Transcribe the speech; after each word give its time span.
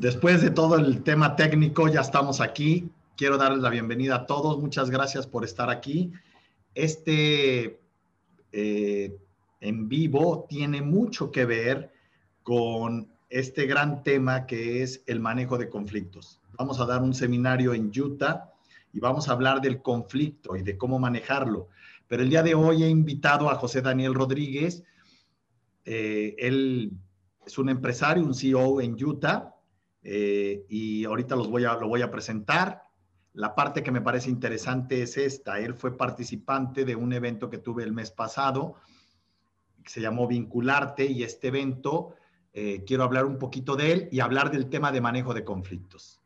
Después 0.00 0.40
de 0.40 0.48
todo 0.48 0.76
el 0.76 1.02
tema 1.02 1.36
técnico, 1.36 1.86
ya 1.86 2.00
estamos 2.00 2.40
aquí. 2.40 2.90
Quiero 3.18 3.36
darles 3.36 3.60
la 3.60 3.68
bienvenida 3.68 4.16
a 4.16 4.26
todos. 4.26 4.58
Muchas 4.58 4.88
gracias 4.88 5.26
por 5.26 5.44
estar 5.44 5.68
aquí. 5.68 6.10
Este 6.74 7.78
eh, 8.50 9.14
en 9.60 9.88
vivo 9.90 10.46
tiene 10.48 10.80
mucho 10.80 11.30
que 11.30 11.44
ver 11.44 11.92
con 12.42 13.12
este 13.28 13.66
gran 13.66 14.02
tema 14.02 14.46
que 14.46 14.82
es 14.82 15.02
el 15.06 15.20
manejo 15.20 15.58
de 15.58 15.68
conflictos. 15.68 16.40
Vamos 16.56 16.80
a 16.80 16.86
dar 16.86 17.02
un 17.02 17.12
seminario 17.12 17.74
en 17.74 17.92
Utah 17.94 18.54
y 18.94 19.00
vamos 19.00 19.28
a 19.28 19.32
hablar 19.32 19.60
del 19.60 19.82
conflicto 19.82 20.56
y 20.56 20.62
de 20.62 20.78
cómo 20.78 20.98
manejarlo. 20.98 21.68
Pero 22.08 22.22
el 22.22 22.30
día 22.30 22.42
de 22.42 22.54
hoy 22.54 22.84
he 22.84 22.88
invitado 22.88 23.50
a 23.50 23.56
José 23.56 23.82
Daniel 23.82 24.14
Rodríguez. 24.14 24.82
Eh, 25.84 26.36
él 26.38 26.90
es 27.44 27.58
un 27.58 27.68
empresario, 27.68 28.24
un 28.24 28.34
CEO 28.34 28.80
en 28.80 28.96
Utah 29.04 29.56
eh, 30.02 30.64
y 30.68 31.04
ahorita 31.04 31.36
los 31.36 31.48
voy 31.48 31.64
a, 31.64 31.74
lo 31.74 31.88
voy 31.88 32.02
a 32.02 32.10
presentar. 32.10 32.84
La 33.34 33.54
parte 33.54 33.82
que 33.82 33.92
me 33.92 34.00
parece 34.00 34.30
interesante 34.30 35.02
es 35.02 35.16
esta. 35.16 35.60
Él 35.60 35.74
fue 35.74 35.96
participante 35.96 36.84
de 36.84 36.96
un 36.96 37.12
evento 37.12 37.48
que 37.48 37.58
tuve 37.58 37.84
el 37.84 37.92
mes 37.92 38.10
pasado, 38.10 38.74
que 39.82 39.90
se 39.90 40.00
llamó 40.00 40.26
Vincularte, 40.26 41.06
y 41.06 41.22
este 41.22 41.48
evento 41.48 42.14
eh, 42.52 42.82
quiero 42.86 43.04
hablar 43.04 43.26
un 43.26 43.38
poquito 43.38 43.76
de 43.76 43.92
él 43.92 44.08
y 44.10 44.20
hablar 44.20 44.50
del 44.50 44.68
tema 44.68 44.90
de 44.90 45.00
manejo 45.00 45.34
de 45.34 45.44
conflictos. 45.44 46.20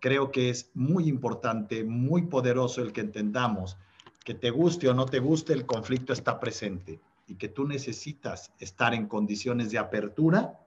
Creo 0.00 0.30
que 0.30 0.50
es 0.50 0.70
muy 0.74 1.08
importante, 1.08 1.82
muy 1.82 2.22
poderoso 2.22 2.82
el 2.82 2.92
que 2.92 3.00
entendamos 3.00 3.76
que 4.24 4.34
te 4.34 4.50
guste 4.50 4.88
o 4.88 4.94
no 4.94 5.04
te 5.04 5.18
guste, 5.18 5.52
el 5.52 5.66
conflicto 5.66 6.12
está 6.12 6.40
presente 6.40 6.98
y 7.26 7.36
que 7.36 7.48
tú 7.48 7.66
necesitas 7.66 8.52
estar 8.58 8.94
en 8.94 9.06
condiciones 9.06 9.70
de 9.70 9.78
apertura 9.78 10.63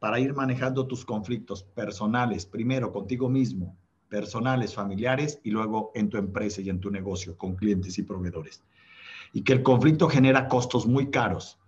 para 0.00 0.18
ir 0.18 0.34
manejando 0.34 0.86
tus 0.86 1.04
conflictos 1.04 1.62
personales, 1.62 2.46
primero 2.46 2.90
contigo 2.90 3.28
mismo, 3.28 3.76
personales, 4.08 4.74
familiares 4.74 5.38
y 5.44 5.50
luego 5.50 5.92
en 5.94 6.08
tu 6.08 6.16
empresa 6.16 6.62
y 6.62 6.70
en 6.70 6.80
tu 6.80 6.90
negocio 6.90 7.36
con 7.36 7.54
clientes 7.54 7.98
y 7.98 8.02
proveedores. 8.02 8.64
Y 9.32 9.42
que 9.42 9.52
el 9.52 9.62
conflicto 9.62 10.08
genera 10.08 10.48
costos 10.48 10.86
muy 10.86 11.10
caros 11.10 11.58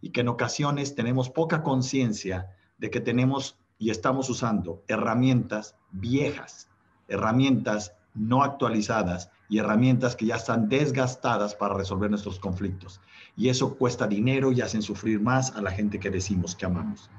y 0.00 0.10
que 0.10 0.22
en 0.22 0.28
ocasiones 0.28 0.94
tenemos 0.94 1.30
poca 1.30 1.62
conciencia 1.62 2.50
de 2.78 2.90
que 2.90 3.00
tenemos 3.00 3.58
y 3.78 3.90
estamos 3.90 4.30
usando 4.30 4.82
herramientas 4.88 5.76
viejas, 5.92 6.68
herramientas 7.08 7.92
no 8.14 8.42
actualizadas 8.42 9.30
y 9.50 9.58
herramientas 9.58 10.16
que 10.16 10.26
ya 10.26 10.36
están 10.36 10.70
desgastadas 10.70 11.54
para 11.54 11.74
resolver 11.74 12.08
nuestros 12.08 12.40
conflictos. 12.40 13.02
Y 13.36 13.50
eso 13.50 13.76
cuesta 13.76 14.06
dinero 14.06 14.50
y 14.50 14.62
hacen 14.62 14.80
sufrir 14.80 15.20
más 15.20 15.54
a 15.54 15.60
la 15.60 15.70
gente 15.70 16.00
que 16.00 16.10
decimos 16.10 16.56
que 16.56 16.64
amamos. 16.64 17.10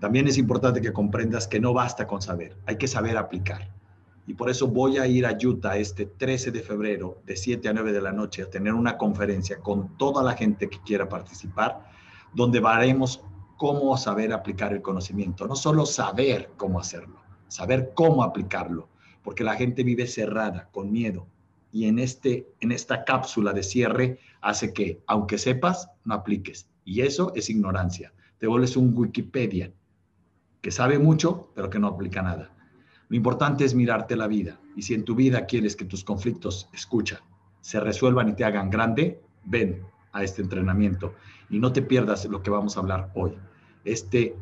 También 0.00 0.28
es 0.28 0.38
importante 0.38 0.80
que 0.80 0.92
comprendas 0.92 1.48
que 1.48 1.58
no 1.58 1.72
basta 1.72 2.06
con 2.06 2.22
saber, 2.22 2.56
hay 2.66 2.76
que 2.76 2.86
saber 2.86 3.16
aplicar. 3.16 3.70
Y 4.28 4.34
por 4.34 4.50
eso 4.50 4.68
voy 4.68 4.98
a 4.98 5.06
ir 5.06 5.26
a 5.26 5.36
Utah 5.42 5.76
este 5.76 6.06
13 6.06 6.52
de 6.52 6.60
febrero 6.60 7.22
de 7.24 7.34
7 7.34 7.66
a 7.68 7.72
9 7.72 7.92
de 7.92 8.00
la 8.02 8.12
noche 8.12 8.42
a 8.42 8.50
tener 8.50 8.74
una 8.74 8.98
conferencia 8.98 9.58
con 9.58 9.96
toda 9.96 10.22
la 10.22 10.34
gente 10.34 10.68
que 10.68 10.80
quiera 10.82 11.08
participar, 11.08 11.90
donde 12.34 12.60
veremos 12.60 13.24
cómo 13.56 13.96
saber 13.96 14.32
aplicar 14.32 14.72
el 14.72 14.82
conocimiento. 14.82 15.48
No 15.48 15.56
solo 15.56 15.86
saber 15.86 16.50
cómo 16.56 16.78
hacerlo, 16.78 17.20
saber 17.48 17.92
cómo 17.94 18.22
aplicarlo, 18.22 18.88
porque 19.22 19.44
la 19.44 19.56
gente 19.56 19.82
vive 19.82 20.06
cerrada, 20.06 20.68
con 20.72 20.92
miedo. 20.92 21.26
Y 21.72 21.86
en, 21.86 21.98
este, 21.98 22.48
en 22.60 22.70
esta 22.70 23.04
cápsula 23.04 23.52
de 23.52 23.62
cierre 23.62 24.20
hace 24.42 24.72
que, 24.72 25.02
aunque 25.06 25.38
sepas, 25.38 25.90
no 26.04 26.14
apliques. 26.14 26.68
Y 26.84 27.00
eso 27.00 27.32
es 27.34 27.50
ignorancia. 27.50 28.12
Te 28.38 28.46
vuelves 28.46 28.76
un 28.76 28.92
Wikipedia 28.96 29.72
que 30.60 30.70
sabe 30.70 30.98
mucho, 30.98 31.50
pero 31.54 31.70
que 31.70 31.78
no 31.78 31.88
aplica 31.88 32.22
nada. 32.22 32.50
Lo 33.08 33.16
importante 33.16 33.64
es 33.64 33.74
mirarte 33.74 34.16
la 34.16 34.26
vida. 34.26 34.60
Y 34.76 34.82
si 34.82 34.94
en 34.94 35.04
tu 35.04 35.14
vida 35.14 35.46
quieres 35.46 35.76
que 35.76 35.84
tus 35.84 36.04
conflictos, 36.04 36.68
escucha, 36.72 37.22
se 37.60 37.80
resuelvan 37.80 38.28
y 38.28 38.34
te 38.34 38.44
hagan 38.44 38.70
grande, 38.70 39.20
ven 39.44 39.82
a 40.12 40.22
este 40.22 40.42
entrenamiento. 40.42 41.14
Y 41.48 41.58
no 41.58 41.72
te 41.72 41.82
pierdas 41.82 42.24
lo 42.26 42.42
que 42.42 42.50
vamos 42.50 42.76
a 42.76 42.80
hablar 42.80 43.10
hoy. 43.14 43.32
Este, 43.84 44.36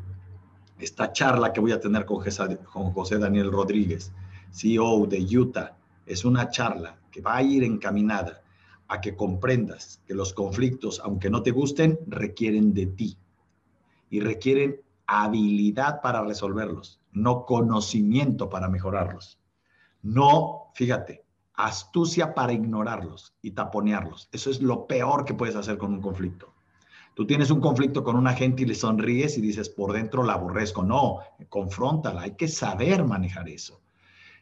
esta 0.78 1.12
charla 1.12 1.52
que 1.52 1.60
voy 1.60 1.72
a 1.72 1.80
tener 1.80 2.04
con 2.04 2.92
José 2.92 3.18
Daniel 3.18 3.52
Rodríguez, 3.52 4.12
CEO 4.50 5.06
de 5.06 5.20
Utah, 5.38 5.76
es 6.04 6.24
una 6.24 6.48
charla 6.50 6.98
que 7.10 7.20
va 7.20 7.36
a 7.36 7.42
ir 7.42 7.62
encaminada 7.64 8.42
a 8.88 9.00
que 9.00 9.16
comprendas 9.16 10.00
que 10.06 10.14
los 10.14 10.32
conflictos, 10.32 11.00
aunque 11.04 11.30
no 11.30 11.42
te 11.42 11.50
gusten, 11.50 11.98
requieren 12.06 12.72
de 12.72 12.86
ti 12.86 13.16
y 14.10 14.20
requieren 14.20 14.80
habilidad 15.06 16.00
para 16.00 16.22
resolverlos, 16.22 17.00
no 17.12 17.44
conocimiento 17.46 18.48
para 18.50 18.68
mejorarlos. 18.68 19.38
No, 20.02 20.72
fíjate, 20.74 21.24
astucia 21.54 22.34
para 22.34 22.52
ignorarlos 22.52 23.34
y 23.42 23.52
taponearlos. 23.52 24.28
Eso 24.32 24.50
es 24.50 24.60
lo 24.60 24.86
peor 24.86 25.24
que 25.24 25.34
puedes 25.34 25.56
hacer 25.56 25.78
con 25.78 25.92
un 25.92 26.00
conflicto. 26.00 26.54
Tú 27.14 27.26
tienes 27.26 27.50
un 27.50 27.60
conflicto 27.60 28.04
con 28.04 28.16
una 28.16 28.34
gente 28.34 28.62
y 28.62 28.66
le 28.66 28.74
sonríes 28.74 29.38
y 29.38 29.40
dices, 29.40 29.70
por 29.70 29.94
dentro 29.94 30.22
la 30.22 30.34
aborrezco. 30.34 30.82
No, 30.82 31.20
confróntala, 31.48 32.22
hay 32.22 32.32
que 32.32 32.46
saber 32.46 33.04
manejar 33.04 33.48
eso. 33.48 33.80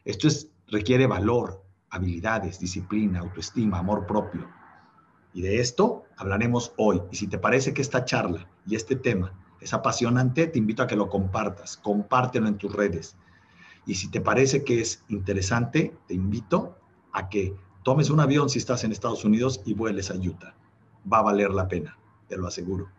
Esto 0.03 0.27
es, 0.27 0.51
requiere 0.67 1.07
valor, 1.07 1.63
habilidades, 1.89 2.59
disciplina, 2.59 3.19
autoestima, 3.19 3.79
amor 3.79 4.05
propio. 4.05 4.49
Y 5.33 5.41
de 5.41 5.61
esto 5.61 6.03
hablaremos 6.17 6.73
hoy. 6.75 7.01
Y 7.11 7.15
si 7.15 7.27
te 7.27 7.37
parece 7.37 7.73
que 7.73 7.81
esta 7.81 8.03
charla 8.03 8.47
y 8.67 8.75
este 8.75 8.97
tema 8.97 9.33
es 9.65 9.73
apasionante, 9.73 10.45
te 10.45 10.59
invito 10.59 10.83
a 10.83 10.87
que 10.87 10.95
lo 10.95 11.09
compartas, 11.09 11.77
compártelo 11.77 12.47
en 12.47 12.57
tus 12.57 12.71
redes. 12.71 13.15
Y 13.87 13.95
si 13.95 14.11
te 14.11 14.21
parece 14.21 14.63
que 14.63 14.79
es 14.79 15.03
interesante, 15.07 15.97
te 16.07 16.13
invito 16.13 16.77
a 17.11 17.29
que 17.29 17.55
tomes 17.81 18.11
un 18.11 18.19
avión 18.19 18.47
si 18.47 18.59
estás 18.59 18.83
en 18.83 18.91
Estados 18.91 19.25
Unidos 19.25 19.61
y 19.65 19.73
vueles 19.73 20.11
a 20.11 20.15
Utah. 20.15 20.53
Va 21.11 21.17
a 21.17 21.23
valer 21.23 21.49
la 21.49 21.67
pena, 21.67 21.97
te 22.27 22.37
lo 22.37 22.45
aseguro. 22.45 22.89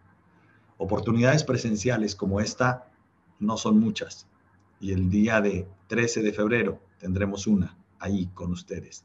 Oportunidades 0.76 1.44
presenciales 1.44 2.16
como 2.16 2.40
esta 2.40 2.90
no 3.38 3.56
son 3.56 3.78
muchas. 3.78 4.26
Y 4.80 4.90
el 4.90 5.08
día 5.08 5.40
de 5.40 5.68
13 5.86 6.20
de 6.22 6.32
febrero 6.32 6.80
tendremos 6.98 7.46
una 7.46 7.78
ahí 8.00 8.26
con 8.34 8.50
ustedes, 8.50 9.04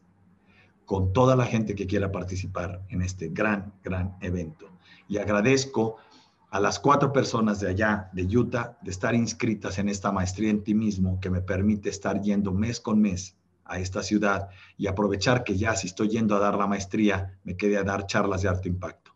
con 0.86 1.14
toda 1.14 1.36
la 1.36 1.46
gente 1.46 1.76
que 1.76 1.86
quiera 1.86 2.12
participar 2.12 2.82
en 2.90 3.04
este 3.04 3.30
gran, 3.30 3.72
gran 3.84 4.18
evento. 4.20 4.68
Y 5.08 5.20
agradezco 5.20 5.98
a 6.52 6.60
las 6.60 6.80
cuatro 6.80 7.14
personas 7.14 7.62
de 7.62 7.70
allá, 7.70 8.10
de 8.12 8.24
Utah, 8.38 8.78
de 8.82 8.92
estar 8.92 9.16
inscritas 9.16 9.80
en 9.80 9.88
esta 9.88 10.12
maestría 10.12 10.50
en 10.50 10.66
ti 10.66 10.74
mismo 10.76 11.18
que 11.22 11.30
me 11.30 11.40
permite 11.40 11.88
estar 11.88 12.22
yendo 12.22 12.52
mes 12.52 12.82
con 12.82 13.00
mes 13.00 13.38
a 13.64 13.80
esta 13.80 14.04
ciudad 14.04 14.50
y 14.78 14.88
aprovechar 14.88 15.46
que 15.46 15.58
ya 15.58 15.78
si 15.78 15.88
estoy 15.88 16.10
yendo 16.10 16.36
a 16.36 16.40
dar 16.40 16.58
la 16.58 16.68
maestría, 16.68 17.40
me 17.46 17.56
quede 17.56 17.78
a 17.78 17.84
dar 17.84 18.06
charlas 18.06 18.42
de 18.42 18.50
alto 18.50 18.68
impacto. 18.68 19.12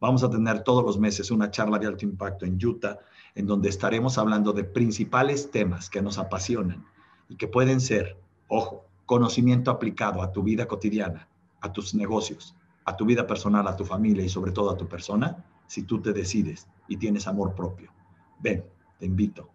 Vamos 0.00 0.24
a 0.24 0.30
tener 0.30 0.64
todos 0.64 0.84
los 0.84 0.98
meses 0.98 1.30
una 1.30 1.52
charla 1.52 1.78
de 1.78 1.86
alto 1.86 2.04
impacto 2.04 2.44
en 2.44 2.58
Utah, 2.60 2.98
en 3.36 3.46
donde 3.46 3.68
estaremos 3.68 4.18
hablando 4.18 4.52
de 4.52 4.64
principales 4.64 5.52
temas 5.52 5.90
que 5.90 6.02
nos 6.02 6.18
apasionan 6.18 6.84
y 7.28 7.36
que 7.36 7.46
pueden 7.46 7.80
ser, 7.80 8.16
ojo, 8.48 8.84
conocimiento 9.06 9.70
aplicado 9.70 10.22
a 10.22 10.32
tu 10.32 10.42
vida 10.42 10.66
cotidiana, 10.66 11.28
a 11.60 11.72
tus 11.72 11.94
negocios, 11.94 12.56
a 12.84 12.96
tu 12.96 13.04
vida 13.04 13.28
personal, 13.28 13.68
a 13.68 13.76
tu 13.76 13.84
familia 13.84 14.24
y 14.24 14.28
sobre 14.28 14.50
todo 14.50 14.70
a 14.70 14.76
tu 14.76 14.88
persona, 14.88 15.44
si 15.68 15.84
tú 15.84 16.02
te 16.02 16.12
decides 16.12 16.66
y 16.90 16.96
tienes 16.96 17.26
amor 17.28 17.54
propio. 17.54 17.92
Ven, 18.40 18.64
te 18.98 19.06
invito. 19.06 19.48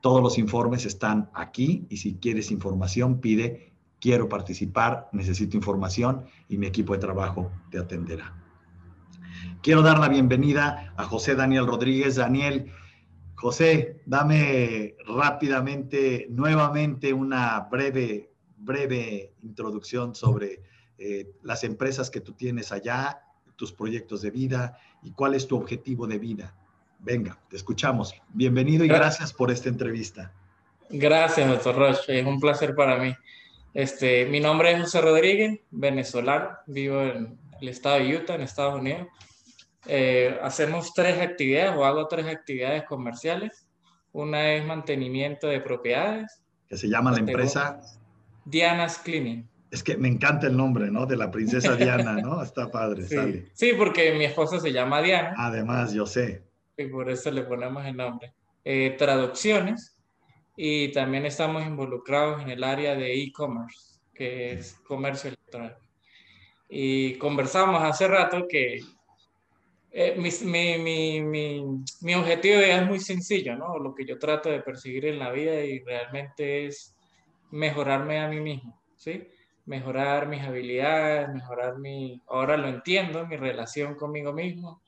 Todos 0.00 0.22
los 0.22 0.38
informes 0.38 0.86
están 0.86 1.30
aquí 1.34 1.86
y 1.90 1.98
si 1.98 2.14
quieres 2.14 2.50
información, 2.50 3.20
pide, 3.20 3.72
quiero 4.00 4.28
participar, 4.28 5.08
necesito 5.12 5.56
información 5.56 6.24
y 6.48 6.56
mi 6.56 6.66
equipo 6.66 6.94
de 6.94 6.98
trabajo 6.98 7.52
te 7.70 7.78
atenderá. 7.78 8.34
Quiero 9.62 9.82
dar 9.82 9.98
la 9.98 10.08
bienvenida 10.08 10.94
a 10.96 11.04
José 11.04 11.34
Daniel 11.34 11.66
Rodríguez. 11.66 12.16
Daniel, 12.16 12.72
José, 13.34 14.00
dame 14.06 14.94
rápidamente, 15.06 16.26
nuevamente, 16.30 17.12
una 17.12 17.68
breve, 17.70 18.32
breve 18.56 19.34
introducción 19.42 20.14
sobre 20.14 20.62
eh, 20.96 21.30
las 21.42 21.64
empresas 21.64 22.08
que 22.08 22.22
tú 22.22 22.32
tienes 22.32 22.72
allá 22.72 23.25
tus 23.56 23.72
proyectos 23.72 24.22
de 24.22 24.30
vida 24.30 24.78
y 25.02 25.12
cuál 25.12 25.34
es 25.34 25.46
tu 25.46 25.56
objetivo 25.56 26.06
de 26.06 26.18
vida. 26.18 26.54
Venga, 26.98 27.38
te 27.48 27.56
escuchamos. 27.56 28.14
Bienvenido 28.28 28.84
y 28.84 28.88
gracias 28.88 29.32
por 29.32 29.50
esta 29.50 29.68
entrevista. 29.68 30.32
Gracias, 30.88 31.48
doctor 31.48 31.76
Roche. 31.76 32.20
Es 32.20 32.26
un 32.26 32.40
placer 32.40 32.74
para 32.74 32.96
mí. 32.98 33.14
Este, 33.74 34.24
mi 34.26 34.40
nombre 34.40 34.72
es 34.72 34.80
José 34.80 35.00
Rodríguez, 35.00 35.60
venezolano. 35.70 36.50
Vivo 36.66 37.02
en 37.02 37.38
el 37.60 37.68
estado 37.68 37.98
de 37.98 38.16
Utah, 38.16 38.34
en 38.34 38.42
Estados 38.42 38.80
Unidos. 38.80 39.08
Eh, 39.86 40.38
hacemos 40.42 40.92
tres 40.94 41.20
actividades 41.20 41.76
o 41.76 41.84
hago 41.84 42.08
tres 42.08 42.26
actividades 42.26 42.84
comerciales. 42.84 43.66
Una 44.12 44.52
es 44.52 44.64
mantenimiento 44.64 45.46
de 45.46 45.60
propiedades. 45.60 46.42
Que 46.68 46.76
se 46.76 46.88
llama 46.88 47.12
la 47.12 47.18
empresa 47.18 47.80
Diana's 48.44 48.98
Cleaning. 48.98 49.48
Es 49.76 49.82
que 49.82 49.98
me 49.98 50.08
encanta 50.08 50.46
el 50.46 50.56
nombre, 50.56 50.90
¿no? 50.90 51.04
De 51.04 51.18
la 51.18 51.30
princesa 51.30 51.76
Diana, 51.76 52.14
¿no? 52.14 52.42
Está 52.42 52.70
padre, 52.70 53.02
sí. 53.02 53.14
sale. 53.14 53.50
Sí, 53.52 53.72
porque 53.76 54.14
mi 54.14 54.24
esposa 54.24 54.58
se 54.58 54.72
llama 54.72 55.02
Diana. 55.02 55.34
Además, 55.36 55.92
yo 55.92 56.06
sé. 56.06 56.42
Y 56.78 56.86
por 56.86 57.10
eso 57.10 57.30
le 57.30 57.42
ponemos 57.42 57.84
el 57.84 57.94
nombre. 57.94 58.32
Eh, 58.64 58.94
traducciones 58.96 59.98
y 60.56 60.92
también 60.92 61.26
estamos 61.26 61.66
involucrados 61.66 62.40
en 62.40 62.48
el 62.48 62.64
área 62.64 62.94
de 62.94 63.22
e-commerce, 63.22 64.00
que 64.14 64.52
es 64.52 64.76
comercio 64.88 65.28
electrónico. 65.28 65.76
Y 66.70 67.16
conversamos 67.18 67.82
hace 67.82 68.08
rato 68.08 68.48
que 68.48 68.80
eh, 69.90 70.14
mi, 70.16 70.30
mi, 70.42 71.20
mi, 71.22 71.62
mi, 72.00 72.14
objetivo 72.14 72.60
es 72.60 72.86
muy 72.86 72.98
sencillo, 72.98 73.56
¿no? 73.56 73.78
Lo 73.78 73.94
que 73.94 74.06
yo 74.06 74.18
trato 74.18 74.48
de 74.48 74.62
perseguir 74.62 75.04
en 75.04 75.18
la 75.18 75.30
vida 75.32 75.62
y 75.62 75.80
realmente 75.80 76.64
es 76.64 76.96
mejorarme 77.50 78.18
a 78.20 78.28
mí 78.28 78.40
mismo, 78.40 78.82
¿sí? 78.96 79.28
Mejorar 79.66 80.28
mis 80.28 80.42
habilidades, 80.42 81.28
mejorar 81.28 81.78
mi, 81.78 82.22
ahora 82.28 82.56
lo 82.56 82.68
entiendo, 82.68 83.26
mi 83.26 83.36
relación 83.36 83.94
conmigo 83.94 84.32
mismo, 84.32 84.80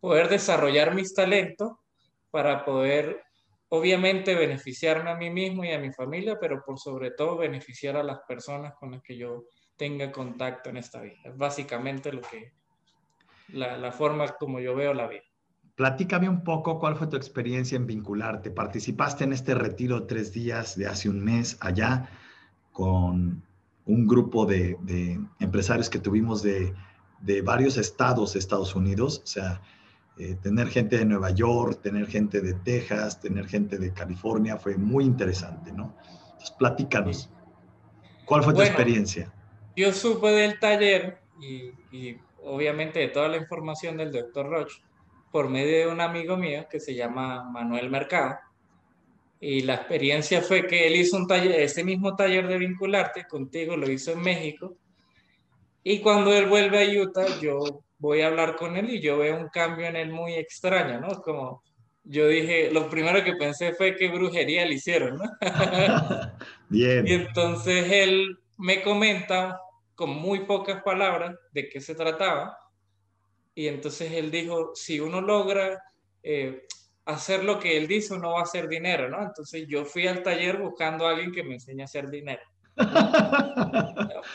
poder 0.00 0.28
desarrollar 0.28 0.94
mis 0.94 1.14
talentos 1.14 1.72
para 2.30 2.64
poder, 2.64 3.22
obviamente, 3.68 4.34
beneficiarme 4.34 5.10
a 5.10 5.16
mí 5.16 5.30
mismo 5.30 5.64
y 5.64 5.72
a 5.72 5.78
mi 5.78 5.92
familia, 5.92 6.36
pero 6.40 6.62
por 6.64 6.78
sobre 6.78 7.12
todo 7.12 7.38
beneficiar 7.38 7.96
a 7.96 8.02
las 8.02 8.18
personas 8.26 8.74
con 8.74 8.90
las 8.90 9.02
que 9.02 9.16
yo 9.16 9.44
tenga 9.76 10.10
contacto 10.10 10.70
en 10.70 10.78
esta 10.78 11.00
vida. 11.00 11.16
Es 11.24 11.36
básicamente 11.36 12.12
lo 12.12 12.20
que, 12.22 12.52
la, 13.48 13.92
forma 13.92 14.26
como 14.38 14.60
yo 14.60 14.74
veo 14.74 14.94
la 14.94 15.06
vida. 15.06 15.22
Platícame 15.74 16.28
un 16.28 16.42
poco 16.42 16.78
cuál 16.78 16.96
fue 16.96 17.06
tu 17.06 17.16
experiencia 17.16 17.76
en 17.76 17.86
vincularte. 17.86 18.50
Participaste 18.50 19.24
en 19.24 19.32
este 19.32 19.54
retiro 19.54 20.06
tres 20.06 20.32
días 20.32 20.76
de 20.76 20.86
hace 20.86 21.08
un 21.08 21.22
mes 21.22 21.58
allá 21.60 22.08
con 22.72 23.42
un 23.86 24.06
grupo 24.06 24.46
de, 24.46 24.76
empresarios 25.38 25.88
que 25.88 25.98
tuvimos 25.98 26.42
de, 26.42 26.74
varios 27.42 27.76
estados 27.76 28.34
de 28.34 28.38
Estados 28.38 28.74
Unidos. 28.74 29.22
O 29.24 29.26
sea, 29.26 29.62
eh, 30.18 30.36
tener 30.42 30.68
gente 30.68 30.98
de 30.98 31.04
Nueva 31.04 31.30
York, 31.30 31.80
tener 31.82 32.06
gente 32.06 32.40
de 32.40 32.54
Texas, 32.54 33.20
tener 33.20 33.46
gente 33.46 33.78
de 33.78 33.92
California 33.92 34.56
fue 34.56 34.76
muy 34.76 35.04
interesante, 35.04 35.72
¿no? 35.72 35.94
Entonces, 36.32 36.50
platícanos. 36.58 37.30
¿Cuál 38.24 38.42
fue 38.42 38.54
tu 38.54 38.62
experiencia? 38.62 39.32
Yo 39.76 39.92
supe 39.92 40.28
del 40.28 40.58
taller 40.58 41.20
y 41.40 42.16
obviamente 42.42 43.00
de 43.00 43.08
toda 43.08 43.28
la 43.28 43.36
información 43.36 43.96
del 43.96 44.10
doctor 44.10 44.48
Roche 44.48 44.82
por 45.30 45.48
medio 45.48 45.86
de 45.86 45.92
un 45.92 46.00
amigo 46.00 46.36
mío 46.36 46.66
que 46.70 46.80
se 46.80 46.94
llama 46.94 47.44
Manuel 47.44 47.90
Mercado. 47.90 48.38
Y 49.40 49.62
la 49.62 49.74
experiencia 49.74 50.40
fue 50.40 50.66
que 50.66 50.86
él 50.86 50.96
hizo 50.96 51.16
un 51.16 51.26
taller, 51.26 51.60
ese 51.60 51.84
mismo 51.84 52.16
taller 52.16 52.46
de 52.48 52.58
vincularte 52.58 53.26
contigo, 53.26 53.76
lo 53.76 53.90
hizo 53.90 54.12
en 54.12 54.22
México. 54.22 54.76
Y 55.82 56.00
cuando 56.00 56.32
él 56.32 56.46
vuelve 56.46 56.82
a 56.82 57.02
Utah, 57.02 57.38
yo 57.40 57.84
voy 57.98 58.22
a 58.22 58.28
hablar 58.28 58.56
con 58.56 58.76
él 58.76 58.90
y 58.90 59.00
yo 59.00 59.18
veo 59.18 59.36
un 59.36 59.48
cambio 59.48 59.86
en 59.86 59.96
él 59.96 60.10
muy 60.10 60.34
extraño, 60.34 61.00
¿no? 61.00 61.22
Como 61.22 61.62
yo 62.04 62.28
dije, 62.28 62.70
lo 62.70 62.88
primero 62.88 63.22
que 63.24 63.34
pensé 63.34 63.74
fue 63.74 63.96
que 63.96 64.08
brujería 64.08 64.64
le 64.64 64.74
hicieron, 64.74 65.18
¿no? 65.18 65.24
Bien. 66.68 67.06
Y 67.06 67.12
entonces 67.12 67.90
él 67.90 68.38
me 68.56 68.82
comenta 68.82 69.60
con 69.94 70.10
muy 70.10 70.40
pocas 70.40 70.82
palabras 70.82 71.34
de 71.52 71.68
qué 71.68 71.80
se 71.80 71.94
trataba. 71.94 72.56
Y 73.54 73.68
entonces 73.68 74.12
él 74.12 74.30
dijo, 74.30 74.72
si 74.74 75.00
uno 75.00 75.20
logra 75.20 75.82
eh, 76.22 76.66
hacer 77.06 77.44
lo 77.44 77.58
que 77.58 77.76
él 77.76 77.86
dice, 77.86 78.14
uno 78.14 78.32
va 78.32 78.40
a 78.40 78.42
hacer 78.42 78.68
dinero, 78.68 79.08
¿no? 79.08 79.22
Entonces 79.22 79.66
yo 79.68 79.84
fui 79.84 80.06
al 80.06 80.22
taller 80.22 80.58
buscando 80.58 81.06
a 81.06 81.12
alguien 81.12 81.32
que 81.32 81.44
me 81.44 81.54
enseñe 81.54 81.82
a 81.82 81.84
hacer 81.84 82.10
dinero. 82.10 82.42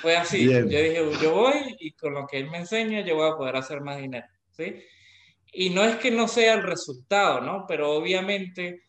Fue 0.02 0.16
así. 0.16 0.46
Yo 0.46 0.62
dije, 0.64 1.12
yo 1.22 1.34
voy 1.34 1.76
y 1.80 1.92
con 1.92 2.14
lo 2.14 2.26
que 2.26 2.40
él 2.40 2.50
me 2.50 2.60
enseña, 2.60 3.02
yo 3.02 3.18
voy 3.18 3.30
a 3.30 3.36
poder 3.36 3.58
hacer 3.58 3.82
más 3.82 3.98
dinero, 3.98 4.26
¿sí? 4.52 4.82
Y 5.54 5.70
no 5.72 5.84
es 5.84 5.98
que 5.98 6.12
no 6.12 6.30
sea 6.30 6.54
el 6.54 6.64
resultado, 6.64 7.42
¿no? 7.42 7.66
Pero 7.68 7.92
obviamente 7.92 8.84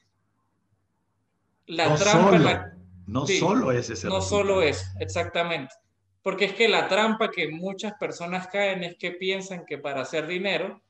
la 1.67 1.95
trampa... 1.97 2.73
no 3.07 3.27
solo 3.27 3.73
es 3.73 3.91
ese 3.91 4.07
No 4.07 4.21
solo 4.21 4.63
es, 4.63 4.95
exactamente. 5.01 5.75
Porque 6.23 6.45
es 6.45 6.55
que 6.55 6.69
la 6.69 6.87
trampa 6.87 7.33
que 7.33 7.49
muchas 7.49 7.95
personas 7.95 8.47
caen 8.47 8.85
es 8.85 8.97
que 8.97 9.11
piensan 9.11 9.65
que 9.67 9.79
para 9.79 10.03
hacer 10.03 10.29
dinero 10.29 10.81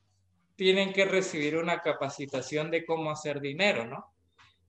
tienen 0.55 0.93
que 0.93 1.05
recibir 1.05 1.57
una 1.57 1.81
capacitación 1.81 2.71
de 2.71 2.85
cómo 2.85 3.11
hacer 3.11 3.39
dinero, 3.39 3.85
¿no? 3.85 4.13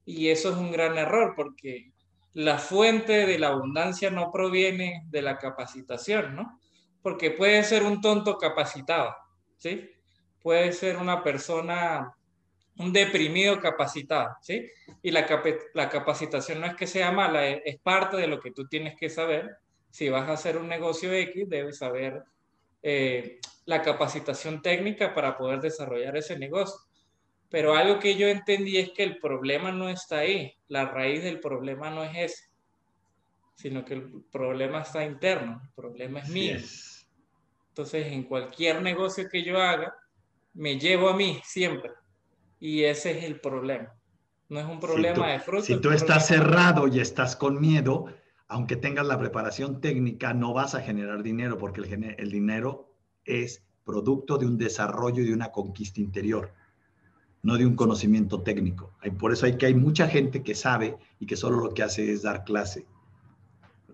Y 0.04 0.28
eso 0.28 0.50
es 0.50 0.56
un 0.56 0.72
gran 0.72 0.96
error 0.98 1.34
porque 1.36 1.92
la 2.32 2.58
fuente 2.58 3.26
de 3.26 3.38
la 3.38 3.48
abundancia 3.48 4.10
no 4.10 4.30
proviene 4.32 5.04
de 5.06 5.22
la 5.22 5.38
capacitación, 5.38 6.36
¿no? 6.36 6.60
Porque 7.02 7.30
puede 7.30 7.62
ser 7.64 7.84
un 7.84 8.00
tonto 8.00 8.38
capacitado, 8.38 9.14
¿sí? 9.56 9.90
Puede 10.42 10.72
ser 10.72 10.96
una 10.96 11.22
persona, 11.22 12.12
un 12.78 12.92
deprimido 12.92 13.60
capacitado, 13.60 14.36
¿sí? 14.42 14.68
Y 15.02 15.10
la, 15.10 15.26
la 15.74 15.88
capacitación 15.88 16.60
no 16.60 16.66
es 16.66 16.74
que 16.74 16.86
sea 16.86 17.12
mala, 17.12 17.46
es 17.48 17.78
parte 17.78 18.16
de 18.16 18.26
lo 18.26 18.40
que 18.40 18.50
tú 18.50 18.66
tienes 18.66 18.96
que 18.96 19.08
saber 19.08 19.58
si 19.94 20.08
vas 20.08 20.28
a 20.28 20.32
hacer 20.32 20.56
un 20.56 20.66
negocio 20.66 21.12
X, 21.12 21.48
debes 21.48 21.78
saber 21.78 22.24
eh, 22.82 23.38
la 23.66 23.82
capacitación 23.82 24.62
técnica 24.62 25.14
para 25.14 25.36
poder 25.36 25.60
desarrollar 25.60 26.16
ese 26.16 26.38
negocio. 26.38 26.78
Pero 27.48 27.74
algo 27.74 27.98
que 27.98 28.16
yo 28.16 28.28
entendí 28.28 28.78
es 28.78 28.90
que 28.90 29.04
el 29.04 29.18
problema 29.18 29.70
no 29.70 29.88
está 29.88 30.18
ahí, 30.18 30.54
la 30.68 30.86
raíz 30.86 31.22
del 31.22 31.40
problema 31.40 31.90
no 31.90 32.02
es 32.02 32.16
ese, 32.16 32.44
sino 33.54 33.84
que 33.84 33.94
el 33.94 34.24
problema 34.30 34.80
está 34.80 35.04
interno, 35.04 35.60
el 35.62 35.70
problema 35.74 36.20
es 36.20 36.28
mío. 36.28 36.56
Entonces, 37.68 38.06
en 38.06 38.24
cualquier 38.24 38.82
negocio 38.82 39.28
que 39.28 39.42
yo 39.42 39.60
haga, 39.60 39.94
me 40.54 40.78
llevo 40.78 41.08
a 41.08 41.16
mí 41.16 41.40
siempre. 41.44 41.90
Y 42.60 42.84
ese 42.84 43.18
es 43.18 43.24
el 43.24 43.40
problema. 43.40 43.92
No 44.48 44.60
es 44.60 44.66
un 44.66 44.78
problema 44.78 45.32
de 45.32 45.40
fruto. 45.40 45.64
Si 45.64 45.80
tú 45.80 45.90
estás 45.90 46.28
cerrado 46.28 46.86
y 46.86 47.00
estás 47.00 47.34
con 47.34 47.60
miedo, 47.60 48.06
aunque 48.48 48.76
tengas 48.76 49.06
la 49.06 49.18
preparación 49.18 49.80
técnica, 49.80 50.34
no 50.34 50.52
vas 50.52 50.74
a 50.74 50.80
generar 50.80 51.22
dinero 51.22 51.58
porque 51.58 51.80
el, 51.80 52.30
dinero 52.30 52.93
es 53.24 53.62
producto 53.84 54.38
de 54.38 54.46
un 54.46 54.56
desarrollo 54.56 55.22
y 55.22 55.26
de 55.26 55.34
una 55.34 55.52
conquista 55.52 56.00
interior, 56.00 56.52
no 57.42 57.56
de 57.56 57.66
un 57.66 57.76
conocimiento 57.76 58.42
técnico. 58.42 58.92
Por 59.18 59.32
eso 59.32 59.46
hay 59.46 59.56
que 59.56 59.66
hay 59.66 59.74
mucha 59.74 60.08
gente 60.08 60.42
que 60.42 60.54
sabe 60.54 60.96
y 61.18 61.26
que 61.26 61.36
solo 61.36 61.58
lo 61.60 61.74
que 61.74 61.82
hace 61.82 62.10
es 62.10 62.22
dar 62.22 62.44
clase. 62.44 62.86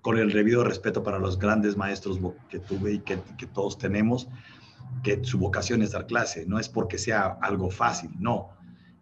Con 0.02 0.18
el 0.18 0.32
debido 0.32 0.64
respeto 0.64 1.02
para 1.02 1.18
los 1.18 1.38
grandes 1.38 1.76
maestros 1.76 2.18
que 2.48 2.60
tuve 2.60 2.94
y 2.94 2.98
que, 3.00 3.18
que 3.36 3.46
todos 3.46 3.76
tenemos, 3.76 4.28
que 5.02 5.22
su 5.24 5.38
vocación 5.38 5.82
es 5.82 5.92
dar 5.92 6.06
clase, 6.06 6.46
no 6.46 6.58
es 6.58 6.68
porque 6.68 6.96
sea 6.96 7.38
algo 7.42 7.70
fácil, 7.70 8.10
no, 8.18 8.50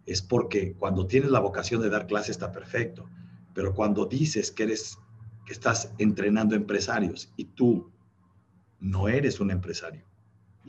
es 0.05 0.21
porque 0.21 0.73
cuando 0.73 1.05
tienes 1.05 1.31
la 1.31 1.39
vocación 1.39 1.81
de 1.81 1.89
dar 1.89 2.05
clase 2.07 2.31
está 2.31 2.51
perfecto, 2.51 3.07
pero 3.53 3.73
cuando 3.73 4.05
dices 4.05 4.51
que 4.51 4.63
eres 4.63 4.97
estás 5.47 5.93
entrenando 5.97 6.55
empresarios 6.55 7.33
y 7.35 7.45
tú 7.45 7.89
no 8.79 9.07
eres 9.07 9.39
un 9.39 9.49
empresario 9.49 10.08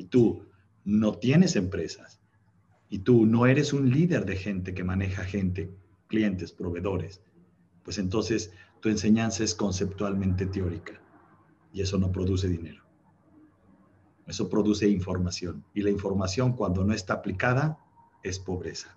y 0.01 0.05
tú 0.05 0.47
no 0.83 1.19
tienes 1.19 1.57
empresas 1.57 2.23
y 2.89 3.01
tú 3.01 3.27
no 3.27 3.45
eres 3.45 3.75
un 3.75 3.91
líder 3.91 4.25
de 4.25 4.35
gente 4.35 4.73
que 4.73 4.83
maneja 4.83 5.25
gente, 5.25 5.71
clientes, 6.07 6.53
proveedores, 6.53 7.21
pues 7.85 7.99
entonces 7.99 8.51
tu 8.81 8.89
enseñanza 8.89 9.45
es 9.45 9.55
conceptualmente 9.55 10.47
teórica 10.47 11.03
y 11.75 11.83
eso 11.83 11.99
no 11.99 12.11
produce 12.11 12.49
dinero. 12.49 12.83
Eso 14.27 14.49
produce 14.49 14.89
información 14.89 15.67
y 15.75 15.83
la 15.83 15.91
información 15.91 16.55
cuando 16.55 16.83
no 16.83 16.95
está 16.95 17.13
aplicada 17.13 17.79
es 18.23 18.39
pobreza 18.39 18.97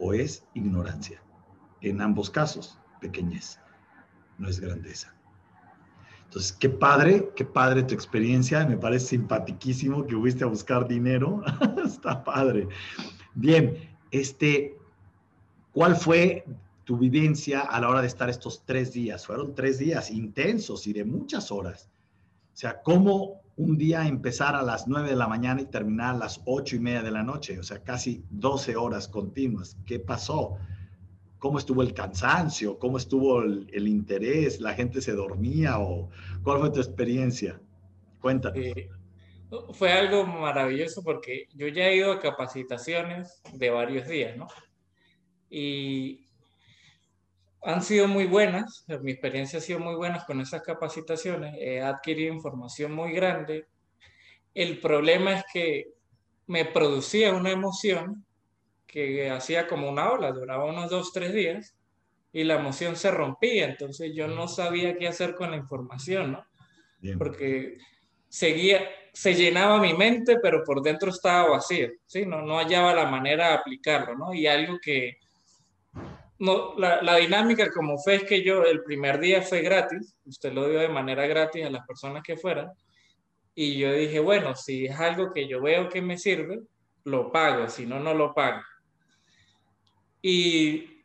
o 0.00 0.12
es 0.12 0.44
ignorancia. 0.54 1.22
En 1.82 2.00
ambos 2.00 2.30
casos, 2.30 2.80
pequeñez 3.00 3.60
no 4.38 4.48
es 4.48 4.58
grandeza. 4.58 5.14
Entonces, 6.24 6.52
qué 6.52 6.68
padre, 6.68 7.30
qué 7.36 7.44
padre 7.44 7.82
tu 7.82 7.94
experiencia. 7.94 8.66
Me 8.66 8.76
parece 8.76 9.06
simpatiquísimo 9.06 10.06
que 10.06 10.16
fuiste 10.16 10.44
a 10.44 10.48
buscar 10.48 10.88
dinero. 10.88 11.42
Está 11.84 12.24
padre. 12.24 12.68
Bien, 13.34 13.76
este, 14.10 14.76
¿cuál 15.72 15.96
fue 15.96 16.44
tu 16.84 16.98
vivencia 16.98 17.60
a 17.60 17.80
la 17.80 17.88
hora 17.88 18.00
de 18.00 18.06
estar 18.06 18.28
estos 18.28 18.62
tres 18.64 18.92
días? 18.92 19.26
Fueron 19.26 19.54
tres 19.54 19.78
días 19.78 20.10
intensos 20.10 20.86
y 20.86 20.92
de 20.92 21.04
muchas 21.04 21.50
horas. 21.50 21.88
O 22.52 22.56
sea, 22.56 22.82
¿cómo 22.82 23.40
un 23.56 23.76
día 23.76 24.06
empezar 24.06 24.54
a 24.54 24.62
las 24.62 24.86
nueve 24.86 25.10
de 25.10 25.16
la 25.16 25.28
mañana 25.28 25.60
y 25.60 25.66
terminar 25.66 26.14
a 26.14 26.18
las 26.18 26.40
ocho 26.44 26.76
y 26.76 26.80
media 26.80 27.02
de 27.02 27.10
la 27.10 27.22
noche? 27.22 27.58
O 27.58 27.62
sea, 27.62 27.82
casi 27.82 28.24
12 28.30 28.76
horas 28.76 29.08
continuas. 29.08 29.76
¿Qué 29.86 29.98
pasó? 29.98 30.56
Cómo 31.44 31.58
estuvo 31.58 31.82
el 31.82 31.92
cansancio, 31.92 32.78
cómo 32.78 32.96
estuvo 32.96 33.42
el, 33.42 33.86
interés, 33.86 34.62
la 34.62 34.72
gente 34.72 35.02
se 35.02 35.12
dormía 35.12 35.78
o 35.78 36.08
cuál 36.42 36.58
fue 36.58 36.70
tu 36.70 36.80
experiencia. 36.80 37.60
Cuéntame. 38.18 38.70
Eh, 38.70 38.88
fue 39.74 39.92
algo 39.92 40.24
maravilloso 40.24 41.02
porque 41.02 41.48
yo 41.52 41.68
ya 41.68 41.88
he 41.88 41.96
ido 41.96 42.12
a 42.12 42.18
capacitaciones 42.18 43.42
de 43.52 43.68
varios 43.68 44.08
días, 44.08 44.38
¿no? 44.38 44.46
Y 45.50 46.26
han 47.60 47.82
sido 47.82 48.08
muy 48.08 48.24
buenas, 48.24 48.86
mi 49.02 49.12
experiencia 49.12 49.58
ha 49.58 49.62
sido 49.62 49.80
muy 49.80 49.96
buena 49.96 50.24
con 50.24 50.40
esas 50.40 50.62
capacitaciones, 50.62 51.56
he 51.58 51.82
adquirido 51.82 52.32
información 52.32 52.90
muy 52.92 53.12
grande. 53.12 53.66
El 54.54 54.80
problema 54.80 55.34
es 55.34 55.44
que 55.52 55.92
me 56.46 56.64
producía 56.64 57.34
una 57.34 57.50
emoción 57.50 58.23
que 58.94 59.28
hacía 59.28 59.66
como 59.66 59.90
una 59.90 60.12
ola, 60.12 60.30
duraba 60.30 60.66
unos 60.66 60.88
dos, 60.88 61.12
tres 61.12 61.34
días, 61.34 61.74
y 62.32 62.44
la 62.44 62.54
emoción 62.54 62.94
se 62.94 63.10
rompía, 63.10 63.64
entonces 63.66 64.12
yo 64.14 64.28
no 64.28 64.46
sabía 64.46 64.96
qué 64.96 65.08
hacer 65.08 65.34
con 65.34 65.50
la 65.50 65.56
información, 65.56 66.30
¿no? 66.30 66.46
Porque 67.18 67.76
seguía, 68.28 68.88
se 69.12 69.34
llenaba 69.34 69.80
mi 69.80 69.94
mente, 69.94 70.38
pero 70.40 70.62
por 70.62 70.80
dentro 70.80 71.10
estaba 71.10 71.50
vacío, 71.50 71.90
¿sí? 72.06 72.24
No, 72.24 72.42
no 72.42 72.58
hallaba 72.58 72.94
la 72.94 73.06
manera 73.06 73.48
de 73.48 73.54
aplicarlo, 73.54 74.14
¿no? 74.16 74.32
Y 74.32 74.46
algo 74.46 74.78
que, 74.80 75.16
no, 76.38 76.78
la, 76.78 77.02
la, 77.02 77.16
dinámica 77.16 77.72
como 77.72 77.98
fue 77.98 78.14
es 78.14 78.22
que 78.22 78.44
yo 78.44 78.62
el 78.62 78.84
primer 78.84 79.18
día 79.18 79.42
fue 79.42 79.60
gratis, 79.60 80.16
usted 80.24 80.52
lo 80.52 80.68
dio 80.68 80.78
de 80.78 80.88
manera 80.88 81.26
gratis 81.26 81.64
a 81.64 81.70
las 81.70 81.84
personas 81.84 82.22
que 82.22 82.36
fueran, 82.36 82.70
y 83.56 83.76
yo 83.76 83.92
dije, 83.92 84.20
bueno, 84.20 84.54
si 84.54 84.86
es 84.86 85.00
algo 85.00 85.32
que 85.32 85.48
yo 85.48 85.60
veo 85.60 85.88
que 85.88 86.00
me 86.00 86.16
sirve, 86.16 86.60
lo 87.02 87.32
pago, 87.32 87.68
si 87.68 87.86
no, 87.86 87.98
no 87.98 88.14
lo 88.14 88.32
pago. 88.32 88.62
Y, 90.26 91.04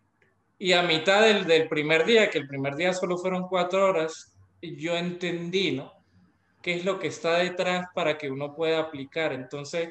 y 0.58 0.72
a 0.72 0.82
mitad 0.82 1.22
del, 1.22 1.46
del, 1.46 1.68
primer 1.68 2.06
día, 2.06 2.30
que 2.30 2.38
el 2.38 2.48
primer 2.48 2.78
día 2.78 2.94
solo 2.94 3.18
fueron 3.18 3.50
cuatro 3.50 3.86
horas, 3.86 4.34
yo 4.62 4.96
entendí, 4.96 5.72
¿no? 5.72 5.92
¿Qué 6.62 6.76
es 6.76 6.86
lo 6.86 7.00
que 7.00 7.08
está 7.08 7.38
detrás 7.40 7.88
para 7.94 8.18
que 8.18 8.32
uno 8.32 8.56
pueda 8.56 8.80
aplicar? 8.80 9.34
Entonces, 9.34 9.90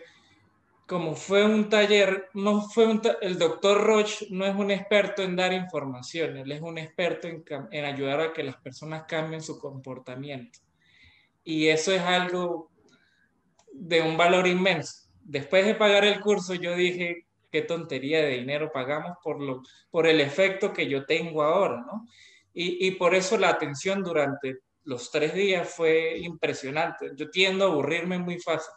como 0.86 1.14
fue 1.14 1.44
un 1.44 1.68
taller, 1.68 2.30
no 2.32 2.62
fue 2.70 2.86
un 2.86 3.02
el 3.20 3.38
doctor 3.38 3.84
Roche 3.84 4.28
no 4.30 4.46
es 4.46 4.56
un 4.56 4.70
experto 4.70 5.20
en 5.20 5.36
dar 5.36 5.52
información, 5.52 6.38
él 6.38 6.50
es 6.50 6.62
un 6.62 6.78
experto 6.78 7.28
en, 7.28 7.44
en 7.70 7.84
ayudar 7.84 8.22
a 8.22 8.32
que 8.32 8.42
las 8.42 8.56
personas 8.56 9.04
cambien 9.06 9.42
su 9.42 9.58
comportamiento. 9.58 10.58
Y 11.44 11.66
eso 11.66 11.92
es 11.92 12.00
algo 12.00 12.70
de 13.74 14.00
un 14.00 14.16
valor 14.16 14.46
inmenso. 14.46 15.10
Después 15.22 15.66
de 15.66 15.74
pagar 15.74 16.06
el 16.06 16.18
curso, 16.18 16.54
yo 16.54 16.74
dije, 16.74 17.27
qué 17.50 17.62
tontería 17.62 18.20
de 18.22 18.38
dinero 18.38 18.70
pagamos 18.72 19.16
por, 19.22 19.40
lo, 19.40 19.62
por 19.90 20.06
el 20.06 20.20
efecto 20.20 20.72
que 20.72 20.88
yo 20.88 21.04
tengo 21.06 21.42
ahora, 21.42 21.84
¿no? 21.86 22.06
Y, 22.52 22.86
y 22.86 22.92
por 22.92 23.14
eso 23.14 23.38
la 23.38 23.50
atención 23.50 24.02
durante 24.02 24.58
los 24.84 25.10
tres 25.10 25.34
días 25.34 25.68
fue 25.68 26.18
impresionante. 26.18 27.10
Yo 27.14 27.30
tiendo 27.30 27.66
a 27.66 27.68
aburrirme 27.68 28.18
muy 28.18 28.38
fácil. 28.40 28.72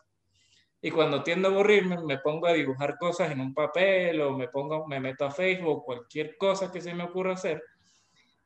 Y 0.81 0.91
cuando 0.91 1.23
tiendo 1.23 1.47
a 1.47 1.51
aburrirme, 1.51 1.97
me 2.03 2.17
pongo 2.17 2.47
a 2.47 2.53
dibujar 2.53 2.97
cosas 2.97 3.31
en 3.31 3.39
un 3.39 3.53
papel 3.53 4.19
o 4.21 4.35
me, 4.35 4.49
pongo, 4.49 4.87
me 4.87 4.99
meto 4.99 5.25
a 5.25 5.31
Facebook, 5.31 5.85
cualquier 5.85 6.37
cosa 6.37 6.71
que 6.71 6.81
se 6.81 6.93
me 6.93 7.03
ocurra 7.03 7.33
hacer. 7.33 7.63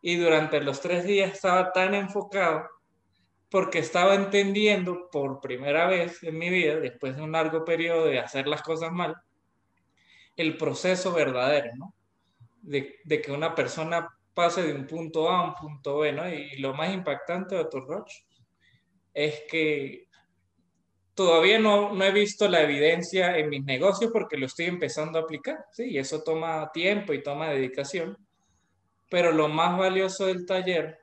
Y 0.01 0.17
durante 0.17 0.61
los 0.61 0.79
tres 0.79 1.05
días 1.05 1.31
estaba 1.31 1.71
tan 1.71 1.95
enfocado 1.95 2.69
porque 3.49 3.79
estaba 3.79 4.15
entendiendo 4.15 5.09
por 5.09 5.39
primera 5.39 5.87
vez 5.87 6.21
en 6.23 6.37
mi 6.37 6.49
vida, 6.49 6.75
después 6.75 7.15
de 7.15 7.21
un 7.23 7.31
largo 7.31 7.63
periodo 7.63 8.05
de 8.05 8.19
hacer 8.19 8.47
las 8.47 8.61
cosas 8.61 8.91
mal, 8.91 9.15
el 10.35 10.57
proceso 10.57 11.13
verdadero, 11.13 11.71
¿no? 11.75 11.93
De, 12.61 12.99
de 13.03 13.21
que 13.21 13.31
una 13.31 13.53
persona 13.53 14.07
pase 14.33 14.63
de 14.63 14.73
un 14.73 14.85
punto 14.85 15.29
A 15.29 15.39
a 15.39 15.43
un 15.43 15.55
punto 15.55 15.99
B, 15.99 16.11
¿no? 16.11 16.29
Y 16.29 16.57
lo 16.57 16.73
más 16.73 16.93
impactante, 16.93 17.55
doctor 17.55 17.87
Roche, 17.87 18.25
es 19.13 19.43
que 19.49 20.09
todavía 21.15 21.57
no, 21.57 21.93
no 21.93 22.03
he 22.03 22.11
visto 22.11 22.47
la 22.49 22.61
evidencia 22.61 23.37
en 23.37 23.49
mis 23.49 23.63
negocios 23.63 24.11
porque 24.11 24.37
lo 24.37 24.45
estoy 24.45 24.65
empezando 24.65 25.17
a 25.17 25.21
aplicar, 25.21 25.65
¿sí? 25.71 25.85
Y 25.91 25.97
eso 25.97 26.21
toma 26.21 26.69
tiempo 26.73 27.13
y 27.13 27.23
toma 27.23 27.49
dedicación. 27.49 28.17
Pero 29.09 29.31
lo 29.31 29.47
más 29.47 29.77
valioso 29.77 30.25
del 30.25 30.45
taller 30.45 30.99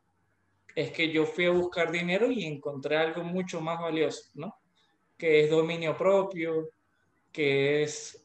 es 0.75 0.93
que 0.93 1.11
yo 1.11 1.25
fui 1.25 1.47
a 1.47 1.51
buscar 1.51 1.91
dinero 1.91 2.31
y 2.31 2.45
encontré 2.45 2.97
algo 2.97 3.25
mucho 3.25 3.61
más 3.61 3.81
valioso, 3.81 4.31
¿no? 4.35 4.57
Que 5.17 5.45
es 5.45 5.51
dominio 5.51 5.97
propio, 5.97 6.69
que 7.33 7.83
es 7.83 8.22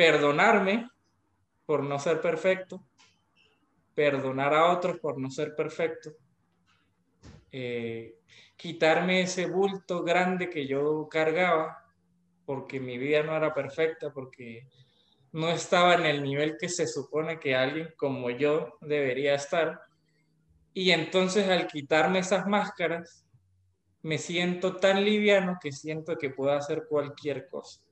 perdonarme 0.00 0.88
por 1.66 1.84
no 1.84 1.98
ser 1.98 2.22
perfecto, 2.22 2.82
perdonar 3.94 4.54
a 4.54 4.72
otros 4.72 4.98
por 4.98 5.20
no 5.20 5.30
ser 5.30 5.54
perfecto, 5.54 6.12
eh, 7.52 8.14
quitarme 8.56 9.20
ese 9.20 9.44
bulto 9.44 10.02
grande 10.02 10.48
que 10.48 10.66
yo 10.66 11.06
cargaba 11.10 11.84
porque 12.46 12.80
mi 12.80 12.96
vida 12.96 13.22
no 13.24 13.36
era 13.36 13.52
perfecta, 13.52 14.10
porque 14.10 14.70
no 15.32 15.50
estaba 15.50 15.96
en 15.96 16.06
el 16.06 16.22
nivel 16.22 16.56
que 16.58 16.70
se 16.70 16.86
supone 16.86 17.38
que 17.38 17.54
alguien 17.54 17.92
como 17.98 18.30
yo 18.30 18.78
debería 18.80 19.34
estar 19.34 19.82
y 20.72 20.92
entonces 20.92 21.46
al 21.50 21.66
quitarme 21.66 22.20
esas 22.20 22.46
máscaras, 22.46 23.26
me 24.00 24.16
siento 24.16 24.76
tan 24.76 25.04
liviano 25.04 25.58
que 25.62 25.72
siento 25.72 26.16
que 26.16 26.30
puedo 26.30 26.52
hacer 26.52 26.86
cualquier 26.88 27.50
cosa. 27.50 27.82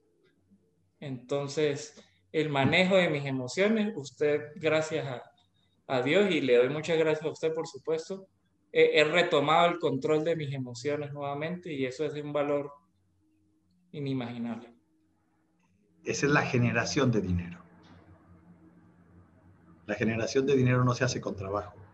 Entonces, 1.00 1.94
el 2.32 2.48
manejo 2.50 2.96
de 2.96 3.08
mis 3.08 3.24
emociones, 3.24 3.92
usted, 3.96 4.52
gracias 4.56 5.22
a, 5.86 6.02
Dios, 6.02 6.30
y 6.30 6.40
le 6.42 6.56
doy 6.56 6.68
muchas 6.68 6.98
gracias 6.98 7.24
a 7.24 7.30
usted, 7.30 7.54
por 7.54 7.66
supuesto, 7.66 8.28
he, 8.72 9.02
retomado 9.04 9.70
el 9.70 9.78
control 9.78 10.22
de 10.22 10.36
mis 10.36 10.52
emociones 10.52 11.12
nuevamente 11.12 11.72
y 11.72 11.86
eso 11.86 12.04
es 12.04 12.12
un 12.22 12.32
valor 12.32 12.70
inimaginable. 13.92 14.74
Esa 16.04 16.26
es 16.26 16.32
la 16.32 16.42
generación 16.42 17.10
de 17.10 17.22
dinero. 17.22 17.58
La 19.86 19.94
generación 19.94 20.44
de 20.44 20.56
dinero 20.56 20.84
no 20.84 20.92
se 20.92 21.04
hace 21.04 21.22
con 21.22 21.34
trabajo 21.34 21.88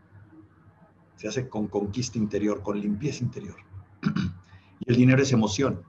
se 1.16 1.28
hace 1.28 1.48
con 1.48 1.68
conquista 1.68 2.18
interior, 2.18 2.62
con 2.62 2.78
limpieza 2.78 3.24
interior. 3.24 3.56
y 4.80 4.90
el 4.90 4.96
dinero 4.96 5.22
es 5.22 5.32
emoción. 5.32 5.82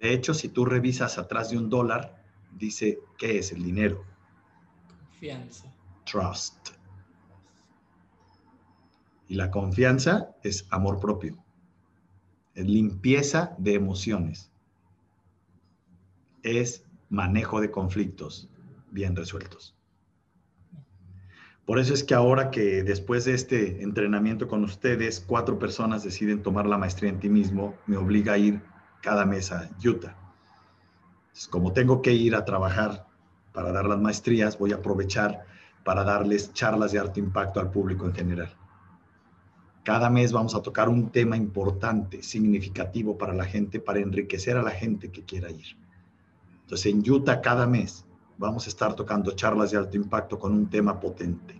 De 0.00 0.12
hecho, 0.12 0.34
si 0.34 0.48
tú 0.48 0.64
revisas 0.64 1.18
atrás 1.18 1.50
de 1.50 1.58
un 1.58 1.68
dólar, 1.68 2.22
dice, 2.56 3.00
¿qué 3.16 3.38
es 3.38 3.52
el 3.52 3.64
dinero? 3.64 4.04
Confianza. 5.10 5.72
Trust. 6.04 6.70
Y 9.28 9.34
la 9.34 9.50
confianza 9.50 10.34
es 10.42 10.66
amor 10.70 11.00
propio. 11.00 11.36
Es 12.54 12.66
limpieza 12.66 13.54
de 13.58 13.74
emociones. 13.74 14.50
Es 16.42 16.84
manejo 17.10 17.60
de 17.60 17.70
conflictos 17.70 18.48
bien 18.90 19.16
resueltos. 19.16 19.74
Por 21.66 21.78
eso 21.78 21.92
es 21.92 22.02
que 22.02 22.14
ahora 22.14 22.50
que 22.50 22.82
después 22.82 23.26
de 23.26 23.34
este 23.34 23.82
entrenamiento 23.82 24.48
con 24.48 24.64
ustedes, 24.64 25.20
cuatro 25.20 25.58
personas 25.58 26.02
deciden 26.02 26.42
tomar 26.42 26.66
la 26.66 26.78
maestría 26.78 27.10
en 27.10 27.20
ti 27.20 27.28
mismo, 27.28 27.74
me 27.86 27.98
obliga 27.98 28.32
a 28.32 28.38
ir 28.38 28.62
cada 29.00 29.24
mes 29.24 29.52
a 29.52 29.68
Utah. 29.84 30.16
como 31.50 31.72
tengo 31.72 32.02
que 32.02 32.12
ir 32.12 32.34
a 32.34 32.44
trabajar 32.44 33.06
para 33.52 33.72
dar 33.72 33.86
las 33.86 34.00
maestrías, 34.00 34.58
voy 34.58 34.72
a 34.72 34.76
aprovechar 34.76 35.44
para 35.84 36.04
darles 36.04 36.52
charlas 36.52 36.92
de 36.92 36.98
alto 36.98 37.20
impacto 37.20 37.60
al 37.60 37.70
público 37.70 38.06
en 38.06 38.14
general. 38.14 38.52
Cada 39.84 40.10
mes 40.10 40.32
vamos 40.32 40.54
a 40.54 40.62
tocar 40.62 40.88
un 40.88 41.10
tema 41.10 41.36
importante, 41.36 42.22
significativo 42.22 43.16
para 43.16 43.32
la 43.32 43.44
gente, 43.44 43.80
para 43.80 44.00
enriquecer 44.00 44.56
a 44.56 44.62
la 44.62 44.70
gente 44.70 45.10
que 45.10 45.24
quiera 45.24 45.50
ir. 45.50 45.76
Entonces, 46.62 46.92
en 46.92 47.10
Utah 47.10 47.40
cada 47.40 47.66
mes 47.66 48.04
vamos 48.36 48.66
a 48.66 48.68
estar 48.68 48.94
tocando 48.94 49.32
charlas 49.32 49.70
de 49.70 49.78
alto 49.78 49.96
impacto 49.96 50.38
con 50.38 50.52
un 50.52 50.68
tema 50.68 51.00
potente. 51.00 51.58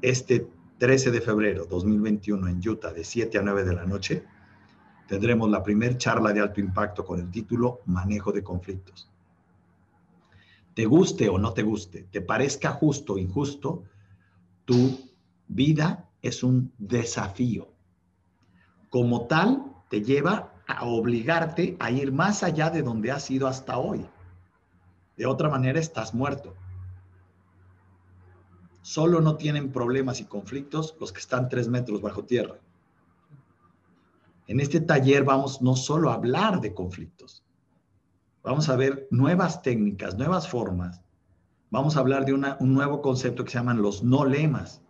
Este 0.00 0.46
13 0.78 1.10
de 1.10 1.20
febrero 1.20 1.66
2021 1.66 2.48
en 2.48 2.68
Utah 2.68 2.92
de 2.92 3.02
7 3.02 3.38
a 3.38 3.42
9 3.42 3.64
de 3.64 3.74
la 3.74 3.84
noche 3.84 4.24
tendremos 5.12 5.50
la 5.50 5.62
primera 5.62 5.94
charla 5.98 6.32
de 6.32 6.40
alto 6.40 6.58
impacto 6.58 7.04
con 7.04 7.20
el 7.20 7.30
título 7.30 7.82
Manejo 7.84 8.32
de 8.32 8.42
conflictos. 8.42 9.10
Te 10.72 10.86
guste 10.86 11.28
o 11.28 11.36
no 11.36 11.52
te 11.52 11.62
guste, 11.62 12.04
te 12.10 12.22
parezca 12.22 12.70
justo 12.70 13.12
o 13.12 13.18
injusto, 13.18 13.82
tu 14.64 14.98
vida 15.48 16.08
es 16.22 16.42
un 16.42 16.72
desafío. 16.78 17.68
Como 18.88 19.26
tal, 19.26 19.74
te 19.90 20.00
lleva 20.00 20.54
a 20.66 20.86
obligarte 20.86 21.76
a 21.78 21.90
ir 21.90 22.10
más 22.10 22.42
allá 22.42 22.70
de 22.70 22.80
donde 22.80 23.10
has 23.10 23.30
ido 23.30 23.48
hasta 23.48 23.76
hoy. 23.76 24.06
De 25.18 25.26
otra 25.26 25.50
manera, 25.50 25.78
estás 25.78 26.14
muerto. 26.14 26.56
Solo 28.80 29.20
no 29.20 29.36
tienen 29.36 29.72
problemas 29.72 30.22
y 30.22 30.24
conflictos 30.24 30.96
los 30.98 31.12
que 31.12 31.20
están 31.20 31.50
tres 31.50 31.68
metros 31.68 32.00
bajo 32.00 32.24
tierra. 32.24 32.56
En 34.46 34.60
este 34.60 34.80
taller 34.80 35.24
vamos 35.24 35.62
no 35.62 35.76
solo 35.76 36.10
a 36.10 36.14
hablar 36.14 36.60
de 36.60 36.74
conflictos, 36.74 37.44
vamos 38.42 38.68
a 38.68 38.76
ver 38.76 39.06
nuevas 39.10 39.62
técnicas, 39.62 40.16
nuevas 40.16 40.48
formas. 40.48 41.00
Vamos 41.70 41.96
a 41.96 42.00
hablar 42.00 42.26
de 42.26 42.34
un 42.34 42.74
nuevo 42.74 43.00
concepto 43.00 43.44
que 43.44 43.50
se 43.50 43.58
llaman 43.58 43.80
los 43.80 44.02
no 44.02 44.26
lemas. 44.26 44.82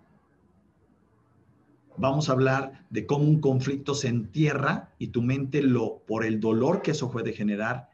Vamos 1.97 2.29
a 2.29 2.33
hablar 2.33 2.87
de 2.91 3.07
cómo 3.07 3.25
un 3.25 3.41
conflicto 3.41 3.95
se 3.95 4.09
entierra 4.09 4.95
y 4.99 5.09
tu 5.09 5.23
mente 5.23 5.63
lo, 5.63 5.99
por 6.07 6.25
el 6.25 6.41
dolor 6.41 6.83
que 6.83 6.93
eso 6.93 7.11
puede 7.11 7.33
generar, 7.33 7.91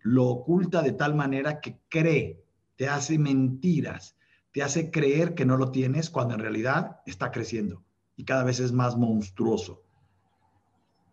lo 0.00 0.26
oculta 0.26 0.82
de 0.82 0.92
tal 0.92 1.14
manera 1.14 1.60
que 1.60 1.78
cree, 1.88 2.42
te 2.76 2.88
hace 2.88 3.18
mentiras, 3.18 4.16
te 4.52 4.62
hace 4.62 4.90
creer 4.90 5.34
que 5.34 5.46
no 5.46 5.56
lo 5.56 5.70
tienes 5.70 6.10
cuando 6.10 6.34
en 6.34 6.40
realidad 6.40 7.00
está 7.06 7.30
creciendo 7.30 7.84
y 8.16 8.24
cada 8.24 8.44
vez 8.44 8.60
es 8.60 8.72
más 8.72 8.96
monstruoso. 8.96 9.82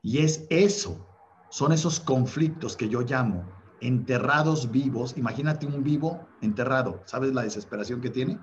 Y 0.02 0.20
es 0.20 0.46
eso, 0.50 1.08
son 1.50 1.72
esos 1.72 2.00
conflictos 2.00 2.76
que 2.76 2.90
yo 2.90 3.02
llamo 3.02 3.46
enterrados 3.82 4.72
vivos. 4.72 5.18
Imagínate 5.18 5.66
un 5.66 5.84
vivo 5.84 6.28
enterrado. 6.42 7.02
¿Sabes 7.06 7.34
la 7.34 7.44
desesperación 7.44 8.00
que 8.00 8.10
tiene? 8.10 8.40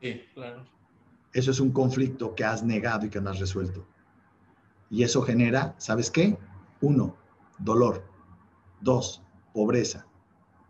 Sí, 0.00 0.20
claro. 0.34 0.64
Eso 1.32 1.50
es 1.50 1.60
un 1.60 1.72
conflicto 1.72 2.34
que 2.34 2.44
has 2.44 2.62
negado 2.62 3.06
y 3.06 3.10
que 3.10 3.20
no 3.20 3.30
has 3.30 3.38
resuelto. 3.38 3.86
Y 4.90 5.02
eso 5.02 5.22
genera, 5.22 5.74
¿sabes 5.78 6.10
qué? 6.10 6.38
Uno, 6.80 7.16
dolor. 7.58 8.04
Dos, 8.80 9.22
pobreza. 9.52 10.06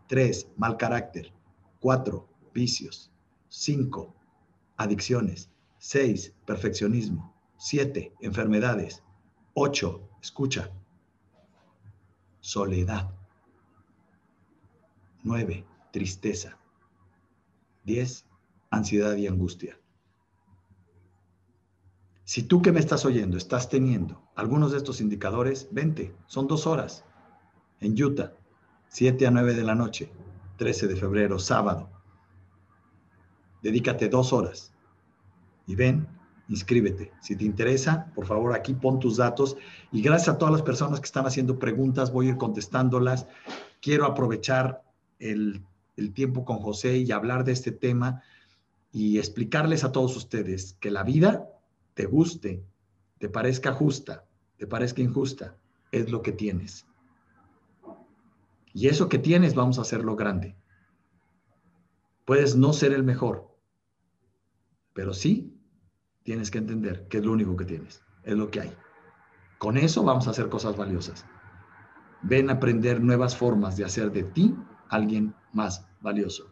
Tres, 0.07 0.47
mal 0.55 0.77
carácter. 0.77 1.33
Cuatro, 1.79 2.27
vicios. 2.53 3.11
Cinco, 3.49 4.15
adicciones. 4.77 5.51
Seis, 5.77 6.33
perfeccionismo. 6.45 7.35
Siete, 7.57 8.13
enfermedades. 8.21 9.03
Ocho, 9.57 10.09
escucha, 10.21 10.69
soledad. 12.41 13.09
Nueve, 15.23 15.65
tristeza. 15.91 16.57
Diez, 17.85 18.25
ansiedad 18.69 19.15
y 19.15 19.27
angustia. 19.27 19.79
Si 22.25 22.43
tú 22.43 22.61
que 22.61 22.73
me 22.73 22.81
estás 22.81 23.05
oyendo 23.05 23.37
estás 23.37 23.69
teniendo 23.69 24.21
algunos 24.35 24.73
de 24.73 24.77
estos 24.79 24.99
indicadores, 24.99 25.69
vente, 25.71 26.13
son 26.27 26.47
dos 26.47 26.67
horas 26.67 27.05
en 27.79 27.93
Utah, 28.03 28.33
7 28.89 29.25
a 29.25 29.31
9 29.31 29.53
de 29.53 29.63
la 29.63 29.75
noche, 29.75 30.11
13 30.57 30.87
de 30.87 30.97
febrero, 30.97 31.39
sábado. 31.39 31.89
Dedícate 33.63 34.09
dos 34.09 34.33
horas 34.33 34.73
y 35.65 35.75
ven, 35.75 36.09
inscríbete. 36.47 37.11
Si 37.21 37.35
te 37.35 37.45
interesa, 37.45 38.11
por 38.13 38.25
favor, 38.25 38.53
aquí 38.53 38.73
pon 38.73 38.99
tus 38.99 39.17
datos. 39.17 39.57
Y 39.91 40.01
gracias 40.01 40.35
a 40.35 40.37
todas 40.37 40.51
las 40.51 40.61
personas 40.61 40.99
que 40.99 41.05
están 41.05 41.25
haciendo 41.25 41.59
preguntas, 41.59 42.11
voy 42.11 42.27
a 42.27 42.29
ir 42.29 42.37
contestándolas. 42.37 43.27
Quiero 43.81 44.05
aprovechar 44.05 44.83
el, 45.19 45.63
el 45.97 46.13
tiempo 46.13 46.45
con 46.45 46.59
José 46.59 46.97
y 46.97 47.11
hablar 47.11 47.43
de 47.43 47.53
este 47.53 47.71
tema 47.71 48.21
y 48.91 49.17
explicarles 49.17 49.83
a 49.83 49.91
todos 49.91 50.15
ustedes 50.15 50.73
que 50.79 50.91
la 50.91 51.03
vida 51.03 51.49
te 51.93 52.05
guste, 52.05 52.63
te 53.17 53.29
parezca 53.29 53.73
justa, 53.73 54.25
te 54.57 54.67
parezca 54.67 55.01
injusta, 55.01 55.57
es 55.91 56.09
lo 56.11 56.21
que 56.21 56.31
tienes. 56.31 56.85
Y 58.73 58.87
eso 58.87 59.09
que 59.09 59.17
tienes 59.17 59.55
vamos 59.55 59.79
a 59.79 59.81
hacerlo 59.81 60.15
grande. 60.15 60.55
Puedes 62.25 62.55
no 62.55 62.73
ser 62.73 62.91
el 62.91 63.03
mejor, 63.03 63.55
pero 64.93 65.13
sí 65.13 65.54
tienes 66.25 66.49
que 66.51 66.57
entender 66.57 67.07
que 67.07 67.19
es 67.19 67.23
lo 67.23 67.31
único 67.31 67.55
que 67.55 67.65
tienes, 67.65 68.03
es 68.23 68.35
lo 68.35 68.49
que 68.49 68.61
hay. 68.61 68.73
Con 69.59 69.77
eso 69.77 70.03
vamos 70.03 70.27
a 70.27 70.31
hacer 70.31 70.49
cosas 70.49 70.75
valiosas. 70.75 71.25
Ven 72.23 72.49
a 72.49 72.53
aprender 72.53 72.99
nuevas 72.99 73.37
formas 73.37 73.77
de 73.77 73.85
hacer 73.85 74.11
de 74.11 74.23
ti 74.23 74.55
alguien 74.89 75.35
más 75.53 75.87
valioso. 76.01 76.51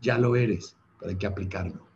Ya 0.00 0.18
lo 0.18 0.34
eres, 0.34 0.76
pero 0.98 1.10
hay 1.10 1.16
que 1.16 1.28
aplicarlo. 1.28 1.86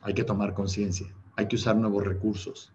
Hay 0.00 0.14
que 0.14 0.24
tomar 0.24 0.54
conciencia, 0.54 1.14
hay 1.36 1.46
que 1.46 1.56
usar 1.56 1.76
nuevos 1.76 2.02
recursos. 2.04 2.72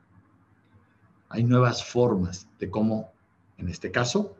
Hay 1.30 1.44
nuevas 1.44 1.84
formas 1.84 2.48
de 2.60 2.70
cómo, 2.70 3.12
en 3.58 3.70
este 3.70 3.92
caso, 3.92 4.38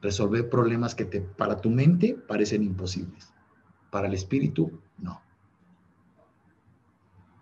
resolver 0.00 0.48
problemas 0.48 0.94
que 0.94 1.04
te, 1.04 1.20
para 1.20 1.60
tu 1.60 1.68
mente 1.68 2.14
parecen 2.26 2.62
imposibles. 2.62 3.34
Para 3.90 4.08
el 4.08 4.14
espíritu. 4.14 4.80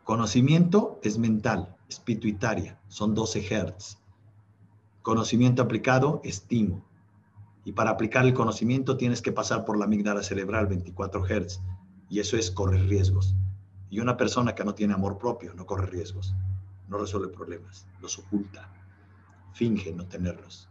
Conocimiento 0.05 1.01
es 1.03 1.17
mental, 1.17 1.75
es 1.89 1.99
pituitaria, 1.99 2.79
son 2.89 3.15
12 3.15 3.41
Hz. 3.41 3.97
Conocimiento 5.01 5.63
aplicado, 5.63 6.21
estimo. 6.25 6.85
Y 7.65 7.73
para 7.73 7.93
aplicar 7.93 8.27
el 8.27 8.35
conocimiento 8.35 8.99
tienes 8.99 9.23
que 9.23 9.33
pasar 9.33 9.65
por 9.65 9.79
la 9.79 9.87
amígdala 9.87 10.23
cerebral, 10.23 10.67
24 10.67 11.25
Hz. 11.25 11.63
Y 12.11 12.21
eso 12.21 12.37
es 12.37 12.51
correr 12.51 12.87
riesgos. 12.87 13.35
Y 13.89 14.01
una 14.01 14.19
persona 14.19 14.55
que 14.55 14.63
no 14.63 14.75
tiene 14.75 14.93
amor 14.93 15.17
propio 15.17 15.55
no 15.55 15.65
corre 15.65 15.87
riesgos, 15.87 16.35
no 16.87 16.99
resuelve 16.99 17.29
problemas, 17.29 17.87
los 18.03 18.19
oculta, 18.19 18.71
finge 19.55 19.91
no 19.95 20.07
tenerlos. 20.07 20.69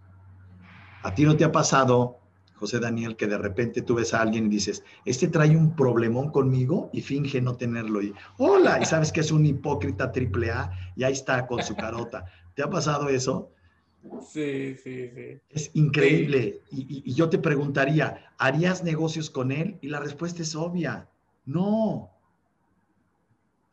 ¿A 1.01 1.15
ti 1.15 1.23
no 1.23 1.35
te 1.35 1.43
ha 1.43 1.51
pasado, 1.51 2.19
José 2.63 2.79
Daniel, 2.79 3.17
que 3.17 3.27
de 3.27 3.37
repente 3.37 3.81
tú 3.81 3.95
ves 3.95 4.13
a 4.13 4.21
alguien 4.21 4.45
y 4.45 4.49
dices, 4.49 4.85
este 5.03 5.27
trae 5.27 5.57
un 5.57 5.75
problemón 5.75 6.31
conmigo 6.31 6.89
y 6.93 7.01
finge 7.01 7.41
no 7.41 7.57
tenerlo? 7.57 8.01
Y 8.01 8.13
hola, 8.37 8.79
y 8.81 8.85
sabes 8.85 9.11
que 9.11 9.19
es 9.19 9.33
un 9.33 9.45
hipócrita 9.45 10.13
triple 10.13 10.49
A 10.49 10.71
y 10.95 11.03
ahí 11.03 11.11
está 11.11 11.45
con 11.45 11.61
su 11.61 11.75
carota. 11.75 12.23
¿Te 12.55 12.63
ha 12.63 12.69
pasado 12.69 13.09
eso? 13.09 13.51
Sí, 14.31 14.77
sí, 14.81 15.09
sí. 15.13 15.41
Es 15.49 15.71
increíble. 15.73 16.61
Y, 16.71 17.03
y, 17.05 17.13
yo 17.13 17.29
te 17.29 17.37
preguntaría, 17.37 18.31
¿harías 18.37 18.81
negocios 18.81 19.29
con 19.29 19.51
él? 19.51 19.77
Y 19.81 19.89
la 19.89 19.99
respuesta 19.99 20.41
es 20.41 20.55
obvia. 20.55 21.09
No, 21.45 22.11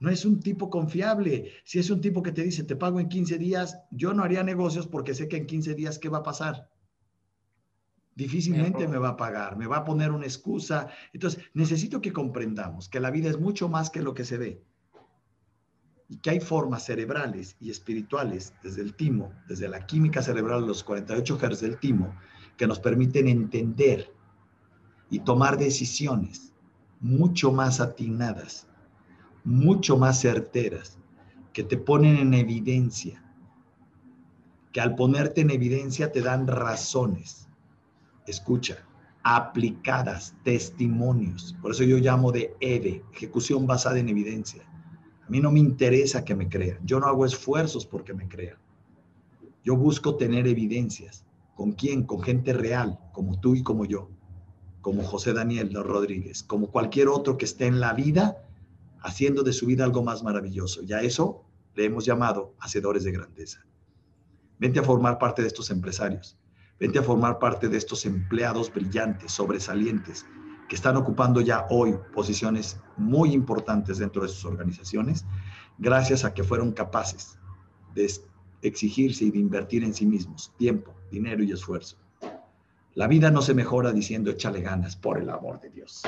no 0.01 0.11
es 0.11 0.25
un 0.25 0.41
tipo 0.41 0.69
confiable. 0.69 1.53
Si 1.63 1.79
es 1.79 1.91
un 1.91 2.01
tipo 2.01 2.25
que 2.25 2.33
te 2.33 2.43
dice, 2.43 2.65
te 2.65 2.75
pago 2.75 2.99
en 2.99 3.09
15 3.09 3.39
días, 3.39 3.79
yo 3.93 4.13
no 4.15 4.25
haría 4.25 4.43
negocios 4.43 4.89
porque 4.89 5.15
sé 5.15 5.29
que 5.29 5.37
en 5.37 5.47
15 5.47 5.75
días, 5.75 6.01
¿qué 6.01 6.09
va 6.09 6.19
a 6.19 6.25
pasar? 6.25 6.69
Difícilmente 8.15 8.87
me 8.87 8.99
va 8.99 9.11
a 9.11 9.17
pagar, 9.17 9.57
me 9.57 9.67
va 9.67 9.79
a 9.79 9.85
poner 9.85 10.11
una 10.11 10.27
excusa. 10.27 10.89
Entonces, 11.13 11.43
necesito 11.55 12.01
que 12.01 12.13
comprendamos 12.13 12.89
que 12.89 13.01
la 13.01 13.11
vida 13.11 13.31
es 13.31 13.39
mucho 13.39 13.69
más 13.69 13.91
que 13.91 14.03
lo 14.03 14.15
que 14.15 14.25
se 14.25 14.39
ve. 14.39 14.63
Y 16.09 16.17
que 16.17 16.31
hay 16.31 16.41
formas 16.41 16.85
cerebrales 16.85 17.57
y 17.61 17.71
espirituales 17.71 18.53
desde 18.63 18.83
el 18.83 18.95
timo, 18.95 19.33
desde 19.49 19.69
la 19.69 19.87
química 19.87 20.23
cerebral, 20.23 20.67
los 20.67 20.83
48 20.83 21.39
Hz 21.39 21.61
del 21.61 21.79
timo, 21.79 22.15
que 22.57 22.67
nos 22.67 22.81
permiten 22.81 23.29
entender 23.29 24.13
y 25.09 25.21
tomar 25.21 25.57
decisiones 25.57 26.53
mucho 27.01 27.53
más 27.53 27.81
atinadas 27.81 28.67
mucho 29.45 29.97
más 29.97 30.21
certeras, 30.21 30.99
que 31.53 31.65
te 31.65 31.77
ponen 31.77 32.17
en 32.17 32.35
evidencia, 32.35 33.23
que 34.73 34.81
al 34.81 34.95
ponerte 34.95 35.41
en 35.41 35.51
evidencia 35.51 36.13
te 36.13 36.21
dan 36.21 36.47
razones. 36.47 37.49
Escucha, 38.31 38.79
aplicadas, 39.23 40.35
testimonios. 40.45 41.57
Por 41.61 41.73
eso 41.73 41.85
yo 41.85 41.99
llamo 41.99 42.33
de 42.33 42.55
EVE, 42.61 43.05
ejecución 43.13 43.67
basada 43.67 43.99
en 43.99 44.09
evidencia. 44.09 44.63
A 45.27 45.31
mí 45.31 45.41
no 45.41 45.53
me 45.53 45.61
interesa 45.61 46.25
que 46.25 46.35
me 46.35 46.49
crean. 46.49 46.79
Yo 46.85 46.99
no 46.99 47.07
hago 47.07 47.27
esfuerzos 47.27 47.87
porque 47.87 48.15
me 48.15 48.29
crean. 48.29 48.59
Yo 49.63 49.77
busco 49.77 50.17
tener 50.17 50.47
evidencias. 50.47 51.25
¿Con 51.55 51.73
quién? 51.73 52.05
Con 52.05 52.23
gente 52.23 52.53
real, 52.53 52.99
como 53.13 53.39
tú 53.39 53.55
y 53.55 53.63
como 53.63 53.85
yo, 53.85 54.09
como 54.81 55.03
José 55.03 55.35
Daniel 55.35 55.75
Rodríguez, 55.75 56.43
como 56.43 56.71
cualquier 56.71 57.09
otro 57.09 57.37
que 57.37 57.45
esté 57.45 57.67
en 57.67 57.81
la 57.81 57.93
vida 57.93 58.47
haciendo 59.03 59.43
de 59.43 59.53
su 59.53 59.67
vida 59.67 59.85
algo 59.85 60.03
más 60.03 60.23
maravilloso. 60.23 60.83
Y 60.83 60.93
a 60.95 61.03
eso 61.03 61.45
le 61.75 61.85
hemos 61.85 62.07
llamado 62.07 62.55
hacedores 62.59 63.05
de 63.05 63.13
grandeza. 63.13 63.61
Vente 64.59 64.79
a 64.79 64.83
formar 64.83 65.19
parte 65.19 65.43
de 65.43 65.49
estos 65.49 65.71
empresarios. 65.71 66.40
Vente 66.81 66.99
a 66.99 67.03
formar 67.03 67.39
parte 67.39 67.69
de 67.69 67.77
estos 67.77 68.07
empleados 68.07 68.73
brillantes, 68.73 69.33
sobresalientes, 69.33 70.25
que 70.67 70.77
están 70.77 70.97
ocupando 70.97 71.43
ya 71.43 71.67
hoy 71.69 71.95
posiciones 72.15 72.81
muy 72.97 73.35
importantes 73.35 73.99
dentro 73.99 74.23
de 74.23 74.29
sus 74.29 74.47
organizaciones, 74.47 75.27
gracias 75.77 76.25
a 76.25 76.33
que 76.33 76.43
fueron 76.43 76.73
capaces 76.73 77.39
de 77.95 78.11
exigirse 78.63 79.27
y 79.27 79.31
de 79.31 79.39
invertir 79.39 79.85
en 79.85 79.93
sí 79.93 80.07
mismos 80.07 80.55
tiempo, 80.57 80.95
dinero 81.11 81.43
y 81.43 81.53
esfuerzo. 81.53 81.99
La 82.95 83.07
vida 83.07 83.31
no 83.31 83.43
se 83.43 83.53
mejora 83.53 83.93
diciendo 83.93 84.31
échale 84.31 84.63
ganas, 84.63 84.97
por 84.97 85.19
el 85.19 85.29
amor 85.29 85.61
de 85.61 85.69
Dios. 85.69 86.03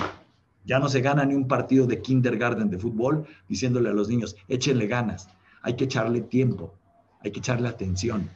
Ya 0.65 0.79
no 0.79 0.89
se 0.89 1.03
gana 1.03 1.27
ni 1.27 1.35
un 1.35 1.49
partido 1.49 1.87
de 1.87 2.01
kindergarten 2.01 2.71
de 2.71 2.79
fútbol 2.79 3.27
diciéndole 3.47 3.91
a 3.91 3.93
los 3.93 4.09
niños, 4.09 4.37
échenle 4.49 4.87
ganas, 4.87 5.29
hay 5.61 5.77
que 5.77 5.85
echarle 5.85 6.23
tiempo, 6.23 6.73
hay 7.21 7.31
que 7.31 7.41
echarle 7.41 7.69
atención. 7.69 8.31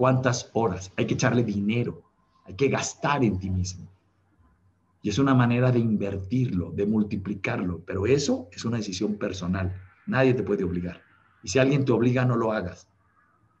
¿Cuántas 0.00 0.48
horas? 0.54 0.90
Hay 0.96 1.04
que 1.04 1.12
echarle 1.12 1.44
dinero, 1.44 2.00
hay 2.46 2.54
que 2.54 2.70
gastar 2.70 3.22
en 3.22 3.38
ti 3.38 3.50
mismo. 3.50 3.86
Y 5.02 5.10
es 5.10 5.18
una 5.18 5.34
manera 5.34 5.70
de 5.70 5.78
invertirlo, 5.78 6.70
de 6.70 6.86
multiplicarlo, 6.86 7.82
pero 7.84 8.06
eso 8.06 8.48
es 8.50 8.64
una 8.64 8.78
decisión 8.78 9.16
personal. 9.16 9.78
Nadie 10.06 10.32
te 10.32 10.42
puede 10.42 10.64
obligar. 10.64 11.02
Y 11.42 11.50
si 11.50 11.58
alguien 11.58 11.84
te 11.84 11.92
obliga, 11.92 12.24
no 12.24 12.36
lo 12.36 12.50
hagas. 12.50 12.88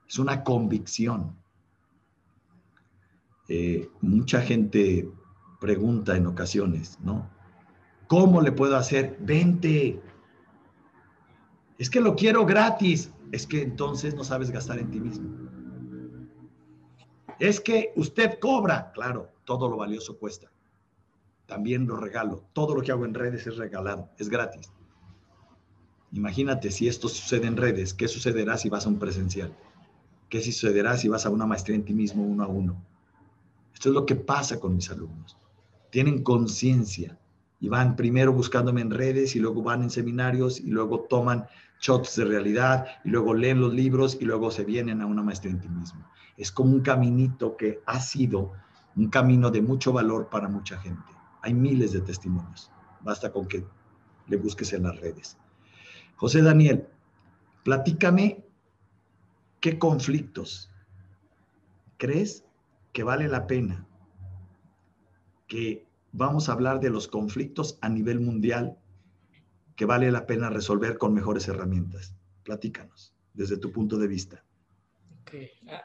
Es 0.08 0.18
una 0.18 0.42
convicción. 0.42 1.36
Eh, 3.48 3.90
mucha 4.00 4.40
gente 4.40 5.10
pregunta 5.60 6.16
en 6.16 6.26
ocasiones, 6.26 6.98
¿no? 7.02 7.28
¿Cómo 8.06 8.40
le 8.40 8.52
puedo 8.52 8.78
hacer? 8.78 9.18
Vente. 9.20 10.00
Es 11.76 11.90
que 11.90 12.00
lo 12.00 12.16
quiero 12.16 12.46
gratis. 12.46 13.12
Es 13.30 13.46
que 13.46 13.60
entonces 13.60 14.14
no 14.14 14.24
sabes 14.24 14.50
gastar 14.50 14.78
en 14.78 14.90
ti 14.90 15.00
mismo. 15.00 15.39
Es 17.40 17.58
que 17.60 17.92
usted 17.96 18.38
cobra. 18.38 18.92
Claro, 18.92 19.30
todo 19.44 19.68
lo 19.68 19.78
valioso 19.78 20.18
cuesta. 20.18 20.50
También 21.46 21.86
lo 21.86 21.96
regalo. 21.96 22.44
Todo 22.52 22.74
lo 22.74 22.82
que 22.82 22.92
hago 22.92 23.04
en 23.04 23.14
redes 23.14 23.46
es 23.46 23.56
regalado, 23.56 24.10
es 24.18 24.28
gratis. 24.28 24.70
Imagínate 26.12 26.70
si 26.70 26.86
esto 26.86 27.08
sucede 27.08 27.46
en 27.46 27.56
redes, 27.56 27.94
¿qué 27.94 28.08
sucederá 28.08 28.56
si 28.58 28.68
vas 28.68 28.84
a 28.84 28.88
un 28.88 28.98
presencial? 28.98 29.56
¿Qué 30.28 30.42
sucederá 30.42 30.96
si 30.96 31.08
vas 31.08 31.24
a 31.24 31.30
una 31.30 31.46
maestría 31.46 31.76
en 31.76 31.84
ti 31.84 31.94
mismo 31.94 32.24
uno 32.24 32.44
a 32.44 32.46
uno? 32.46 32.84
Esto 33.72 33.88
es 33.88 33.94
lo 33.94 34.06
que 34.06 34.16
pasa 34.16 34.60
con 34.60 34.76
mis 34.76 34.90
alumnos. 34.90 35.36
Tienen 35.90 36.22
conciencia 36.22 37.18
y 37.58 37.68
van 37.68 37.96
primero 37.96 38.32
buscándome 38.32 38.80
en 38.80 38.90
redes 38.90 39.34
y 39.34 39.38
luego 39.38 39.62
van 39.62 39.82
en 39.82 39.90
seminarios 39.90 40.60
y 40.60 40.70
luego 40.70 41.00
toman 41.08 41.46
shots 41.80 42.16
de 42.16 42.24
realidad 42.26 42.86
y 43.04 43.10
luego 43.10 43.34
leen 43.34 43.60
los 43.60 43.72
libros 43.72 44.16
y 44.20 44.24
luego 44.24 44.50
se 44.50 44.64
vienen 44.64 45.00
a 45.00 45.06
una 45.06 45.22
maestría 45.22 45.52
en 45.52 45.60
ti 45.60 45.68
mismo. 45.68 46.06
Es 46.36 46.52
como 46.52 46.72
un 46.72 46.82
caminito 46.82 47.56
que 47.56 47.80
ha 47.86 48.00
sido 48.00 48.52
un 48.96 49.08
camino 49.08 49.50
de 49.50 49.62
mucho 49.62 49.92
valor 49.92 50.28
para 50.28 50.48
mucha 50.48 50.78
gente. 50.78 51.12
Hay 51.42 51.54
miles 51.54 51.92
de 51.92 52.02
testimonios. 52.02 52.70
Basta 53.00 53.32
con 53.32 53.46
que 53.46 53.64
le 54.26 54.36
busques 54.36 54.72
en 54.72 54.82
las 54.82 55.00
redes. 55.00 55.38
José 56.16 56.42
Daniel, 56.42 56.86
platícame 57.64 58.44
qué 59.60 59.78
conflictos 59.78 60.70
crees 61.96 62.44
que 62.92 63.02
vale 63.02 63.28
la 63.28 63.46
pena 63.46 63.86
que 65.46 65.86
vamos 66.12 66.48
a 66.48 66.52
hablar 66.52 66.80
de 66.80 66.90
los 66.90 67.08
conflictos 67.08 67.78
a 67.80 67.88
nivel 67.88 68.20
mundial 68.20 68.78
que 69.80 69.86
vale 69.86 70.12
la 70.12 70.26
pena 70.26 70.50
resolver 70.50 70.98
con 70.98 71.14
mejores 71.14 71.48
herramientas. 71.48 72.14
Platícanos 72.42 73.14
desde 73.32 73.56
tu 73.56 73.72
punto 73.72 73.96
de 73.96 74.08
vista. 74.08 74.44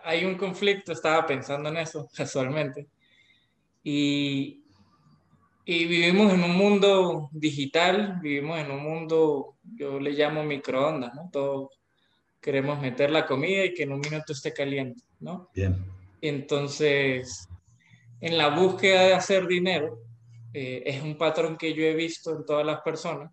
Hay 0.03 0.25
un 0.25 0.35
conflicto, 0.35 0.91
estaba 0.91 1.25
pensando 1.25 1.69
en 1.69 1.77
eso 1.77 2.09
casualmente, 2.13 2.89
y, 3.81 4.65
y 5.63 5.85
vivimos 5.85 6.33
en 6.33 6.43
un 6.43 6.57
mundo 6.57 7.29
digital, 7.31 8.19
vivimos 8.21 8.59
en 8.59 8.71
un 8.71 8.83
mundo, 8.83 9.55
yo 9.63 9.97
le 9.97 10.11
llamo 10.11 10.43
microondas, 10.43 11.15
¿no? 11.15 11.29
Todos 11.31 11.69
queremos 12.41 12.81
meter 12.81 13.11
la 13.11 13.25
comida 13.25 13.63
y 13.63 13.73
que 13.73 13.83
en 13.83 13.93
un 13.93 14.01
minuto 14.01 14.33
esté 14.33 14.51
caliente, 14.51 15.05
¿no? 15.21 15.51
Bien. 15.55 15.85
Entonces, 16.19 17.47
en 18.19 18.37
la 18.37 18.49
búsqueda 18.49 19.03
de 19.03 19.13
hacer 19.13 19.47
dinero, 19.47 19.99
eh, 20.53 20.83
es 20.85 21.01
un 21.01 21.17
patrón 21.17 21.55
que 21.55 21.73
yo 21.73 21.85
he 21.85 21.93
visto 21.93 22.35
en 22.35 22.45
todas 22.45 22.65
las 22.65 22.81
personas. 22.81 23.31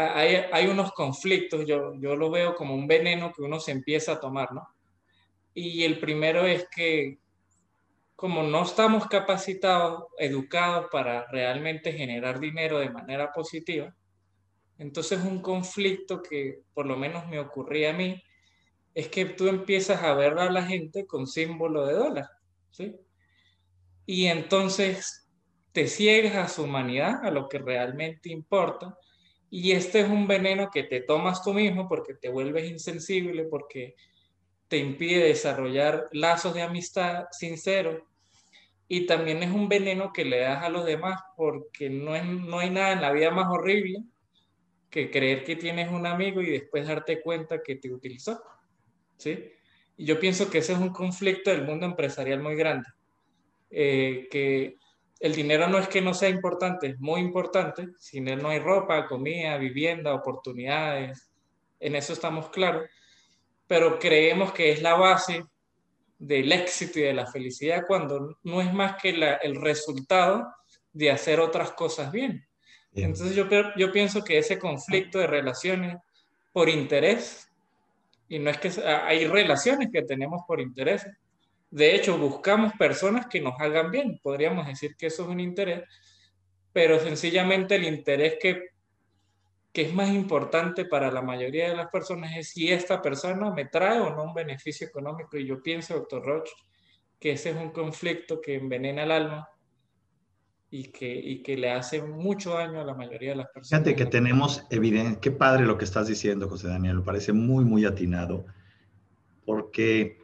Hay, 0.00 0.68
unos 0.68 0.92
conflictos, 0.92 1.66
yo, 1.66 1.92
yo 1.96 2.14
lo 2.14 2.30
veo 2.30 2.54
como 2.54 2.72
un 2.72 2.86
veneno 2.86 3.32
que 3.32 3.42
uno 3.42 3.58
se 3.58 3.72
empieza 3.72 4.12
a 4.12 4.20
tomar, 4.20 4.52
¿no? 4.52 4.68
Y 5.54 5.82
el 5.82 5.98
primero 5.98 6.46
es 6.46 6.68
que 6.68 7.18
como 8.14 8.44
no 8.44 8.62
estamos 8.62 9.08
capacitados, 9.08 10.04
educados 10.18 10.86
para 10.92 11.26
realmente 11.32 11.92
generar 11.92 12.38
dinero 12.38 12.78
de 12.78 12.90
manera 12.90 13.32
positiva, 13.32 13.92
entonces 14.78 15.20
un 15.24 15.42
conflicto 15.42 16.22
que 16.22 16.60
por 16.74 16.86
lo 16.86 16.96
menos 16.96 17.26
me 17.26 17.40
ocurría 17.40 17.90
a 17.90 17.94
mí 17.94 18.22
es 18.94 19.08
que 19.08 19.24
tú 19.24 19.48
empiezas 19.48 20.00
a 20.04 20.14
ver 20.14 20.38
a 20.38 20.48
la 20.48 20.62
gente 20.62 21.06
con 21.06 21.26
símbolo 21.26 21.84
de 21.86 21.94
dólar, 21.94 22.28
¿sí? 22.70 22.94
Y 24.06 24.26
entonces 24.26 25.28
te 25.72 25.88
ciegas 25.88 26.36
a 26.36 26.48
su 26.48 26.62
humanidad, 26.62 27.24
a 27.24 27.32
lo 27.32 27.48
que 27.48 27.58
realmente 27.58 28.30
importa, 28.30 28.96
y 29.50 29.72
este 29.72 30.00
es 30.00 30.08
un 30.08 30.26
veneno 30.26 30.70
que 30.70 30.82
te 30.82 31.00
tomas 31.00 31.42
tú 31.42 31.54
mismo 31.54 31.88
porque 31.88 32.14
te 32.14 32.28
vuelves 32.28 32.70
insensible, 32.70 33.44
porque 33.44 33.94
te 34.68 34.76
impide 34.76 35.24
desarrollar 35.24 36.08
lazos 36.12 36.54
de 36.54 36.62
amistad 36.62 37.24
sinceros 37.30 38.02
y 38.86 39.06
también 39.06 39.42
es 39.42 39.50
un 39.50 39.68
veneno 39.68 40.12
que 40.12 40.24
le 40.24 40.40
das 40.40 40.64
a 40.64 40.68
los 40.68 40.84
demás 40.84 41.20
porque 41.36 41.90
no, 41.90 42.14
es, 42.14 42.24
no 42.24 42.58
hay 42.58 42.70
nada 42.70 42.92
en 42.92 43.02
la 43.02 43.12
vida 43.12 43.30
más 43.30 43.46
horrible 43.48 44.02
que 44.90 45.10
creer 45.10 45.44
que 45.44 45.56
tienes 45.56 45.90
un 45.90 46.06
amigo 46.06 46.40
y 46.40 46.50
después 46.50 46.86
darte 46.86 47.20
cuenta 47.20 47.62
que 47.62 47.76
te 47.76 47.92
utilizó. 47.92 48.42
¿sí? 49.18 49.52
Y 49.96 50.06
yo 50.06 50.18
pienso 50.18 50.50
que 50.50 50.58
ese 50.58 50.72
es 50.72 50.78
un 50.78 50.90
conflicto 50.90 51.50
del 51.50 51.64
mundo 51.64 51.84
empresarial 51.84 52.40
muy 52.40 52.56
grande, 52.56 52.88
eh, 53.70 54.26
que 54.30 54.76
el 55.20 55.34
dinero 55.34 55.68
no 55.68 55.78
es 55.78 55.88
que 55.88 56.00
no 56.00 56.14
sea 56.14 56.28
importante, 56.28 56.88
es 56.88 57.00
muy 57.00 57.20
importante, 57.20 57.88
sin 57.98 58.28
él 58.28 58.40
no 58.40 58.50
hay 58.50 58.60
ropa, 58.60 59.06
comida, 59.06 59.56
vivienda, 59.56 60.14
oportunidades, 60.14 61.30
en 61.80 61.96
eso 61.96 62.12
estamos 62.12 62.50
claros, 62.50 62.88
pero 63.66 63.98
creemos 63.98 64.52
que 64.52 64.72
es 64.72 64.82
la 64.82 64.94
base 64.94 65.44
del 66.18 66.50
éxito 66.52 66.98
y 66.98 67.02
de 67.02 67.14
la 67.14 67.26
felicidad 67.26 67.84
cuando 67.86 68.38
no 68.42 68.60
es 68.60 68.72
más 68.72 69.00
que 69.00 69.10
el 69.10 69.60
resultado 69.60 70.46
de 70.92 71.10
hacer 71.10 71.40
otras 71.40 71.72
cosas 71.72 72.10
bien. 72.10 72.44
Entonces 72.92 73.36
yo, 73.36 73.46
yo 73.76 73.92
pienso 73.92 74.24
que 74.24 74.38
ese 74.38 74.58
conflicto 74.58 75.18
de 75.18 75.26
relaciones 75.26 75.96
por 76.52 76.68
interés, 76.68 77.48
y 78.28 78.38
no 78.38 78.50
es 78.50 78.58
que 78.58 78.70
hay 78.84 79.26
relaciones 79.26 79.90
que 79.92 80.02
tenemos 80.02 80.42
por 80.46 80.60
interés, 80.60 81.06
de 81.70 81.94
hecho 81.94 82.16
buscamos 82.18 82.72
personas 82.74 83.26
que 83.26 83.40
nos 83.40 83.54
hagan 83.60 83.90
bien, 83.90 84.18
podríamos 84.22 84.66
decir 84.66 84.96
que 84.96 85.06
eso 85.06 85.22
es 85.24 85.28
un 85.28 85.40
interés, 85.40 85.82
pero 86.72 86.98
sencillamente 87.00 87.76
el 87.76 87.84
interés 87.84 88.36
que 88.40 88.68
que 89.72 89.82
es 89.82 89.94
más 89.94 90.10
importante 90.10 90.86
para 90.86 91.10
la 91.10 91.22
mayoría 91.22 91.68
de 91.68 91.76
las 91.76 91.88
personas 91.88 92.36
es 92.36 92.50
si 92.50 92.68
esta 92.68 93.00
persona 93.02 93.50
me 93.52 93.66
trae 93.66 94.00
o 94.00 94.14
no 94.14 94.24
un 94.24 94.34
beneficio 94.34 94.86
económico. 94.86 95.36
Y 95.36 95.46
yo 95.46 95.62
pienso, 95.62 95.94
doctor 95.94 96.24
Roche, 96.24 96.52
que 97.20 97.32
ese 97.32 97.50
es 97.50 97.56
un 97.56 97.70
conflicto 97.70 98.40
que 98.40 98.56
envenena 98.56 99.04
el 99.04 99.10
alma 99.10 99.48
y 100.70 100.90
que, 100.90 101.12
y 101.12 101.42
que 101.42 101.56
le 101.56 101.70
hace 101.70 102.02
mucho 102.02 102.54
daño 102.54 102.80
a 102.80 102.84
la 102.84 102.94
mayoría 102.94 103.30
de 103.30 103.36
las 103.36 103.46
personas. 103.52 103.84
Fíjate 103.84 103.96
que 103.96 104.10
tenemos 104.10 104.66
evidencia, 104.70 105.20
qué 105.20 105.30
padre 105.30 105.64
lo 105.64 105.78
que 105.78 105.84
estás 105.84 106.08
diciendo, 106.08 106.48
José 106.48 106.68
Daniel, 106.68 106.96
me 106.96 107.02
parece 107.02 107.32
muy, 107.32 107.64
muy 107.64 107.84
atinado, 107.84 108.46
porque 109.44 110.18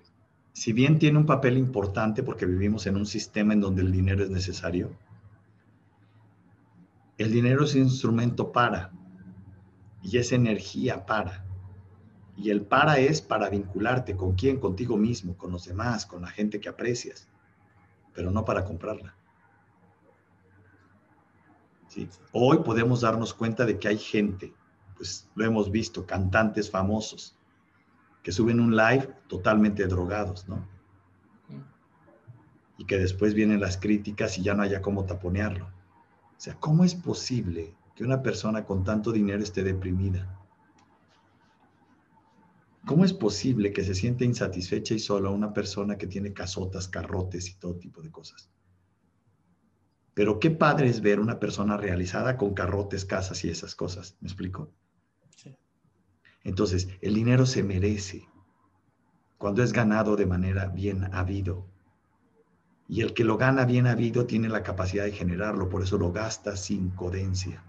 si 0.54 0.72
bien 0.72 1.00
tiene 1.00 1.18
un 1.18 1.26
papel 1.26 1.58
importante 1.58 2.22
porque 2.22 2.46
vivimos 2.46 2.86
en 2.86 2.96
un 2.96 3.06
sistema 3.06 3.52
en 3.52 3.60
donde 3.60 3.82
el 3.82 3.90
dinero 3.90 4.22
es 4.22 4.30
necesario, 4.30 4.96
el 7.18 7.32
dinero 7.32 7.64
es 7.64 7.74
instrumento 7.74 8.52
para, 8.52 8.92
y 10.00 10.16
esa 10.16 10.36
energía 10.36 11.04
para. 11.06 11.44
Y 12.36 12.50
el 12.50 12.62
para 12.62 12.98
es 12.98 13.20
para 13.20 13.50
vincularte 13.50 14.16
con 14.16 14.34
quién, 14.34 14.60
contigo 14.60 14.96
mismo, 14.96 15.36
con 15.36 15.50
los 15.50 15.64
demás, 15.64 16.06
con 16.06 16.22
la 16.22 16.28
gente 16.28 16.60
que 16.60 16.68
aprecias, 16.68 17.28
pero 18.12 18.30
no 18.30 18.44
para 18.44 18.64
comprarla. 18.64 19.16
Hoy 22.32 22.58
podemos 22.58 23.00
darnos 23.00 23.34
cuenta 23.34 23.64
de 23.64 23.78
que 23.78 23.88
hay 23.88 23.98
gente, 23.98 24.52
pues 24.96 25.28
lo 25.34 25.44
hemos 25.44 25.70
visto, 25.70 26.06
cantantes 26.06 26.70
famosos, 26.70 27.33
que 28.24 28.32
suben 28.32 28.58
un 28.58 28.74
live 28.74 29.06
totalmente 29.28 29.86
drogados, 29.86 30.48
¿no? 30.48 30.66
Y 32.78 32.86
que 32.86 32.98
después 32.98 33.34
vienen 33.34 33.60
las 33.60 33.76
críticas 33.76 34.38
y 34.38 34.42
ya 34.42 34.54
no 34.54 34.62
haya 34.62 34.80
cómo 34.80 35.04
taponearlo. 35.04 35.66
O 35.66 36.40
sea, 36.40 36.54
¿cómo 36.54 36.84
es 36.84 36.94
posible 36.94 37.74
que 37.94 38.02
una 38.02 38.22
persona 38.22 38.64
con 38.64 38.82
tanto 38.82 39.12
dinero 39.12 39.42
esté 39.42 39.62
deprimida? 39.62 40.40
¿Cómo 42.86 43.04
es 43.04 43.12
posible 43.12 43.74
que 43.74 43.84
se 43.84 43.94
siente 43.94 44.24
insatisfecha 44.24 44.94
y 44.94 44.98
sola 44.98 45.28
una 45.28 45.52
persona 45.52 45.96
que 45.98 46.06
tiene 46.06 46.32
casotas, 46.32 46.88
carrotes 46.88 47.48
y 47.50 47.54
todo 47.56 47.76
tipo 47.76 48.00
de 48.00 48.10
cosas? 48.10 48.48
Pero 50.14 50.40
qué 50.40 50.50
padre 50.50 50.88
es 50.88 51.02
ver 51.02 51.20
una 51.20 51.38
persona 51.38 51.76
realizada 51.76 52.38
con 52.38 52.54
carrotes, 52.54 53.04
casas 53.04 53.44
y 53.44 53.50
esas 53.50 53.74
cosas. 53.74 54.16
¿Me 54.20 54.28
explico? 54.28 54.72
Entonces, 56.44 56.88
el 57.00 57.14
dinero 57.14 57.46
se 57.46 57.62
merece 57.62 58.28
cuando 59.38 59.62
es 59.62 59.72
ganado 59.72 60.16
de 60.16 60.26
manera 60.26 60.66
bien 60.66 61.12
habido. 61.12 61.66
Y 62.86 63.00
el 63.00 63.14
que 63.14 63.24
lo 63.24 63.36
gana 63.36 63.64
bien 63.64 63.86
habido 63.86 64.26
tiene 64.26 64.48
la 64.48 64.62
capacidad 64.62 65.04
de 65.04 65.12
generarlo, 65.12 65.68
por 65.68 65.82
eso 65.82 65.98
lo 65.98 66.12
gasta 66.12 66.56
sin 66.56 66.90
codencia 66.90 67.64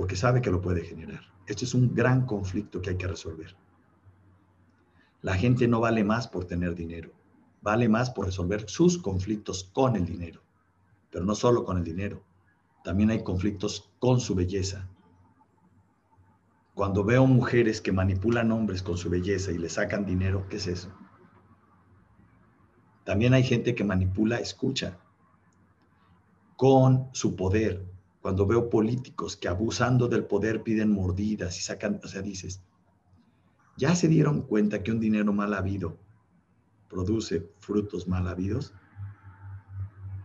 porque 0.00 0.16
sabe 0.16 0.40
que 0.40 0.50
lo 0.50 0.60
puede 0.60 0.82
generar. 0.82 1.20
Este 1.46 1.66
es 1.66 1.74
un 1.74 1.94
gran 1.94 2.26
conflicto 2.26 2.80
que 2.80 2.90
hay 2.90 2.96
que 2.96 3.06
resolver. 3.06 3.54
La 5.22 5.34
gente 5.34 5.68
no 5.68 5.80
vale 5.80 6.04
más 6.04 6.28
por 6.28 6.46
tener 6.46 6.74
dinero, 6.74 7.10
vale 7.60 7.88
más 7.88 8.10
por 8.10 8.24
resolver 8.24 8.68
sus 8.68 8.96
conflictos 8.96 9.64
con 9.74 9.96
el 9.96 10.06
dinero, 10.06 10.40
pero 11.10 11.24
no 11.24 11.34
solo 11.34 11.64
con 11.64 11.76
el 11.76 11.84
dinero, 11.84 12.22
también 12.82 13.10
hay 13.10 13.22
conflictos 13.22 13.90
con 13.98 14.20
su 14.20 14.34
belleza. 14.34 14.88
Cuando 16.80 17.04
veo 17.04 17.26
mujeres 17.26 17.82
que 17.82 17.92
manipulan 17.92 18.50
hombres 18.52 18.82
con 18.82 18.96
su 18.96 19.10
belleza 19.10 19.52
y 19.52 19.58
le 19.58 19.68
sacan 19.68 20.06
dinero, 20.06 20.46
¿qué 20.48 20.56
es 20.56 20.66
eso? 20.66 20.90
También 23.04 23.34
hay 23.34 23.42
gente 23.42 23.74
que 23.74 23.84
manipula, 23.84 24.38
escucha, 24.38 24.96
con 26.56 27.10
su 27.12 27.36
poder, 27.36 27.84
cuando 28.22 28.46
veo 28.46 28.70
políticos 28.70 29.36
que 29.36 29.46
abusando 29.46 30.08
del 30.08 30.24
poder 30.24 30.62
piden 30.62 30.90
mordidas 30.90 31.58
y 31.58 31.60
sacan, 31.60 32.00
o 32.02 32.08
sea, 32.08 32.22
dices, 32.22 32.62
ya 33.76 33.94
se 33.94 34.08
dieron 34.08 34.40
cuenta 34.40 34.82
que 34.82 34.90
un 34.90 35.00
dinero 35.00 35.34
mal 35.34 35.52
habido 35.52 35.98
produce 36.88 37.46
frutos 37.58 38.08
mal 38.08 38.26
habidos. 38.26 38.72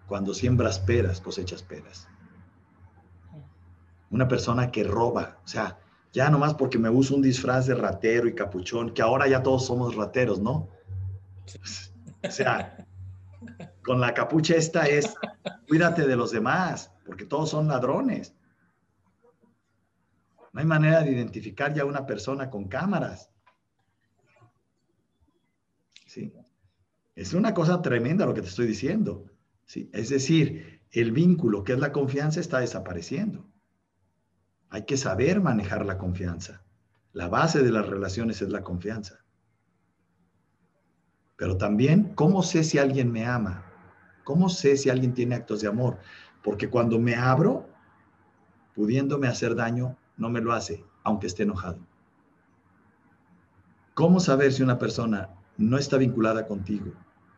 Cuando 0.08 0.34
siembras 0.34 0.80
peras, 0.80 1.20
cosechas 1.20 1.64
peras. 1.64 2.08
Una 4.10 4.30
persona 4.30 4.72
que 4.72 4.86
roba, 4.86 5.42
o 5.44 5.48
sea, 5.50 5.80
ya 6.16 6.30
nomás 6.30 6.54
porque 6.54 6.80
me 6.80 6.90
uso 6.90 7.14
un 7.14 7.22
disfraz 7.22 7.68
de 7.68 7.76
ratero 7.76 8.30
y 8.30 8.34
capuchón, 8.34 8.94
que 8.94 9.02
ahora 9.02 9.28
ya 9.28 9.44
todos 9.44 9.66
somos 9.66 9.96
rateros, 9.96 10.40
¿no? 10.40 10.70
O 12.24 12.32
sea, 12.32 12.88
con 13.84 14.00
la 14.00 14.14
capucha 14.14 14.56
esta 14.56 14.88
es, 14.88 15.14
cuídate 15.68 16.08
de 16.08 16.16
los 16.16 16.32
demás, 16.32 16.90
porque 17.06 17.26
todos 17.26 17.50
son 17.50 17.68
ladrones. 17.68 18.34
No 20.54 20.62
hay 20.62 20.66
manera 20.66 21.02
de 21.02 21.12
identificar 21.12 21.74
ya 21.74 21.84
una 21.84 22.06
persona 22.06 22.50
con 22.50 22.70
cámaras. 22.70 23.30
¿Sí? 26.08 26.32
Es 27.14 27.34
una 27.34 27.54
cosa 27.54 27.82
tremenda 27.82 28.26
lo 28.26 28.34
que 28.34 28.42
te 28.42 28.48
estoy 28.48 28.68
diciendo. 28.68 29.26
¿Sí? 29.66 29.90
Es 29.92 30.08
decir, 30.08 30.82
el 30.92 31.12
vínculo 31.12 31.66
que 31.66 31.74
es 31.74 31.80
la 31.80 31.92
confianza 31.92 32.40
está 32.40 32.60
desapareciendo. 32.60 33.46
Hay 34.76 34.84
que 34.84 34.98
saber 34.98 35.40
manejar 35.40 35.86
la 35.86 35.98
confianza. 35.98 36.62
La 37.14 37.30
base 37.30 37.64
de 37.64 37.72
las 37.72 37.88
relaciones 37.88 38.42
es 38.42 38.50
la 38.50 38.62
confianza. 38.62 39.24
Pero 41.38 41.56
también, 41.56 42.14
¿cómo 42.14 42.44
sé 42.44 42.62
si 42.66 42.78
alguien 42.78 43.10
me 43.10 43.26
ama? 43.26 43.64
¿Cómo 44.26 44.50
sé 44.50 44.76
si 44.76 44.90
alguien 44.90 45.14
tiene 45.14 45.36
actos 45.36 45.62
de 45.62 45.70
amor? 45.70 46.00
Porque 46.44 46.70
cuando 46.70 47.00
me 47.00 47.16
abro, 47.16 47.70
pudiéndome 48.74 49.30
hacer 49.30 49.56
daño, 49.56 49.96
no 50.18 50.30
me 50.30 50.42
lo 50.42 50.52
hace, 50.52 50.84
aunque 51.04 51.28
esté 51.28 51.44
enojado. 51.44 51.80
¿Cómo 53.94 54.20
saber 54.20 54.52
si 54.52 54.62
una 54.62 54.78
persona 54.78 55.30
no 55.56 55.78
está 55.78 55.96
vinculada 55.96 56.48
contigo 56.48 56.92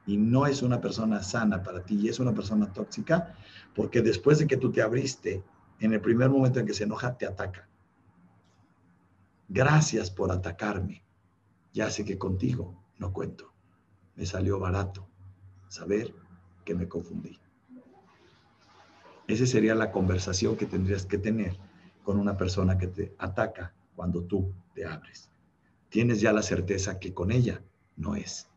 y 0.08 0.18
no 0.18 0.48
es 0.48 0.64
una 0.64 0.82
persona 0.82 1.22
sana 1.22 1.62
para 1.62 1.84
ti 1.84 2.00
y 2.02 2.10
es 2.10 2.20
una 2.20 2.34
persona 2.34 2.74
tóxica? 2.74 3.36
Porque 3.76 4.02
después 4.02 4.40
de 4.40 4.48
que 4.48 4.58
tú 4.58 4.72
te 4.72 4.82
abriste, 4.82 5.44
en 5.80 5.94
el 5.94 6.02
primer 6.02 6.30
momento 6.30 6.60
en 6.60 6.66
que 6.66 6.74
se 6.74 6.84
enoja, 6.84 7.18
te 7.18 7.26
ataca. 7.26 7.68
Gracias 9.48 10.12
por 10.12 10.32
atacarme. 10.32 11.04
Ya 11.74 11.90
sé 11.90 12.04
que 12.04 12.18
contigo 12.18 12.84
no 12.98 13.14
cuento. 13.14 13.54
Me 14.16 14.26
salió 14.26 14.60
barato 14.60 15.08
saber 15.68 16.14
que 16.66 16.76
me 16.76 16.88
confundí. 16.88 17.40
Esa 19.28 19.46
sería 19.46 19.76
la 19.76 19.92
conversación 19.92 20.56
que 20.56 20.66
tendrías 20.66 21.06
que 21.06 21.18
tener 21.18 21.58
con 22.04 22.18
una 22.20 22.38
persona 22.38 22.78
que 22.78 22.88
te 22.88 23.16
ataca 23.20 23.74
cuando 23.96 24.24
tú 24.24 24.54
te 24.74 24.86
abres. 24.86 25.30
Tienes 25.90 26.22
ya 26.22 26.32
la 26.32 26.42
certeza 26.42 27.00
que 27.00 27.14
con 27.14 27.32
ella 27.32 27.62
no 27.96 28.16
es. 28.16 28.48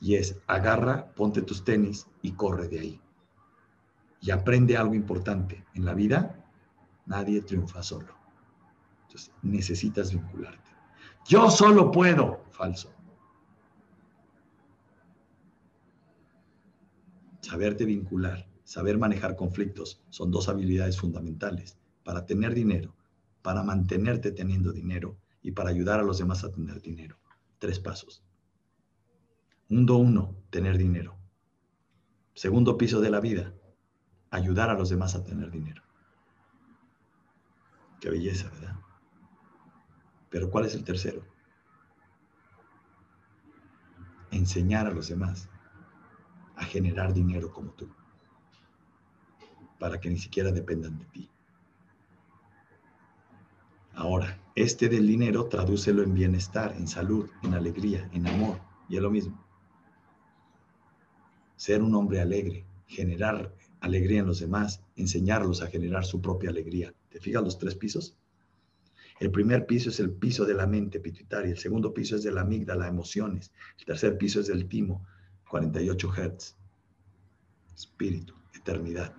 Y 0.00 0.16
es, 0.16 0.38
agarra, 0.46 1.12
ponte 1.14 1.42
tus 1.42 1.64
tenis 1.64 2.06
y 2.22 2.32
corre 2.32 2.68
de 2.68 2.80
ahí. 2.80 3.00
Y 4.22 4.30
aprende 4.30 4.78
algo 4.78 4.94
importante. 4.94 5.62
En 5.74 5.84
la 5.84 5.92
vida, 5.92 6.42
nadie 7.04 7.42
triunfa 7.42 7.82
solo. 7.82 8.14
Entonces, 9.02 9.30
necesitas 9.42 10.12
vincularte. 10.12 10.70
Yo 11.26 11.50
solo 11.50 11.90
puedo. 11.90 12.44
Falso. 12.50 12.90
Saberte 17.42 17.84
vincular 17.84 18.46
saber 18.72 18.96
manejar 18.96 19.36
conflictos 19.36 20.00
son 20.08 20.30
dos 20.30 20.48
habilidades 20.48 20.98
fundamentales 20.98 21.76
para 22.04 22.24
tener 22.24 22.54
dinero, 22.54 22.94
para 23.42 23.62
mantenerte 23.62 24.32
teniendo 24.32 24.72
dinero 24.72 25.18
y 25.42 25.52
para 25.52 25.68
ayudar 25.68 26.00
a 26.00 26.04
los 26.04 26.16
demás 26.16 26.42
a 26.42 26.50
tener 26.50 26.80
dinero. 26.80 27.18
Tres 27.58 27.78
pasos. 27.78 28.24
Mundo 29.68 29.96
uno, 29.96 30.36
tener 30.48 30.78
dinero. 30.78 31.18
Segundo 32.32 32.78
piso 32.78 33.02
de 33.02 33.10
la 33.10 33.20
vida, 33.20 33.52
ayudar 34.32 34.70
a 34.70 34.74
los 34.74 34.88
demás 34.88 35.14
a 35.14 35.22
tener 35.22 35.50
dinero. 35.50 35.82
Qué 38.00 38.10
belleza, 38.10 38.50
¿verdad? 38.50 38.76
Pero 40.30 40.50
¿cuál 40.50 40.64
es 40.64 40.74
el 40.74 40.82
tercero? 40.82 41.22
Enseñar 44.30 44.86
a 44.86 44.90
los 44.90 45.08
demás 45.08 45.48
a 46.56 46.64
generar 46.64 47.12
dinero 47.12 47.52
como 47.52 47.70
tú 47.72 47.88
para 49.78 50.00
que 50.00 50.08
ni 50.08 50.16
siquiera 50.16 50.52
dependan 50.52 50.96
de 50.96 51.04
ti. 51.06 51.30
Ahora, 53.94 54.40
este 54.54 54.88
del 54.88 55.06
dinero 55.06 55.48
tradúcelo 55.48 56.02
en 56.02 56.14
bienestar, 56.14 56.72
en 56.76 56.86
salud, 56.86 57.28
en 57.42 57.54
alegría, 57.54 58.08
en 58.12 58.28
amor, 58.28 58.60
y 58.88 58.96
es 58.96 59.02
lo 59.02 59.10
mismo. 59.10 59.44
Ser 61.56 61.82
un 61.82 61.94
hombre 61.96 62.20
alegre, 62.20 62.64
generar 62.86 63.52
alegría 63.82 64.20
en 64.20 64.26
los 64.26 64.40
demás, 64.40 64.82
enseñarlos 64.96 65.60
a 65.60 65.66
generar 65.66 66.04
su 66.04 66.20
propia 66.20 66.50
alegría. 66.50 66.94
¿Te 67.10 67.20
fijas 67.20 67.42
los 67.42 67.58
tres 67.58 67.74
pisos? 67.74 68.16
El 69.20 69.30
primer 69.30 69.66
piso 69.66 69.90
es 69.90 70.00
el 70.00 70.10
piso 70.10 70.46
de 70.46 70.54
la 70.54 70.66
mente 70.66 70.98
pituitaria, 70.98 71.50
el 71.50 71.58
segundo 71.58 71.92
piso 71.92 72.16
es 72.16 72.22
de 72.22 72.32
la 72.32 72.40
amígdala, 72.40 72.88
emociones, 72.88 73.52
el 73.78 73.84
tercer 73.84 74.16
piso 74.16 74.40
es 74.40 74.46
del 74.46 74.66
timo, 74.66 75.04
48 75.48 76.10
Hz, 76.10 76.56
espíritu, 77.76 78.34
eternidad 78.54 79.14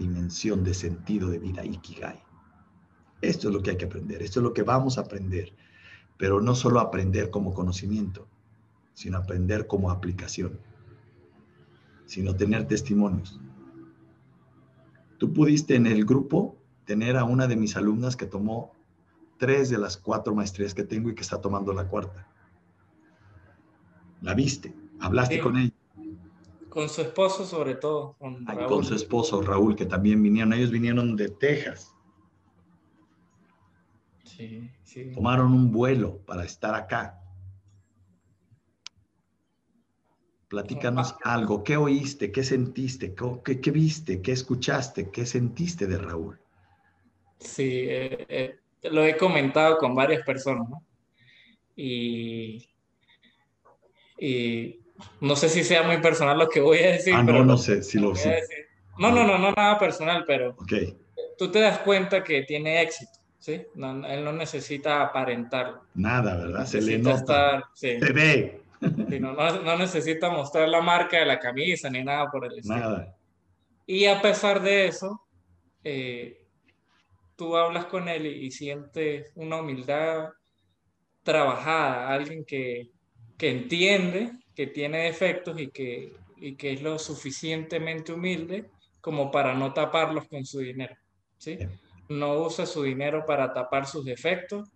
dimensión 0.00 0.64
de 0.64 0.74
sentido 0.74 1.28
de 1.28 1.38
vida, 1.38 1.64
Ikigai. 1.64 2.22
Esto 3.20 3.48
es 3.48 3.54
lo 3.54 3.62
que 3.62 3.70
hay 3.70 3.76
que 3.76 3.84
aprender, 3.84 4.22
esto 4.22 4.40
es 4.40 4.44
lo 4.44 4.54
que 4.54 4.62
vamos 4.62 4.96
a 4.96 5.02
aprender, 5.02 5.52
pero 6.16 6.40
no 6.40 6.54
solo 6.54 6.80
aprender 6.80 7.30
como 7.30 7.52
conocimiento, 7.52 8.26
sino 8.94 9.18
aprender 9.18 9.66
como 9.66 9.90
aplicación, 9.90 10.58
sino 12.06 12.34
tener 12.34 12.66
testimonios. 12.66 13.38
Tú 15.20 15.34
pudiste 15.34 15.74
en 15.74 15.86
el 15.86 16.06
grupo 16.06 16.56
tener 16.86 17.18
a 17.18 17.24
una 17.24 17.46
de 17.46 17.54
mis 17.54 17.76
alumnas 17.76 18.16
que 18.16 18.24
tomó 18.24 18.72
tres 19.36 19.68
de 19.68 19.76
las 19.76 19.98
cuatro 19.98 20.34
maestrías 20.34 20.72
que 20.72 20.82
tengo 20.82 21.10
y 21.10 21.14
que 21.14 21.20
está 21.20 21.42
tomando 21.42 21.74
la 21.74 21.86
cuarta. 21.86 22.26
La 24.22 24.32
viste, 24.32 24.74
hablaste 24.98 25.38
con 25.40 25.58
ella. 25.58 25.74
Con 26.70 26.88
su 26.88 27.02
esposo 27.02 27.44
sobre 27.44 27.74
todo. 27.74 28.16
Con, 28.18 28.46
con 28.46 28.82
su 28.82 28.94
esposo 28.94 29.42
Raúl, 29.42 29.76
que 29.76 29.84
también 29.84 30.22
vinieron. 30.22 30.54
Ellos 30.54 30.70
vinieron 30.70 31.14
de 31.16 31.28
Texas. 31.28 31.94
Sí, 34.24 34.70
sí. 34.84 35.12
Tomaron 35.12 35.52
un 35.52 35.70
vuelo 35.70 36.16
para 36.24 36.44
estar 36.44 36.74
acá. 36.74 37.19
Platícanos 40.50 41.14
algo. 41.22 41.62
¿Qué 41.62 41.76
oíste? 41.76 42.32
¿Qué 42.32 42.42
sentiste? 42.42 43.14
¿Qué, 43.44 43.60
qué, 43.60 43.70
viste? 43.70 44.20
¿Qué 44.20 44.32
escuchaste? 44.32 45.08
¿Qué 45.08 45.24
sentiste 45.24 45.86
de 45.86 45.96
Raúl? 45.96 46.40
Sí, 47.38 47.86
eh, 47.88 48.26
eh, 48.28 48.56
lo 48.90 49.04
he 49.04 49.16
comentado 49.16 49.78
con 49.78 49.94
varias 49.94 50.24
personas, 50.26 50.68
¿no? 50.68 50.82
Y, 51.76 52.68
y 54.18 54.80
no 55.20 55.36
sé 55.36 55.48
si 55.48 55.62
sea 55.62 55.84
muy 55.84 55.98
personal 55.98 56.36
lo 56.36 56.48
que 56.48 56.60
voy 56.60 56.78
a 56.78 56.90
decir. 56.94 57.14
Ah, 57.14 57.22
no, 57.22 57.44
no 57.44 57.56
sé, 57.56 57.84
si 57.84 58.00
lo 58.00 58.16
sé. 58.16 58.42
No, 58.98 59.12
no, 59.12 59.24
no, 59.24 59.38
no, 59.38 59.52
nada 59.52 59.78
personal, 59.78 60.24
pero 60.26 60.56
okay. 60.58 60.98
tú 61.38 61.48
te 61.52 61.60
das 61.60 61.78
cuenta 61.78 62.24
que 62.24 62.42
tiene 62.42 62.82
éxito, 62.82 63.12
¿sí? 63.38 63.52
él 63.52 64.24
no 64.24 64.32
necesita 64.32 65.00
aparentarlo. 65.00 65.84
Nada, 65.94 66.36
¿verdad? 66.38 66.66
Se 66.66 66.82
le 66.82 66.98
nota. 66.98 67.70
Se 67.72 68.00
ve. 68.00 68.60
No, 68.80 69.34
no, 69.34 69.78
necesita 69.78 70.30
mostrar 70.30 70.68
la 70.68 70.80
marca 70.80 71.18
de 71.18 71.26
la 71.26 71.38
camisa 71.38 71.90
ni 71.90 72.02
nada 72.02 72.30
por 72.30 72.44
el 72.44 72.58
estilo. 72.58 72.76
Nada. 72.76 73.16
Y 73.86 74.06
a 74.06 74.20
pesar 74.22 74.62
de 74.62 74.86
eso, 74.86 75.20
eh, 75.84 76.46
tú 77.36 77.56
hablas 77.56 77.86
con 77.86 78.08
él 78.08 78.26
y, 78.26 78.46
y 78.46 78.50
sientes 78.50 79.32
una 79.34 79.60
humildad 79.60 80.30
trabajada, 81.22 82.08
alguien 82.08 82.44
que, 82.44 82.90
que 83.36 83.50
entiende 83.50 84.32
que 84.54 84.66
tiene 84.66 85.04
defectos 85.04 85.58
y 85.58 85.68
que, 85.68 86.12
y 86.36 86.54
que 86.56 86.72
es 86.72 86.82
lo 86.82 86.98
suficientemente 86.98 88.12
humilde 88.12 88.66
como 89.00 89.30
para 89.30 89.54
no 89.54 89.72
taparlos 89.72 90.28
con 90.28 90.44
su 90.44 90.58
dinero. 90.58 90.94
¿sí? 91.38 91.58
No 92.08 92.34
usa 92.40 92.66
su 92.66 92.82
dinero 92.82 93.24
para 93.24 93.52
tapar 93.52 93.86
sus 93.86 94.04
defectos 94.04 94.68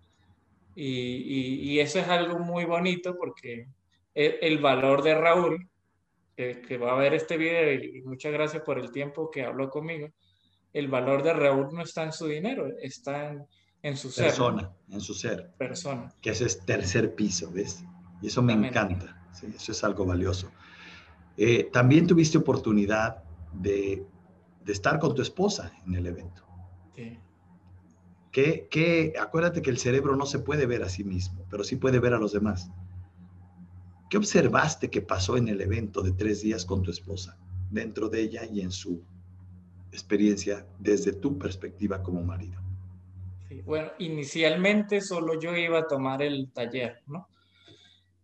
y, 0.75 1.73
y, 1.73 1.81
eso 1.81 2.01
es 2.01 2.09
algo 2.09 2.39
muy 2.39 2.65
bonito 2.65 3.15
porque 3.17 3.69
el, 4.15 4.37
el 4.41 4.59
valor 4.59 5.03
de 5.03 5.15
Raúl, 5.15 5.69
que, 6.37 6.61
que, 6.63 6.79
va 6.79 6.93
a 6.93 6.99
ver 6.99 7.15
este 7.15 7.37
video 7.37 7.73
y, 7.73 8.03
muchas 8.03 8.33
gracias 8.33 8.63
por 8.63 8.79
el 8.79 8.91
tiempo 8.91 9.31
que 9.31 9.45
habló 9.45 9.71
conmigo, 9.71 10.09
el 10.73 10.89
valor 10.89 11.23
de 11.23 11.33
Raúl 11.33 11.69
no 11.73 11.83
está 11.83 12.03
en 12.03 12.13
su 12.13 12.27
dinero, 12.27 12.67
está 12.81 13.31
en, 13.31 13.47
en 13.83 13.97
su 13.97 14.11
ser. 14.11 14.27
Persona, 14.27 14.73
en 14.91 15.01
su 15.01 15.15
ser. 15.15 15.53
Persona. 15.57 16.13
Que 16.21 16.31
ese 16.31 16.47
es 16.47 16.65
tercer 16.65 17.15
piso, 17.15 17.51
¿ves? 17.53 17.85
Y 18.23 18.29
eso 18.29 18.43
me 18.43 18.55
encanta 18.55 19.21
eso 19.43 19.73
es 19.73 19.85
algo 19.85 20.05
valioso. 20.05 20.51
Eh, 21.37 21.69
también 21.73 22.07
tuviste 22.07 22.39
oportunidad 22.39 23.23
de, 23.53 24.05
estar 24.67 24.99
con 24.99 25.15
tu 25.15 25.23
esposa 25.23 25.73
en 25.87 25.95
el 25.95 26.07
evento. 26.07 26.43
Sí. 26.95 27.19
Que, 28.31 29.13
acuérdate 29.21 29.63
que 29.63 29.71
el 29.71 29.79
cerebro 29.79 30.17
no 30.17 30.27
se 30.27 30.41
puede 30.41 30.67
ver 30.67 30.83
a 30.83 30.89
sí 30.89 31.05
mismo, 31.05 31.45
pero 31.51 31.63
sí 31.63 31.77
puede 31.77 32.01
ver 32.01 32.15
a 32.15 32.19
los 32.19 32.33
demás. 32.33 32.71
¿Qué 34.15 34.19
observaste 34.19 34.91
que 34.91 35.03
pasó 35.03 35.37
en 35.37 35.49
el 35.49 35.61
evento 35.61 36.01
de 36.01 36.13
tres 36.13 36.41
días 36.41 36.65
con 36.65 36.85
tu 36.85 36.93
esposa, 36.93 37.37
dentro 37.69 38.09
de 38.09 38.21
ella 38.21 38.43
y 38.45 38.61
en 38.61 38.71
su 38.71 39.03
experiencia 39.91 40.65
desde 40.79 41.15
tu 41.15 41.37
perspectiva 41.37 42.01
como 42.01 42.23
marido? 42.23 42.63
bueno, 43.65 43.91
inicialmente 43.99 45.01
solo 45.01 45.41
yo 45.41 45.57
iba 45.57 45.81
a 45.81 45.87
tomar 45.89 46.23
el 46.23 46.53
taller, 46.53 47.03
¿no? 47.09 47.27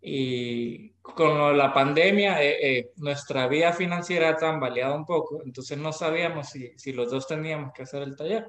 Y 0.00 0.90
con 1.02 1.58
la 1.58 1.74
pandemia, 1.74 2.40
eh, 2.40 2.78
eh, 2.78 2.92
nuestra 2.98 3.48
vida 3.48 3.72
financiera 3.72 4.28
ha 4.28 4.36
tambaleado 4.36 4.94
un 4.94 5.04
poco, 5.04 5.42
entonces 5.44 5.76
no 5.76 5.92
sabíamos 5.92 6.50
si, 6.50 6.70
si 6.76 6.92
los 6.92 7.10
dos 7.10 7.26
teníamos 7.26 7.72
que 7.72 7.82
hacer 7.82 8.02
el 8.02 8.14
taller. 8.14 8.46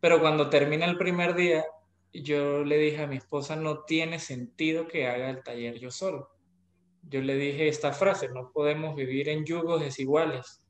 Pero 0.00 0.22
cuando 0.22 0.48
termina 0.48 0.86
el 0.86 0.96
primer 0.96 1.34
día, 1.34 1.66
yo 2.22 2.64
le 2.64 2.78
dije 2.78 3.02
a 3.02 3.06
mi 3.06 3.16
esposa, 3.16 3.56
no 3.56 3.84
tiene 3.84 4.18
sentido 4.18 4.86
que 4.86 5.08
haga 5.08 5.30
el 5.30 5.42
taller 5.42 5.78
yo 5.78 5.90
solo. 5.90 6.30
Yo 7.02 7.20
le 7.20 7.36
dije 7.36 7.68
esta 7.68 7.92
frase, 7.92 8.28
no 8.28 8.50
podemos 8.52 8.94
vivir 8.94 9.28
en 9.28 9.44
yugos 9.44 9.80
desiguales, 9.80 10.64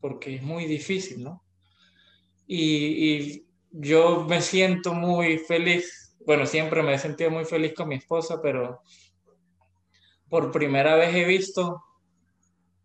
porque 0.00 0.36
es 0.36 0.42
muy 0.42 0.66
difícil, 0.66 1.24
¿no? 1.24 1.44
Y, 2.46 3.46
yo 3.72 4.24
me 4.28 4.42
siento 4.42 4.94
muy 4.94 5.38
feliz, 5.38 6.16
bueno, 6.26 6.44
siempre 6.44 6.82
me 6.82 6.94
he 6.94 6.98
sentido 6.98 7.30
muy 7.30 7.44
feliz 7.44 7.72
con 7.72 7.86
mi 7.86 7.94
esposa, 7.94 8.40
pero 8.42 8.80
por 10.28 10.50
primera 10.50 10.96
vez 10.96 11.14
he 11.14 11.24
visto, 11.24 11.80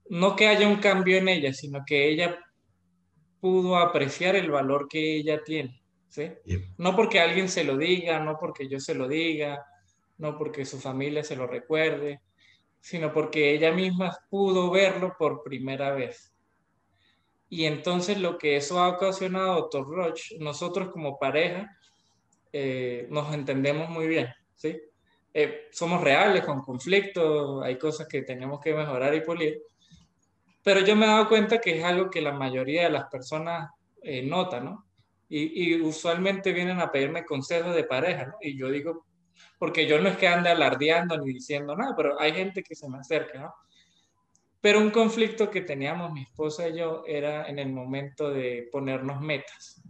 no 0.10 0.36
que 0.36 0.48
haya 0.48 0.68
un 0.68 0.76
cambio 0.76 1.18
en 1.18 1.28
ella, 1.28 1.54
sino 1.54 1.82
que 1.88 2.08
ella 2.08 2.38
pudo 3.40 3.78
apreciar 3.78 4.36
el 4.36 4.52
valor 4.52 4.88
que 4.88 5.18
ella 5.18 5.44
tiene, 5.44 5.82
¿sí? 6.16 6.32
No 6.78 6.96
porque 6.96 7.20
alguien 7.20 7.50
se 7.50 7.66
lo 7.66 7.76
diga, 7.76 8.20
no 8.20 8.38
porque 8.40 8.70
yo 8.70 8.80
se 8.80 8.96
lo 8.96 9.08
diga, 9.08 9.66
no 10.18 10.38
porque 10.38 10.64
su 10.64 10.80
familia 10.80 11.24
se 11.24 11.36
lo 11.36 11.46
recuerde, 11.46 12.22
sino 12.80 13.12
porque 13.12 13.54
ella 13.54 13.74
misma 13.74 14.18
pudo 14.30 14.72
verlo 14.72 15.16
por 15.20 15.44
primera 15.44 15.92
vez. 15.92 16.34
Y 17.50 17.66
entonces 17.66 18.18
lo 18.18 18.38
que 18.38 18.56
eso 18.56 18.80
ha 18.80 18.88
ocasionado, 18.88 19.56
doctor 19.56 19.88
Roche, 19.88 20.38
nosotros 20.40 20.90
como 20.90 21.20
pareja 21.20 21.78
eh, 22.54 23.08
nos 23.10 23.34
entendemos 23.34 23.90
muy 23.90 24.08
bien, 24.08 24.28
¿sí? 24.56 24.80
Eh, 25.34 25.68
somos 25.72 26.02
reales 26.02 26.46
con 26.46 26.62
conflictos, 26.62 27.62
hay 27.62 27.78
cosas 27.78 28.08
que 28.08 28.22
tenemos 28.22 28.62
que 28.62 28.74
mejorar 28.74 29.14
y 29.14 29.20
pulir, 29.20 29.62
pero 30.64 30.80
yo 30.80 30.96
me 30.96 31.06
he 31.06 31.10
dado 31.10 31.28
cuenta 31.28 31.60
que 31.60 31.78
es 31.78 31.84
algo 31.84 32.10
que 32.10 32.22
la 32.22 32.32
mayoría 32.32 32.84
de 32.84 32.92
las 32.92 33.06
personas 33.06 33.70
eh, 34.02 34.22
notan, 34.22 34.66
¿no? 34.66 34.86
Y, 35.28 35.82
usualmente 35.82 36.54
vienen 36.54 36.80
a 36.80 36.92
pedirme 36.92 37.26
consejos 37.26 37.76
de 37.76 37.84
pareja. 37.84 38.36
Y 38.42 38.58
yo 38.58 38.70
digo, 38.70 39.06
porque 39.58 39.88
yo 39.88 40.00
no 40.00 40.10
es 40.10 40.18
que 40.18 40.28
ande 40.28 40.50
alardeando 40.50 41.18
ni 41.18 41.34
diciendo 41.34 41.76
nada, 41.76 41.96
pero 41.96 42.20
hay 42.20 42.34
gente 42.34 42.64
que 42.64 42.76
se 42.76 42.90
me 42.90 43.00
acerca. 43.00 43.54
Pero 44.62 44.80
un 44.80 44.92
conflicto 44.92 45.50
que 45.50 45.62
teníamos 45.62 46.12
mi 46.12 46.24
esposa 46.24 46.68
y 46.68 46.78
yo 46.78 47.04
era 47.06 47.48
en 47.48 47.60
el 47.60 47.72
momento 47.72 48.30
de 48.32 48.68
ponernos 48.72 49.22
metas. 49.22 49.82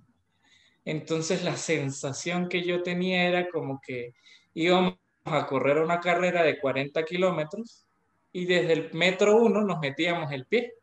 Entonces 0.84 1.44
la 1.44 1.58
sensación 1.58 2.48
que 2.48 2.62
yo 2.62 2.84
tenía 2.84 3.28
era 3.28 3.50
como 3.50 3.82
que 3.82 4.14
íbamos 4.54 4.96
a 5.26 5.48
correr 5.48 5.80
una 5.80 6.00
carrera 6.00 6.44
de 6.44 6.60
40 6.60 7.04
kilómetros 7.04 7.86
y 8.32 8.46
desde 8.46 8.74
el 8.74 8.94
metro 8.94 9.38
uno 9.38 9.62
nos 9.62 9.80
metíamos 9.80 10.32
el 10.32 10.46
pie. 10.46 10.74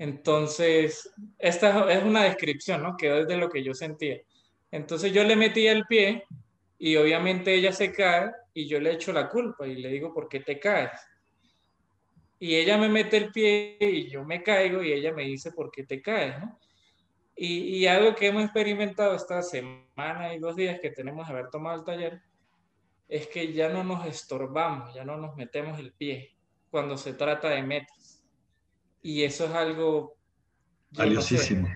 Entonces, 0.00 1.12
esta 1.38 1.92
es 1.92 2.02
una 2.02 2.24
descripción, 2.24 2.82
¿no? 2.82 2.96
Quedó 2.96 3.16
desde 3.16 3.36
lo 3.36 3.50
que 3.50 3.62
yo 3.62 3.74
sentía. 3.74 4.18
Entonces 4.70 5.12
yo 5.12 5.22
le 5.24 5.36
metía 5.36 5.72
el 5.72 5.84
pie 5.84 6.24
y 6.78 6.96
obviamente 6.96 7.52
ella 7.52 7.70
se 7.70 7.92
cae 7.92 8.30
y 8.54 8.66
yo 8.66 8.80
le 8.80 8.92
echo 8.92 9.12
la 9.12 9.28
culpa 9.28 9.68
y 9.68 9.74
le 9.74 9.90
digo, 9.90 10.14
¿por 10.14 10.26
qué 10.26 10.40
te 10.40 10.58
caes? 10.58 10.98
Y 12.38 12.54
ella 12.54 12.78
me 12.78 12.88
mete 12.88 13.18
el 13.18 13.30
pie 13.30 13.76
y 13.78 14.08
yo 14.08 14.24
me 14.24 14.42
caigo 14.42 14.82
y 14.82 14.90
ella 14.90 15.12
me 15.12 15.24
dice, 15.24 15.52
¿por 15.52 15.70
qué 15.70 15.84
te 15.84 16.00
caes? 16.00 16.34
Y, 17.36 17.76
y 17.76 17.86
algo 17.86 18.14
que 18.14 18.28
hemos 18.28 18.44
experimentado 18.44 19.14
esta 19.14 19.42
semana 19.42 20.34
y 20.34 20.38
dos 20.38 20.56
días 20.56 20.80
que 20.80 20.88
tenemos 20.88 21.26
de 21.26 21.34
haber 21.34 21.50
tomado 21.50 21.78
el 21.78 21.84
taller 21.84 22.22
es 23.06 23.26
que 23.26 23.52
ya 23.52 23.68
no 23.68 23.84
nos 23.84 24.06
estorbamos, 24.06 24.94
ya 24.94 25.04
no 25.04 25.18
nos 25.18 25.36
metemos 25.36 25.78
el 25.78 25.92
pie 25.92 26.34
cuando 26.70 26.96
se 26.96 27.12
trata 27.12 27.50
de 27.50 27.62
metas. 27.62 27.99
Y 29.02 29.22
eso 29.22 29.46
es 29.46 29.52
algo... 29.52 30.16
Valiosísimo. 30.92 31.68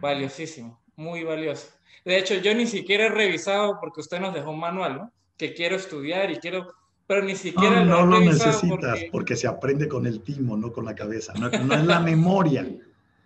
valiosísimo, 0.00 0.80
muy 0.96 1.22
valioso. 1.22 1.68
De 2.04 2.18
hecho, 2.18 2.34
yo 2.34 2.54
ni 2.54 2.66
siquiera 2.66 3.06
he 3.06 3.08
revisado, 3.08 3.78
porque 3.80 4.00
usted 4.00 4.20
nos 4.20 4.34
dejó 4.34 4.50
un 4.50 4.60
manual, 4.60 4.96
¿no? 4.96 5.12
Que 5.36 5.54
quiero 5.54 5.76
estudiar 5.76 6.30
y 6.30 6.36
quiero, 6.36 6.72
pero 7.06 7.22
ni 7.22 7.36
siquiera 7.36 7.84
no, 7.84 8.00
lo, 8.00 8.06
no 8.06 8.20
necesitas, 8.20 9.00
porque... 9.12 9.36
se 9.36 9.46
aprende 9.46 9.88
con 9.88 10.06
el 10.06 10.22
timo, 10.22 10.56
no 10.56 10.72
con 10.72 10.84
la 10.84 10.94
cabeza. 10.94 11.32
No, 11.34 11.48
no 11.48 11.74
es 11.74 11.84
la 11.84 12.00
memoria. 12.00 12.66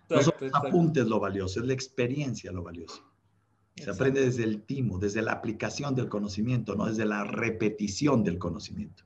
no 0.09 0.21
son 0.21 0.33
los 0.39 0.51
apuntes 0.53 1.07
lo 1.07 1.19
valioso, 1.19 1.59
es 1.59 1.65
la 1.65 1.73
experiencia 1.73 2.51
lo 2.51 2.63
valioso. 2.63 3.11
Se 3.75 3.89
aprende 3.89 4.21
desde 4.21 4.43
el 4.43 4.63
timo, 4.63 4.99
desde 4.99 5.21
la 5.21 5.31
aplicación 5.31 5.95
del 5.95 6.09
conocimiento, 6.09 6.75
no 6.75 6.85
desde 6.85 7.05
la 7.05 7.23
repetición 7.23 8.23
del 8.23 8.37
conocimiento. 8.37 9.03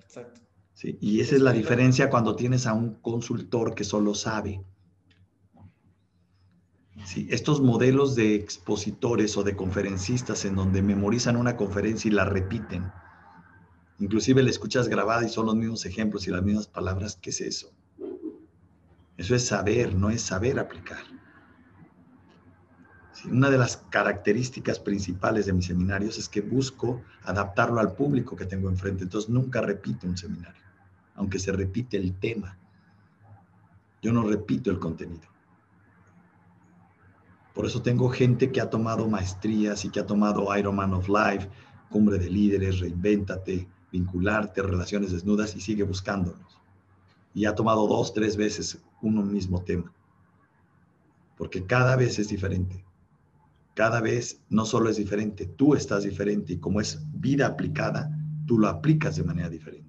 Exacto. 0.00 0.40
Y 0.82 1.20
esa 1.20 1.36
es 1.36 1.40
la 1.40 1.52
diferencia 1.52 2.10
cuando 2.10 2.36
tienes 2.36 2.66
a 2.66 2.74
un 2.74 2.94
consultor 2.96 3.74
que 3.74 3.84
solo 3.84 4.14
sabe. 4.14 4.62
¿Sí? 7.04 7.26
Estos 7.30 7.60
modelos 7.60 8.14
de 8.14 8.34
expositores 8.34 9.36
o 9.36 9.42
de 9.42 9.56
conferencistas 9.56 10.44
en 10.44 10.56
donde 10.56 10.82
memorizan 10.82 11.36
una 11.36 11.56
conferencia 11.56 12.08
y 12.08 12.12
la 12.12 12.24
repiten, 12.24 12.90
inclusive 13.98 14.42
la 14.42 14.50
escuchas 14.50 14.88
grabada 14.88 15.24
y 15.24 15.28
son 15.28 15.46
los 15.46 15.54
mismos 15.54 15.86
ejemplos 15.86 16.26
y 16.26 16.30
las 16.30 16.42
mismas 16.42 16.66
palabras, 16.66 17.18
¿qué 17.20 17.30
es 17.30 17.40
eso? 17.40 17.70
Eso 19.16 19.34
es 19.34 19.46
saber, 19.46 19.94
no 19.94 20.10
es 20.10 20.22
saber 20.22 20.58
aplicar. 20.58 20.98
Una 23.30 23.50
de 23.50 23.58
las 23.58 23.78
características 23.90 24.78
principales 24.78 25.46
de 25.46 25.52
mis 25.52 25.66
seminarios 25.66 26.18
es 26.18 26.28
que 26.28 26.42
busco 26.42 27.02
adaptarlo 27.24 27.80
al 27.80 27.94
público 27.94 28.36
que 28.36 28.44
tengo 28.44 28.68
enfrente. 28.68 29.04
Entonces 29.04 29.30
nunca 29.30 29.60
repito 29.60 30.06
un 30.06 30.16
seminario, 30.16 30.62
aunque 31.16 31.38
se 31.38 31.52
repite 31.52 31.96
el 31.96 32.14
tema. 32.18 32.58
Yo 34.02 34.12
no 34.12 34.22
repito 34.22 34.70
el 34.70 34.78
contenido. 34.78 35.26
Por 37.54 37.66
eso 37.66 37.82
tengo 37.82 38.08
gente 38.10 38.52
que 38.52 38.60
ha 38.60 38.70
tomado 38.70 39.08
maestrías 39.08 39.84
y 39.84 39.90
que 39.90 40.00
ha 40.00 40.06
tomado 40.06 40.56
Ironman 40.56 40.94
of 40.94 41.08
Life, 41.08 41.48
Cumbre 41.90 42.18
de 42.18 42.30
Líderes, 42.30 42.80
Reinvéntate, 42.80 43.66
Vincularte, 43.90 44.62
Relaciones 44.62 45.12
Desnudas 45.12 45.56
y 45.56 45.60
sigue 45.60 45.82
buscándolos. 45.82 46.60
Y 47.34 47.46
ha 47.46 47.54
tomado 47.54 47.86
dos, 47.86 48.12
tres 48.12 48.36
veces 48.36 48.82
uno 49.00 49.22
mismo 49.22 49.62
tema. 49.62 49.92
Porque 51.36 51.64
cada 51.64 51.96
vez 51.96 52.18
es 52.18 52.28
diferente 52.28 52.86
cada 53.76 54.00
vez 54.00 54.40
no 54.48 54.64
solo 54.64 54.88
es 54.88 54.96
diferente, 54.96 55.44
tú 55.44 55.74
estás 55.74 56.04
diferente 56.04 56.54
y 56.54 56.58
como 56.58 56.80
es 56.80 56.98
vida 57.12 57.46
aplicada, 57.46 58.10
tú 58.46 58.58
lo 58.58 58.68
aplicas 58.68 59.16
de 59.16 59.24
manera 59.24 59.50
diferente. 59.50 59.85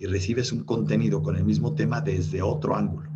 Y 0.00 0.06
recibes 0.06 0.50
un 0.50 0.64
contenido 0.64 1.22
con 1.22 1.36
el 1.36 1.44
mismo 1.44 1.76
tema 1.76 2.00
desde 2.00 2.42
otro 2.42 2.74
ángulo. 2.74 3.08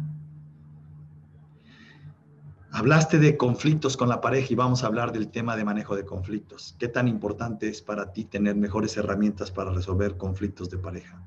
Hablaste 2.70 3.18
de 3.18 3.36
conflictos 3.36 3.96
con 3.96 4.08
la 4.08 4.20
pareja 4.20 4.52
y 4.52 4.54
vamos 4.54 4.84
a 4.84 4.86
hablar 4.86 5.10
del 5.10 5.28
tema 5.28 5.56
de 5.56 5.64
manejo 5.64 5.96
de 5.96 6.04
conflictos. 6.04 6.76
¿Qué 6.78 6.86
tan 6.86 7.08
importante 7.08 7.68
es 7.68 7.82
para 7.82 8.12
ti 8.12 8.24
tener 8.24 8.54
mejores 8.54 8.96
herramientas 8.96 9.50
para 9.50 9.72
resolver 9.72 10.16
conflictos 10.16 10.70
de 10.70 10.78
pareja? 10.78 11.20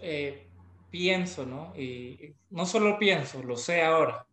Eh, 0.00 0.46
pienso, 0.90 1.44
¿no? 1.44 1.74
Y 1.76 2.34
no 2.50 2.66
solo 2.66 2.96
pienso, 2.98 3.42
lo 3.42 3.56
sé 3.56 3.82
ahora 3.82 4.24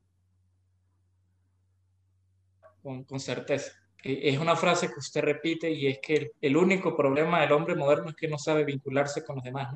con, 2.81 3.19
certeza. 3.19 3.71
Es 4.01 4.37
una 4.39 4.55
frase 4.55 4.87
que 4.87 4.99
usted 4.99 5.21
repite 5.21 5.69
y 5.69 5.87
es 5.87 5.99
que 5.99 6.31
el, 6.39 6.55
único 6.55 6.95
problema 6.95 7.41
del 7.41 7.51
hombre 7.51 7.75
moderno 7.75 8.09
es 8.09 8.15
que 8.15 8.29
no 8.29 8.37
sabe 8.37 8.63
vincularse 8.63 9.23
con 9.25 9.37
los 9.37 9.43
demás. 9.43 9.75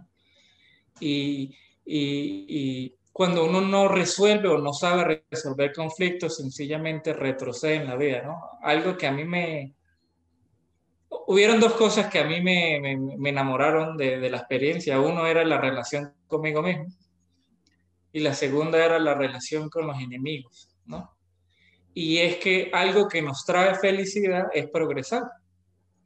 Y, 0.99 1.53
y, 1.85 2.95
cuando 3.11 3.45
uno 3.45 3.61
no 3.61 3.87
resuelve 3.87 4.47
o 4.47 4.57
no 4.57 4.73
sabe 4.73 5.25
resolver 5.29 5.71
conflictos, 5.73 6.37
sencillamente 6.37 7.13
retrocede 7.13 7.75
en 7.75 7.87
la 7.87 7.95
vida, 7.95 8.23
¿no? 8.23 8.41
Algo 8.61 8.97
que 8.97 9.07
a 9.07 9.11
mí 9.11 9.23
me... 9.23 9.75
Hubieron 11.27 11.59
dos 11.59 11.73
cosas 11.73 12.09
que 12.09 12.19
a 12.19 12.25
mí 12.25 12.41
me, 12.41 12.79
me, 13.19 13.29
enamoraron 13.29 13.97
de, 13.97 14.17
de, 14.17 14.29
la 14.31 14.37
experiencia. 14.37 14.99
Uno 14.99 15.27
era 15.27 15.45
la 15.45 15.59
relación 15.59 16.13
conmigo 16.27 16.63
mismo 16.63 16.87
y 18.13 18.19
la 18.19 18.33
segunda 18.33 18.83
era 18.83 18.99
la 18.99 19.15
relación 19.15 19.69
con 19.69 19.87
los 19.87 19.99
enemigos, 19.99 20.69
¿no? 20.85 21.12
Y 21.93 22.17
es 22.17 22.37
que 22.37 22.71
algo 22.73 23.07
que 23.07 23.21
nos 23.21 23.45
trae 23.45 23.75
felicidad 23.75 24.47
es 24.53 24.69
progresar. 24.69 25.23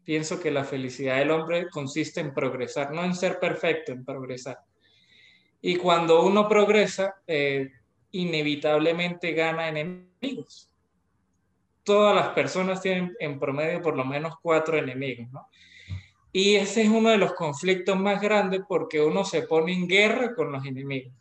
Pienso 0.04 0.40
que 0.40 0.52
la 0.52 0.64
felicidad 0.64 1.18
del 1.18 1.32
hombre 1.32 1.70
consiste 1.70 2.20
en 2.20 2.34
progresar, 2.34 2.92
no 2.92 3.04
en 3.04 3.16
ser 3.16 3.40
perfecto, 3.40 3.92
en 3.92 4.06
progresar. 4.06 4.60
Y 5.62 5.76
cuando 5.76 6.26
uno 6.26 6.48
progresa, 6.48 7.16
eh, 7.26 7.70
inevitablemente 8.12 9.32
gana 9.34 9.68
enemigos. 9.68 10.70
Todas 11.84 12.16
las 12.16 12.30
personas 12.30 12.82
tienen 12.82 13.16
en 13.20 13.40
promedio 13.40 13.82
por 13.82 13.96
lo 13.96 14.06
menos 14.06 14.36
cuatro 14.42 14.78
enemigos. 14.78 15.28
Y 16.32 16.56
ese 16.56 16.84
es 16.84 16.90
uno 16.90 17.10
de 17.10 17.18
los 17.18 17.34
conflictos 17.34 17.98
más 17.98 18.22
grandes 18.22 18.62
porque 18.68 19.02
uno 19.02 19.24
se 19.24 19.44
pone 19.44 19.74
en 19.74 19.88
guerra 19.88 20.36
con 20.36 20.52
los 20.52 20.66
enemigos. 20.66 21.14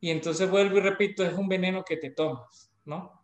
Y 0.00 0.10
entonces 0.10 0.50
vuelvo 0.50 0.78
y 0.78 0.80
repito, 0.80 1.24
es 1.24 1.34
un 1.34 1.48
veneno 1.48 1.84
que 1.84 1.96
te 1.96 2.10
tomas, 2.10 2.70
¿no? 2.84 3.15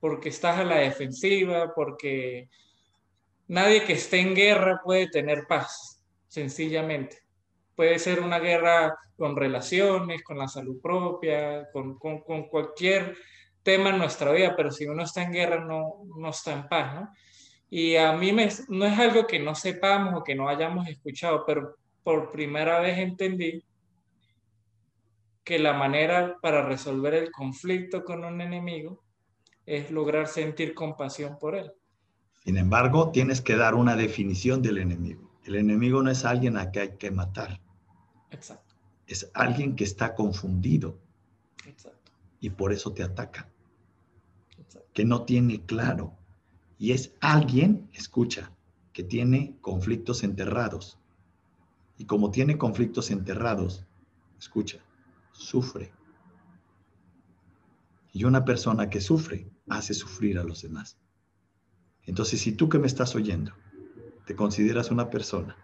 Porque 0.00 0.28
estás 0.28 0.58
a 0.58 0.64
la 0.64 0.76
defensiva, 0.76 1.72
porque 1.74 2.48
nadie 3.48 3.84
que 3.84 3.94
esté 3.94 4.20
en 4.20 4.34
guerra 4.34 4.80
puede 4.84 5.08
tener 5.08 5.46
paz, 5.48 6.02
sencillamente. 6.28 7.18
Puede 7.74 7.98
ser 7.98 8.20
una 8.20 8.38
guerra 8.38 8.96
con 9.16 9.36
relaciones, 9.36 10.22
con 10.22 10.38
la 10.38 10.48
salud 10.48 10.80
propia, 10.80 11.68
con, 11.72 11.98
cualquier 12.48 13.16
tema 13.62 13.90
en 13.90 13.98
nuestra 13.98 14.32
vida, 14.32 14.54
pero 14.56 14.70
si 14.70 14.86
uno 14.86 15.02
está 15.02 15.22
en 15.22 15.32
guerra 15.32 15.64
no, 15.64 16.04
no 16.16 16.30
está 16.30 16.52
en 16.52 16.68
paz, 16.68 16.94
¿no? 16.94 17.12
Y 17.70 17.96
a 17.96 18.12
mí 18.12 18.32
me, 18.32 18.48
no 18.68 18.86
es 18.86 18.98
algo 18.98 19.26
que 19.26 19.38
no 19.38 19.54
sepamos 19.54 20.14
o 20.14 20.24
que 20.24 20.34
no 20.34 20.48
hayamos 20.48 20.88
escuchado, 20.88 21.44
pero 21.46 21.76
por 22.02 22.30
primera 22.30 22.80
vez 22.80 22.98
entendí 22.98 23.62
que 25.44 25.58
la 25.58 25.74
manera 25.74 26.36
para 26.40 26.62
resolver 26.62 27.14
el 27.14 27.30
conflicto 27.30 28.04
con 28.04 28.24
un 28.24 28.40
enemigo 28.40 29.02
es 29.68 29.90
lograr 29.90 30.28
sentir 30.28 30.74
compasión 30.74 31.38
por 31.38 31.54
él. 31.54 31.72
Sin 32.42 32.56
embargo, 32.56 33.10
tienes 33.10 33.42
que 33.42 33.54
dar 33.54 33.74
una 33.74 33.96
definición 33.96 34.62
del 34.62 34.78
enemigo. 34.78 35.30
El 35.44 35.56
enemigo 35.56 36.02
no 36.02 36.10
es 36.10 36.24
alguien 36.24 36.56
a 36.56 36.70
que 36.70 36.80
hay 36.80 36.96
que 36.96 37.10
matar. 37.10 37.60
Exacto. 38.30 38.74
Es 39.06 39.30
alguien 39.34 39.76
que 39.76 39.84
está 39.84 40.14
confundido. 40.14 40.98
Exacto. 41.66 42.12
Y 42.40 42.48
por 42.48 42.72
eso 42.72 42.94
te 42.94 43.02
ataca. 43.02 43.50
Exacto. 44.58 44.88
Que 44.94 45.04
no 45.04 45.24
tiene 45.24 45.60
claro. 45.66 46.14
Y 46.78 46.92
es 46.92 47.12
alguien, 47.20 47.90
escucha, 47.92 48.50
que 48.94 49.02
tiene 49.02 49.58
conflictos 49.60 50.22
enterrados. 50.22 50.98
Y 51.98 52.06
como 52.06 52.30
tiene 52.30 52.56
conflictos 52.56 53.10
enterrados, 53.10 53.84
escucha, 54.38 54.78
sufre. 55.32 55.92
Y 58.14 58.24
una 58.24 58.46
persona 58.46 58.88
que 58.88 59.02
sufre 59.02 59.50
hace 59.70 59.94
sufrir 59.94 60.38
a 60.38 60.44
los 60.44 60.62
demás. 60.62 60.98
Entonces, 62.04 62.40
si 62.40 62.52
tú 62.52 62.68
que 62.68 62.78
me 62.78 62.86
estás 62.86 63.14
oyendo, 63.14 63.52
te 64.26 64.34
consideras 64.34 64.90
una 64.90 65.10
persona 65.10 65.56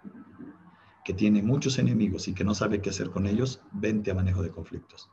que 1.05 1.13
tiene 1.13 1.43
muchos 1.43 1.79
enemigos 1.79 2.29
y 2.29 2.35
que 2.35 2.45
no 2.45 2.55
sabe 2.55 2.81
qué 2.81 2.91
hacer 2.91 3.11
con 3.11 3.27
ellos, 3.27 3.61
vente 3.73 4.11
a 4.11 4.15
manejo 4.15 4.43
de 4.43 4.51
conflictos. 4.51 5.11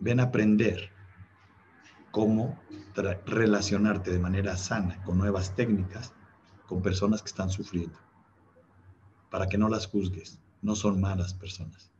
Ven 0.00 0.20
a 0.20 0.24
aprender 0.24 0.90
cómo 2.12 2.58
relacionarte 3.26 4.10
de 4.10 4.18
manera 4.18 4.56
sana 4.56 5.02
con 5.04 5.18
nuevas 5.18 5.54
técnicas 5.54 6.12
con 6.66 6.82
personas 6.82 7.22
que 7.22 7.28
están 7.28 7.50
sufriendo, 7.50 7.98
para 9.30 9.46
que 9.48 9.58
no 9.58 9.68
las 9.68 9.86
juzgues. 9.86 10.38
No 10.60 10.74
son 10.74 11.00
malas 11.00 11.34
personas. 11.34 11.90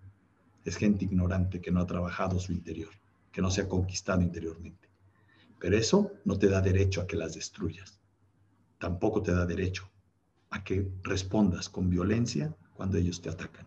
Es 0.64 0.76
gente 0.76 1.04
ignorante 1.04 1.60
que 1.60 1.70
no 1.70 1.80
ha 1.80 1.86
trabajado 1.86 2.38
su 2.38 2.52
interior, 2.52 2.90
que 3.38 3.42
no 3.42 3.52
se 3.52 3.60
ha 3.60 3.68
conquistado 3.68 4.20
interiormente. 4.20 4.88
Pero 5.60 5.76
eso 5.76 6.10
no 6.24 6.36
te 6.36 6.48
da 6.48 6.60
derecho 6.60 7.00
a 7.00 7.06
que 7.06 7.14
las 7.14 7.36
destruyas. 7.36 8.00
Tampoco 8.78 9.22
te 9.22 9.30
da 9.30 9.46
derecho 9.46 9.88
a 10.50 10.64
que 10.64 10.90
respondas 11.04 11.68
con 11.68 11.88
violencia 11.88 12.52
cuando 12.74 12.98
ellos 12.98 13.22
te 13.22 13.30
atacan. 13.30 13.64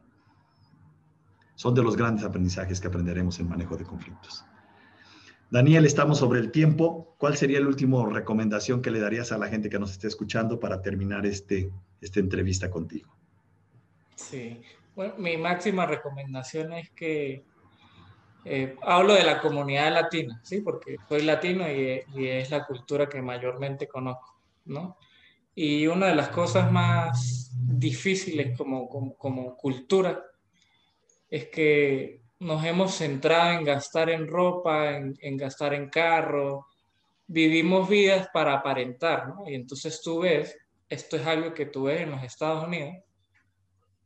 Son 1.56 1.74
de 1.74 1.84
los 1.84 1.96
grandes 1.96 2.26
aprendizajes 2.26 2.82
que 2.82 2.90
aprenderemos 2.90 3.40
en 3.40 3.48
manejo 3.48 3.78
de 3.78 3.86
conflictos. 3.86 4.44
Daniel, 5.50 5.86
estamos 5.86 6.18
sobre 6.18 6.42
el 6.42 6.52
tiempo. 6.52 7.16
¿Cuál 7.18 7.38
sería 7.38 7.62
la 7.62 7.68
última 7.68 8.06
recomendación 8.10 8.82
que 8.82 8.92
le 8.92 9.00
darías 9.00 9.32
a 9.32 9.38
la 9.38 9.48
gente 9.48 9.70
que 9.70 9.80
nos 9.80 9.92
esté 9.92 10.10
escuchando 10.10 10.60
para 10.60 10.82
terminar 10.82 11.26
este, 11.26 11.72
esta 12.02 12.20
entrevista 12.20 12.70
contigo? 12.70 13.16
Sí, 14.18 14.64
bueno, 14.98 15.14
mi 15.18 15.38
máxima 15.38 15.86
recomendación 15.86 16.74
es 16.74 16.90
que 16.90 17.46
eh, 18.44 18.76
hablo 18.82 19.14
de 19.14 19.24
la 19.24 19.40
comunidad 19.40 19.94
latina, 19.94 20.42
¿sí? 20.44 20.62
Porque 20.62 20.98
soy 21.08 21.22
latino 21.22 21.70
y, 21.72 22.04
es 22.28 22.50
la 22.50 22.66
cultura 22.66 23.08
que 23.08 23.22
mayormente 23.22 23.88
conozco, 23.88 24.40
¿no? 24.66 24.98
Y 25.54 25.86
una 25.88 26.08
de 26.08 26.16
las 26.16 26.30
cosas 26.30 26.72
más 26.72 27.52
difíciles 27.54 28.58
como, 28.58 28.88
como, 29.18 29.56
cultura 29.56 30.24
es 31.30 31.50
que 31.50 32.22
nos 32.40 32.64
hemos 32.66 32.96
centrado 32.96 33.60
en 33.60 33.64
gastar 33.64 34.10
en 34.10 34.28
ropa, 34.28 34.98
en, 34.98 35.38
gastar 35.38 35.74
en 35.74 35.90
carro, 35.90 36.68
vivimos 37.28 37.88
vidas 37.88 38.30
para 38.34 38.54
aparentar. 38.54 39.34
Y 39.46 39.54
entonces 39.54 40.02
tú 40.02 40.22
ves, 40.22 40.58
esto 40.90 41.18
es 41.18 41.26
algo 41.28 41.54
que 41.54 41.68
tú 41.68 41.84
ves 41.84 42.02
en 42.02 42.12
los 42.12 42.24
Estados 42.24 42.66
Unidos, 42.66 42.96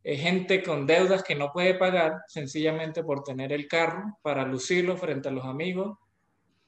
gente 0.05 0.61
con 0.61 0.85
deudas 0.85 1.23
que 1.23 1.33
no 1.35 1.51
puede 1.51 1.73
pagar 1.73 2.21
sencillamente 2.27 3.03
por 3.03 3.23
tener 3.23 3.51
el 3.51 3.67
carro 3.67 4.19
para 4.21 4.45
lucirlo 4.45 4.97
frente 4.97 5.29
a 5.29 5.31
los 5.31 5.45
amigos, 5.45 5.97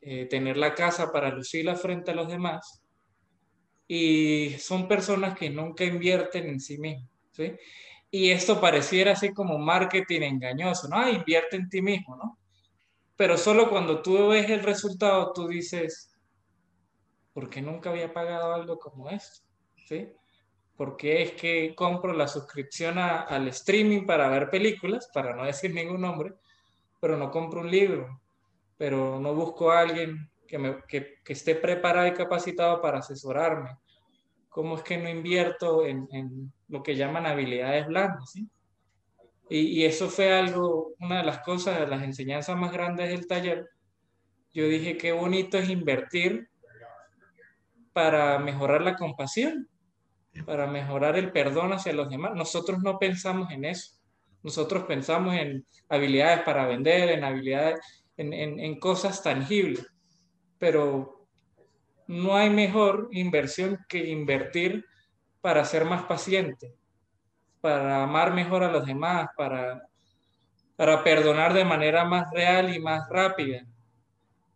eh, 0.02 0.26
tener 0.26 0.58
la 0.58 0.74
casa 0.74 1.12
para 1.12 1.30
lucirla 1.30 1.76
frente 1.76 2.12
a 2.12 2.16
los 2.16 2.28
demás. 2.28 2.82
Y 3.88 4.56
son 4.58 4.88
personas 4.88 5.38
que 5.38 5.52
nunca 5.52 5.84
invierten 5.84 6.50
en 6.50 6.60
sí 6.60 6.80
mismos. 6.80 7.10
Y 8.10 8.32
esto 8.32 8.60
pareciera 8.60 9.12
así 9.12 9.34
como 9.34 9.60
marketing 9.60 10.22
engañoso, 10.22 10.88
¿no? 10.88 10.98
Ah, 10.98 11.12
invierte 11.12 11.58
en 11.58 11.70
ti 11.70 11.82
mismo, 11.82 12.16
¿no? 12.16 12.40
Pero 13.16 13.38
solo 13.38 13.70
cuando 13.70 14.02
tú 14.02 14.30
ves 14.30 14.50
el 14.50 14.64
resultado, 14.64 15.32
tú 15.34 15.48
dices, 15.48 16.12
¿por 17.34 17.50
qué 17.50 17.62
nunca 17.62 17.90
había 17.90 18.14
pagado 18.14 18.54
algo 18.54 18.80
como 18.80 19.10
esto? 19.10 19.42
¿Sí? 19.88 20.10
Porque 20.78 21.24
es 21.24 21.32
que 21.32 21.74
compro 21.76 22.14
la 22.14 22.28
suscripción 22.28 23.00
al 23.00 23.48
streaming 23.48 24.06
para 24.06 24.30
ver 24.30 24.52
películas, 24.52 25.10
para 25.12 25.36
no 25.36 25.44
decir 25.44 25.74
ningún 25.74 26.02
nombre, 26.02 26.36
pero 27.02 27.18
no 27.18 27.32
compro 27.32 27.62
un 27.62 27.72
libro, 27.72 28.22
pero 28.78 29.20
no 29.20 29.34
busco 29.34 29.72
a 29.72 29.80
alguien 29.80 30.30
que, 30.48 30.60
me, 30.60 30.84
que, 30.88 31.16
que 31.24 31.34
esté 31.34 31.56
preparado 31.56 32.08
y 32.08 32.14
capacitado 32.14 32.80
para 32.80 33.00
asesorarme. 33.00 33.76
¿Cómo 34.50 34.76
es 34.76 34.84
que 34.84 35.00
no 35.00 35.10
invierto 35.10 35.84
en, 35.84 36.08
en 36.12 36.54
lo 36.68 36.84
que 36.84 36.96
llaman 36.96 37.26
habilidades 37.26 37.88
blandas? 37.88 38.32
¿sí? 38.32 38.48
Y, 39.50 39.82
y, 39.82 39.86
eso 39.86 40.10
fue 40.10 40.32
algo, 40.32 40.94
una 41.00 41.20
de 41.20 41.26
las 41.26 41.40
cosas, 41.40 41.80
de 41.80 41.88
las 41.88 42.04
enseñanzas 42.04 42.56
más 42.56 42.72
grandes 42.72 43.10
del 43.10 43.26
taller. 43.26 43.68
Yo 44.54 44.68
dije, 44.68 44.96
qué 44.96 45.12
bonito 45.12 45.58
es 45.58 45.70
invertir 45.70 46.50
para 47.94 48.38
mejorar 48.38 48.82
la 48.82 48.96
compasión 48.96 49.68
para 50.46 50.68
mejorar 50.68 51.18
el 51.18 51.32
perdón 51.32 51.74
hacia 51.74 51.94
los 51.94 52.10
demás. 52.10 52.34
Nosotros 52.36 52.80
no 52.80 52.98
pensamos 52.98 53.52
en 53.52 53.66
eso. 53.66 53.98
Nosotros 54.44 54.84
pensamos 54.84 55.36
en 55.36 55.66
habilidades 55.90 56.42
para 56.44 56.68
vender, 56.68 57.10
en 57.10 57.24
habilidades, 57.24 57.80
en, 58.18 58.80
cosas 58.80 59.22
tangibles. 59.22 59.86
Pero 60.58 61.28
no 62.08 62.36
hay 62.36 62.50
mejor 62.50 63.10
inversión 63.12 63.78
que 63.90 64.10
invertir 64.10 64.86
para 65.42 65.66
ser 65.66 65.86
más 65.86 66.04
paciente, 66.04 66.74
para 67.62 68.04
amar 68.04 68.34
mejor 68.34 68.64
a 68.64 68.72
los 68.72 68.86
demás, 68.86 69.30
para, 69.36 69.84
para 70.76 71.04
perdonar 71.04 71.54
de 71.54 71.66
manera 71.66 72.06
más 72.06 72.32
real 72.32 72.74
y 72.74 72.80
más 72.80 73.08
rápida. 73.10 73.66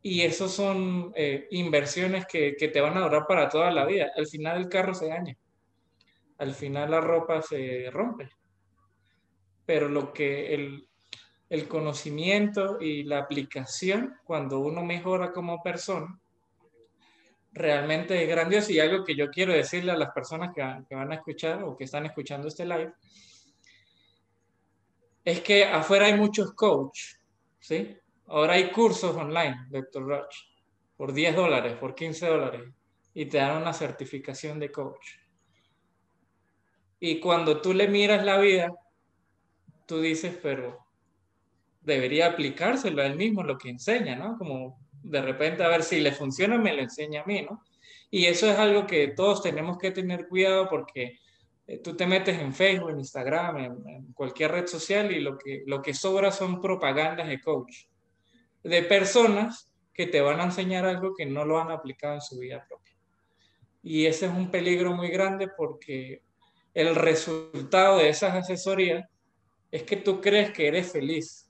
Y 0.01 0.21
esos 0.21 0.51
son 0.51 1.11
eh, 1.15 1.47
inversiones 1.51 2.25
que, 2.25 2.55
que, 2.57 2.69
te 2.69 2.81
van 2.81 2.97
a 2.97 3.01
durar 3.01 3.25
para 3.27 3.49
toda 3.49 3.69
la 3.71 3.85
vida. 3.85 4.11
Al 4.15 4.25
final 4.25 4.57
el 4.57 4.69
carro 4.69 4.95
se 4.95 5.07
daña 5.07 5.35
al 6.41 6.55
final 6.55 6.89
la 6.89 6.99
ropa 6.99 7.39
se 7.41 7.87
rompe. 7.91 8.29
Pero 9.63 9.87
lo 9.87 10.11
que 10.11 10.53
el, 10.53 11.67
conocimiento 11.67 12.81
y 12.81 13.03
la 13.03 13.19
aplicación, 13.19 14.15
cuando 14.23 14.59
uno 14.59 14.83
mejora 14.83 15.31
como 15.31 15.61
persona, 15.61 16.19
realmente 17.51 18.23
es 18.23 18.27
grandioso 18.27 18.71
y 18.71 18.79
algo 18.79 19.03
que 19.03 19.15
yo 19.15 19.29
quiero 19.29 19.53
decirle 19.53 19.91
a 19.91 19.97
las 19.97 20.11
personas 20.11 20.51
que, 20.55 20.61
que, 20.87 20.95
van 20.95 21.11
a 21.11 21.15
escuchar 21.15 21.61
o 21.63 21.77
que 21.77 21.83
están 21.83 22.05
escuchando 22.05 22.47
este 22.47 22.65
live 22.65 22.93
es 25.23 25.41
que 25.41 25.65
afuera 25.65 26.07
hay 26.07 26.15
muchos 26.15 26.53
coach, 26.53 26.99
¿sí? 27.59 27.95
Ahora 28.27 28.53
hay 28.53 28.71
cursos 28.71 29.15
online, 29.15 29.67
Dr. 29.69 30.03
Roach, 30.03 30.35
por 30.97 31.13
10 31.13 31.35
dólares, 31.35 31.77
por 31.77 31.93
15 31.93 32.25
dólares 32.25 32.73
y 33.13 33.25
te 33.25 33.37
dan 33.37 33.61
una 33.61 33.73
certificación 33.73 34.57
de 34.59 34.71
coach. 34.71 35.20
Y 37.03 37.19
cuando 37.19 37.59
tú 37.61 37.73
le 37.73 37.87
miras 37.87 38.23
la 38.23 38.37
vida, 38.37 38.71
tú 39.87 39.99
dices, 39.99 40.37
pero 40.41 40.85
debería 41.81 42.27
aplicárselo 42.27 43.01
a 43.01 43.07
él 43.07 43.15
mismo 43.15 43.41
lo 43.41 43.57
que 43.57 43.69
enseña, 43.69 44.15
¿no? 44.15 44.37
Como 44.37 44.79
de 45.01 45.19
repente 45.19 45.63
a 45.63 45.67
ver 45.67 45.81
si 45.81 45.99
le 45.99 46.11
funciona, 46.11 46.59
me 46.59 46.75
lo 46.75 46.83
enseña 46.83 47.23
a 47.23 47.25
mí, 47.25 47.41
¿no? 47.41 47.63
Y 48.11 48.25
eso 48.25 48.45
es 48.45 48.55
algo 48.59 48.85
que 48.85 49.07
todos 49.07 49.41
tenemos 49.41 49.79
que 49.79 49.89
tener 49.89 50.27
cuidado 50.27 50.69
porque 50.69 51.17
eh, 51.65 51.79
tú 51.79 51.95
te 51.95 52.05
metes 52.05 52.37
en 52.37 52.53
Facebook, 52.53 52.91
en 52.91 52.99
Instagram, 52.99 53.57
en, 53.57 54.13
cualquier 54.13 54.51
red 54.51 54.67
social 54.67 55.11
y 55.11 55.21
lo 55.21 55.39
que, 55.39 55.63
lo 55.65 55.81
que 55.81 55.95
sobra 55.95 56.31
son 56.31 56.61
propagandas 56.61 57.27
de 57.27 57.41
coach, 57.41 57.85
de 58.63 58.83
personas 58.83 59.71
que 59.91 60.05
te 60.05 60.21
van 60.21 60.39
a 60.39 60.43
enseñar 60.43 60.85
algo 60.85 61.15
que 61.15 61.25
no 61.25 61.45
lo 61.45 61.59
han 61.59 61.71
aplicado 61.71 62.13
en 62.13 62.21
su 62.21 62.37
vida 62.37 62.63
propia. 62.67 62.95
Y 63.81 64.05
ese 64.05 64.27
es 64.27 64.31
un 64.31 64.51
peligro 64.51 64.93
muy 64.93 65.07
grande 65.07 65.47
porque 65.47 66.21
el 66.73 66.95
resultado 66.95 67.97
de 67.97 68.09
esas 68.09 68.35
asesorías 68.35 69.05
es 69.71 69.83
que 69.83 69.97
tú 69.97 70.21
crees 70.21 70.51
que 70.51 70.67
eres 70.67 70.91
feliz 70.91 71.49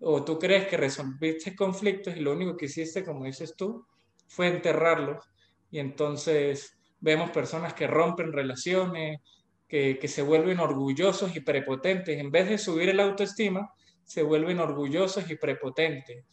o 0.00 0.24
tú 0.24 0.38
crees 0.38 0.66
que 0.66 0.76
resolviste 0.76 1.54
conflictos 1.56 2.16
y 2.16 2.20
lo 2.20 2.32
único 2.32 2.56
que 2.56 2.66
hiciste, 2.66 3.04
como 3.04 3.24
dices 3.24 3.54
tú, 3.56 3.86
fue 4.26 4.48
enterrarlos 4.48 5.24
y 5.70 5.78
entonces 5.78 6.76
vemos 7.00 7.30
personas 7.30 7.74
que 7.74 7.86
rompen 7.86 8.32
relaciones, 8.32 9.20
que, 9.68 9.98
que 9.98 10.08
se 10.08 10.22
vuelven 10.22 10.60
orgullosos 10.60 11.34
y 11.36 11.40
prepotentes. 11.40 12.18
En 12.18 12.30
vez 12.30 12.48
de 12.48 12.58
subir 12.58 12.88
el 12.88 13.00
autoestima, 13.00 13.72
se 14.04 14.22
vuelven 14.22 14.60
orgullosos 14.60 15.30
y 15.30 15.36
prepotentes. 15.36 16.24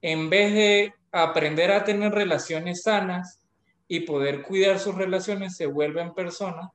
En 0.00 0.30
vez 0.30 0.54
de 0.54 0.94
aprender 1.12 1.72
a 1.72 1.84
tener 1.84 2.12
relaciones 2.12 2.82
sanas 2.82 3.40
y 3.88 4.00
poder 4.00 4.42
cuidar 4.42 4.78
sus 4.78 4.94
relaciones, 4.94 5.56
se 5.56 5.66
vuelven 5.66 6.14
personas 6.14 6.70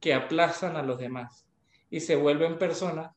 que 0.00 0.14
aplazan 0.14 0.76
a 0.76 0.82
los 0.82 0.98
demás 0.98 1.46
y 1.90 2.00
se 2.00 2.16
vuelven 2.16 2.58
personas 2.58 3.12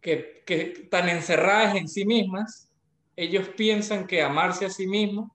que, 0.00 0.42
que 0.46 0.72
están 0.82 1.08
encerradas 1.08 1.76
en 1.76 1.88
sí 1.88 2.04
mismas. 2.04 2.70
Ellos 3.14 3.48
piensan 3.50 4.06
que 4.06 4.22
amarse 4.22 4.66
a 4.66 4.70
sí 4.70 4.86
mismo 4.86 5.34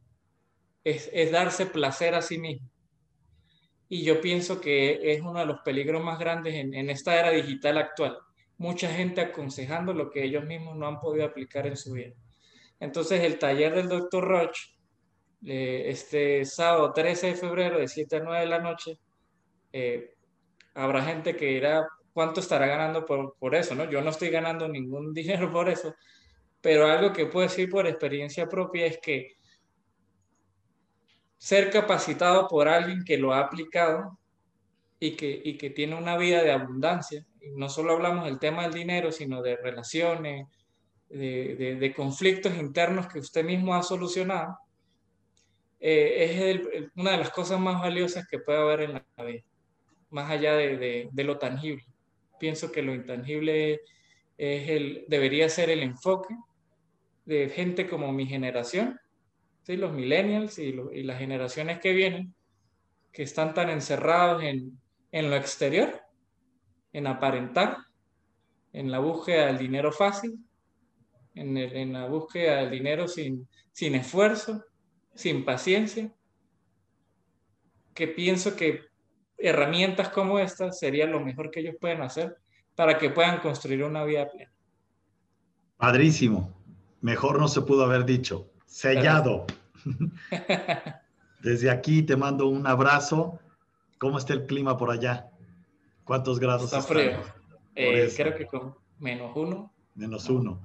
es, 0.83 1.09
es 1.13 1.31
darse 1.31 1.65
placer 1.65 2.15
a 2.15 2.21
sí 2.21 2.37
mismo. 2.37 2.69
Y 3.89 4.03
yo 4.03 4.19
pienso 4.19 4.59
que 4.59 5.13
es 5.13 5.21
uno 5.21 5.39
de 5.39 5.45
los 5.45 5.61
peligros 5.61 6.03
más 6.03 6.19
grandes 6.19 6.55
en, 6.55 6.73
en 6.73 6.89
esta 6.89 7.17
era 7.17 7.31
digital 7.31 7.77
actual 7.77 8.17
mucha 8.57 8.91
gente 8.91 9.21
aconsejando 9.21 9.93
lo 9.93 10.09
que 10.09 10.23
ellos 10.23 10.43
mismos 10.45 10.75
no 10.75 10.87
han 10.87 10.99
podido 10.99 11.25
aplicar 11.25 11.67
en 11.67 11.77
su 11.77 11.93
vida. 11.93 12.13
Entonces, 12.79 13.23
el 13.23 13.39
taller 13.39 13.75
del 13.75 13.87
doctor 13.87 14.23
Roche, 14.23 14.69
eh, 15.45 15.85
este 15.87 16.45
sábado 16.45 16.91
13 16.93 17.27
de 17.27 17.35
febrero, 17.35 17.79
de 17.79 17.87
7 17.87 18.17
a 18.17 18.19
9 18.19 18.39
de 18.39 18.45
la 18.47 18.59
noche, 18.59 18.99
eh, 19.71 20.15
habrá 20.77 21.03
gente 21.03 21.35
que 21.35 21.47
dirá, 21.47 21.87
¿cuánto 22.13 22.39
estará 22.39 22.67
ganando 22.67 23.05
por, 23.05 23.35
por 23.37 23.55
eso? 23.55 23.75
¿no? 23.75 23.89
Yo 23.89 24.01
no 24.01 24.11
estoy 24.11 24.29
ganando 24.29 24.67
ningún 24.67 25.13
dinero 25.13 25.51
por 25.51 25.69
eso, 25.69 25.95
pero 26.61 26.87
algo 26.87 27.13
que 27.13 27.25
puedo 27.25 27.47
decir 27.47 27.69
por 27.69 27.87
experiencia 27.87 28.47
propia 28.47 28.85
es 28.85 28.99
que 28.99 29.35
ser 31.37 31.69
capacitado 31.69 32.47
por 32.47 32.67
alguien 32.67 33.03
que 33.03 33.17
lo 33.17 33.33
ha 33.33 33.39
aplicado 33.39 34.17
y 34.99 35.15
que, 35.15 35.41
y 35.43 35.57
que 35.57 35.69
tiene 35.69 35.95
una 35.95 36.17
vida 36.17 36.41
de 36.41 36.51
abundancia, 36.51 37.25
no 37.55 37.69
solo 37.69 37.93
hablamos 37.93 38.25
del 38.25 38.39
tema 38.39 38.63
del 38.63 38.73
dinero, 38.73 39.11
sino 39.11 39.41
de 39.41 39.55
relaciones, 39.57 40.47
de, 41.09 41.93
conflictos 41.95 42.57
internos 42.57 43.07
que 43.07 43.19
usted 43.19 43.43
mismo 43.43 43.75
ha 43.75 43.83
solucionado, 43.83 44.57
eh, 45.79 46.61
es 46.73 46.89
una 46.95 47.11
de 47.11 47.17
las 47.17 47.29
cosas 47.29 47.59
más 47.59 47.81
valiosas 47.81 48.27
que 48.27 48.39
puede 48.39 48.59
haber 48.59 48.81
en 48.81 48.93
la 48.93 49.23
vida, 49.23 49.43
más 50.09 50.31
allá 50.31 50.55
de, 50.55 51.09
lo 51.13 51.37
tangible. 51.37 51.85
Pienso 52.39 52.71
que 52.71 52.81
lo 52.81 52.93
intangible 52.93 53.81
es 54.37 54.69
el, 54.69 55.05
debería 55.07 55.49
ser 55.49 55.69
el 55.69 55.83
enfoque 55.83 56.35
de 57.25 57.49
gente 57.49 57.87
como 57.87 58.11
mi 58.11 58.25
generación, 58.25 58.99
¿sí? 59.63 59.75
los 59.75 59.93
millennials 59.93 60.59
y, 60.59 60.75
y 60.93 61.03
las 61.03 61.19
generaciones 61.19 61.79
que 61.79 61.93
vienen, 61.93 62.33
que 63.11 63.23
están 63.23 63.53
tan 63.53 63.69
encerrados 63.69 64.43
en, 64.43 64.79
en 65.11 65.29
lo 65.29 65.35
exterior 65.35 66.07
en 66.93 67.05
aparentar, 67.05 67.77
en 68.73 68.91
la 68.91 68.97
búsqueda 68.97 69.45
del 69.47 69.59
dinero 69.59 69.91
fácil, 69.91 70.39
en, 71.35 71.93
la 71.93 72.07
búsqueda 72.07 72.57
del 72.57 72.71
dinero 72.71 73.07
sin, 73.07 73.47
sin 73.71 73.93
esfuerzo, 73.93 74.65
sin 75.13 75.45
paciencia, 75.45 76.11
que 77.93 78.07
pienso 78.07 78.55
que 78.55 78.81
herramientas 79.37 80.09
como 80.09 80.39
estas 80.39 80.79
serían 80.79 81.11
lo 81.11 81.19
mejor 81.19 81.51
que 81.51 81.59
ellos 81.59 81.75
pueden 81.79 82.01
hacer 82.01 82.37
para 82.75 82.97
que 82.97 83.09
puedan 83.09 83.39
construir 83.39 83.83
una 83.83 84.03
vida 84.03 84.29
plena. 84.29 84.51
Padrísimo. 85.77 86.53
Mejor 87.01 87.39
no 87.39 87.47
se 87.47 87.61
pudo 87.61 87.83
haber 87.83 88.05
dicho. 88.05 88.49
Sellado. 88.65 89.45
Desde 91.41 91.69
aquí 91.69 92.03
te 92.03 92.15
mando 92.15 92.47
un 92.47 92.65
abrazo. 92.65 93.39
¿Cómo 93.99 94.17
está 94.17 94.33
el 94.33 94.45
clima 94.45 94.77
por 94.77 94.91
allá? 94.91 95.29
¿Cuántos 96.03 96.39
grados? 96.39 96.65
Está 96.65 96.81
frío. 96.81 97.19
Eh, 97.75 98.11
creo 98.15 98.35
que 98.35 98.45
con 98.45 98.75
menos 98.99 99.31
uno. 99.35 99.71
Menos 99.95 100.29
uno. 100.29 100.61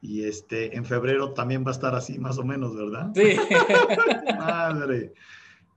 Y 0.00 0.24
este, 0.24 0.76
en 0.76 0.84
febrero 0.84 1.32
también 1.32 1.64
va 1.64 1.70
a 1.70 1.72
estar 1.72 1.94
así, 1.94 2.18
más 2.18 2.38
o 2.38 2.44
menos, 2.44 2.76
¿verdad? 2.76 3.10
Sí. 3.14 3.36
Madre. 4.38 5.12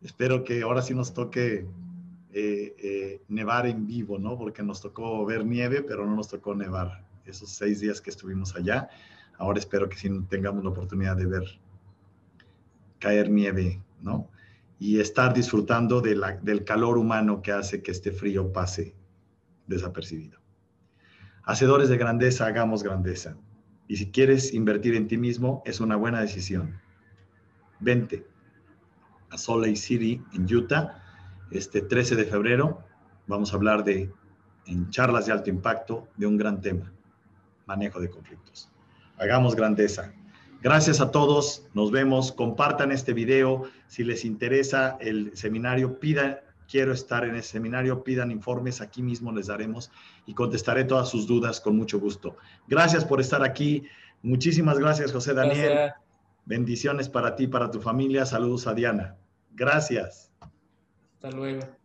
Espero 0.02 0.44
que 0.44 0.62
ahora 0.62 0.82
sí 0.82 0.94
nos 0.94 1.14
toque 1.14 1.66
eh, 2.34 2.76
eh, 2.78 3.22
nevar 3.28 3.66
en 3.66 3.88
vivo, 3.88 4.20
¿no? 4.20 4.38
Porque 4.38 4.64
nos 4.64 4.82
tocó 4.82 5.26
ver 5.26 5.46
nieve, 5.46 5.82
pero 5.82 6.06
no 6.06 6.16
nos 6.16 6.28
tocó 6.28 6.56
nevar 6.56 7.06
esos 7.26 7.50
seis 7.50 7.80
días 7.80 8.02
que 8.02 8.10
estuvimos 8.10 8.56
allá. 8.56 8.90
Ahora 9.38 9.60
espero 9.60 9.88
que 9.90 9.98
sí 9.98 10.10
tengamos 10.30 10.64
la 10.64 10.70
oportunidad 10.70 11.16
de 11.16 11.26
ver 11.26 11.44
caer 13.00 13.30
nieve, 13.30 13.82
¿no? 14.02 14.30
y 14.80 15.02
estar 15.02 15.34
disfrutando 15.34 16.02
del 16.02 16.64
calor 16.64 16.98
humano 16.98 17.42
que 17.42 17.52
hace 17.52 17.84
que 17.84 17.92
este 17.92 18.12
frío 18.12 18.52
pase 18.54 18.96
desapercibido. 19.68 20.40
Hacedores 21.44 21.90
de 21.90 21.98
grandeza, 21.98 22.46
hagamos 22.46 22.82
grandeza. 22.82 23.36
Y 23.88 23.98
si 23.98 24.10
quieres 24.10 24.54
invertir 24.54 24.96
en 24.96 25.08
ti 25.08 25.18
mismo, 25.18 25.62
es 25.66 25.82
una 25.82 25.98
buena 25.98 26.22
decisión. 26.22 26.80
Vente 27.82 28.26
a 29.30 29.38
Salt 29.38 29.66
Lake 29.66 29.76
City, 29.76 30.24
en 30.34 30.44
Utah, 30.44 31.04
este 31.52 31.82
13 31.82 32.16
de 32.16 32.26
febrero. 32.26 32.84
Vamos 33.28 33.54
a 33.54 33.56
hablar 33.56 33.84
de, 33.84 34.12
en 34.66 34.90
charlas 34.90 35.26
de 35.26 35.32
alto 35.32 35.50
impacto, 35.50 36.08
de 36.18 36.28
un 36.28 36.38
gran 36.38 36.62
tema, 36.62 36.92
manejo 37.66 38.00
de 38.00 38.10
conflictos. 38.10 38.70
Hagamos 39.18 39.56
grandeza. 39.56 40.14
Gracias 40.62 41.00
a 41.00 41.12
todos, 41.12 41.66
nos 41.74 41.90
vemos, 41.90 42.34
compartan 42.34 42.92
este 42.92 43.14
video, 43.14 43.64
si 43.88 44.04
les 44.04 44.26
interesa 44.26 44.98
el 45.00 45.36
seminario, 45.36 46.00
pidan, 46.00 46.40
quiero 46.70 46.92
estar 46.92 47.24
en 47.24 47.36
ese 47.36 47.52
seminario, 47.52 48.04
pidan 48.04 48.30
informes, 48.30 48.82
aquí 48.82 49.02
mismo 49.02 49.32
les 49.32 49.48
daremos 49.48 49.90
y 50.26 50.34
contestaré 50.34 50.84
todas 50.84 51.08
sus 51.08 51.28
dudas 51.28 51.62
con 51.62 51.78
mucho 51.78 51.98
gusto. 51.98 52.36
Gracias 52.68 53.06
por 53.06 53.22
estar 53.22 53.42
aquí, 53.42 53.86
muchísimas 54.22 54.78
gracias 54.78 55.14
José 55.14 55.34
Daniel, 55.34 55.94
bendiciones 56.44 57.08
para 57.08 57.38
ti, 57.38 57.48
para 57.48 57.72
tu 57.72 57.80
familia, 57.80 58.26
saludos 58.26 58.68
a 58.68 58.74
Diana, 58.74 59.16
gracias. 59.56 60.29
Hasta 61.22 61.32
luego. 61.32 61.79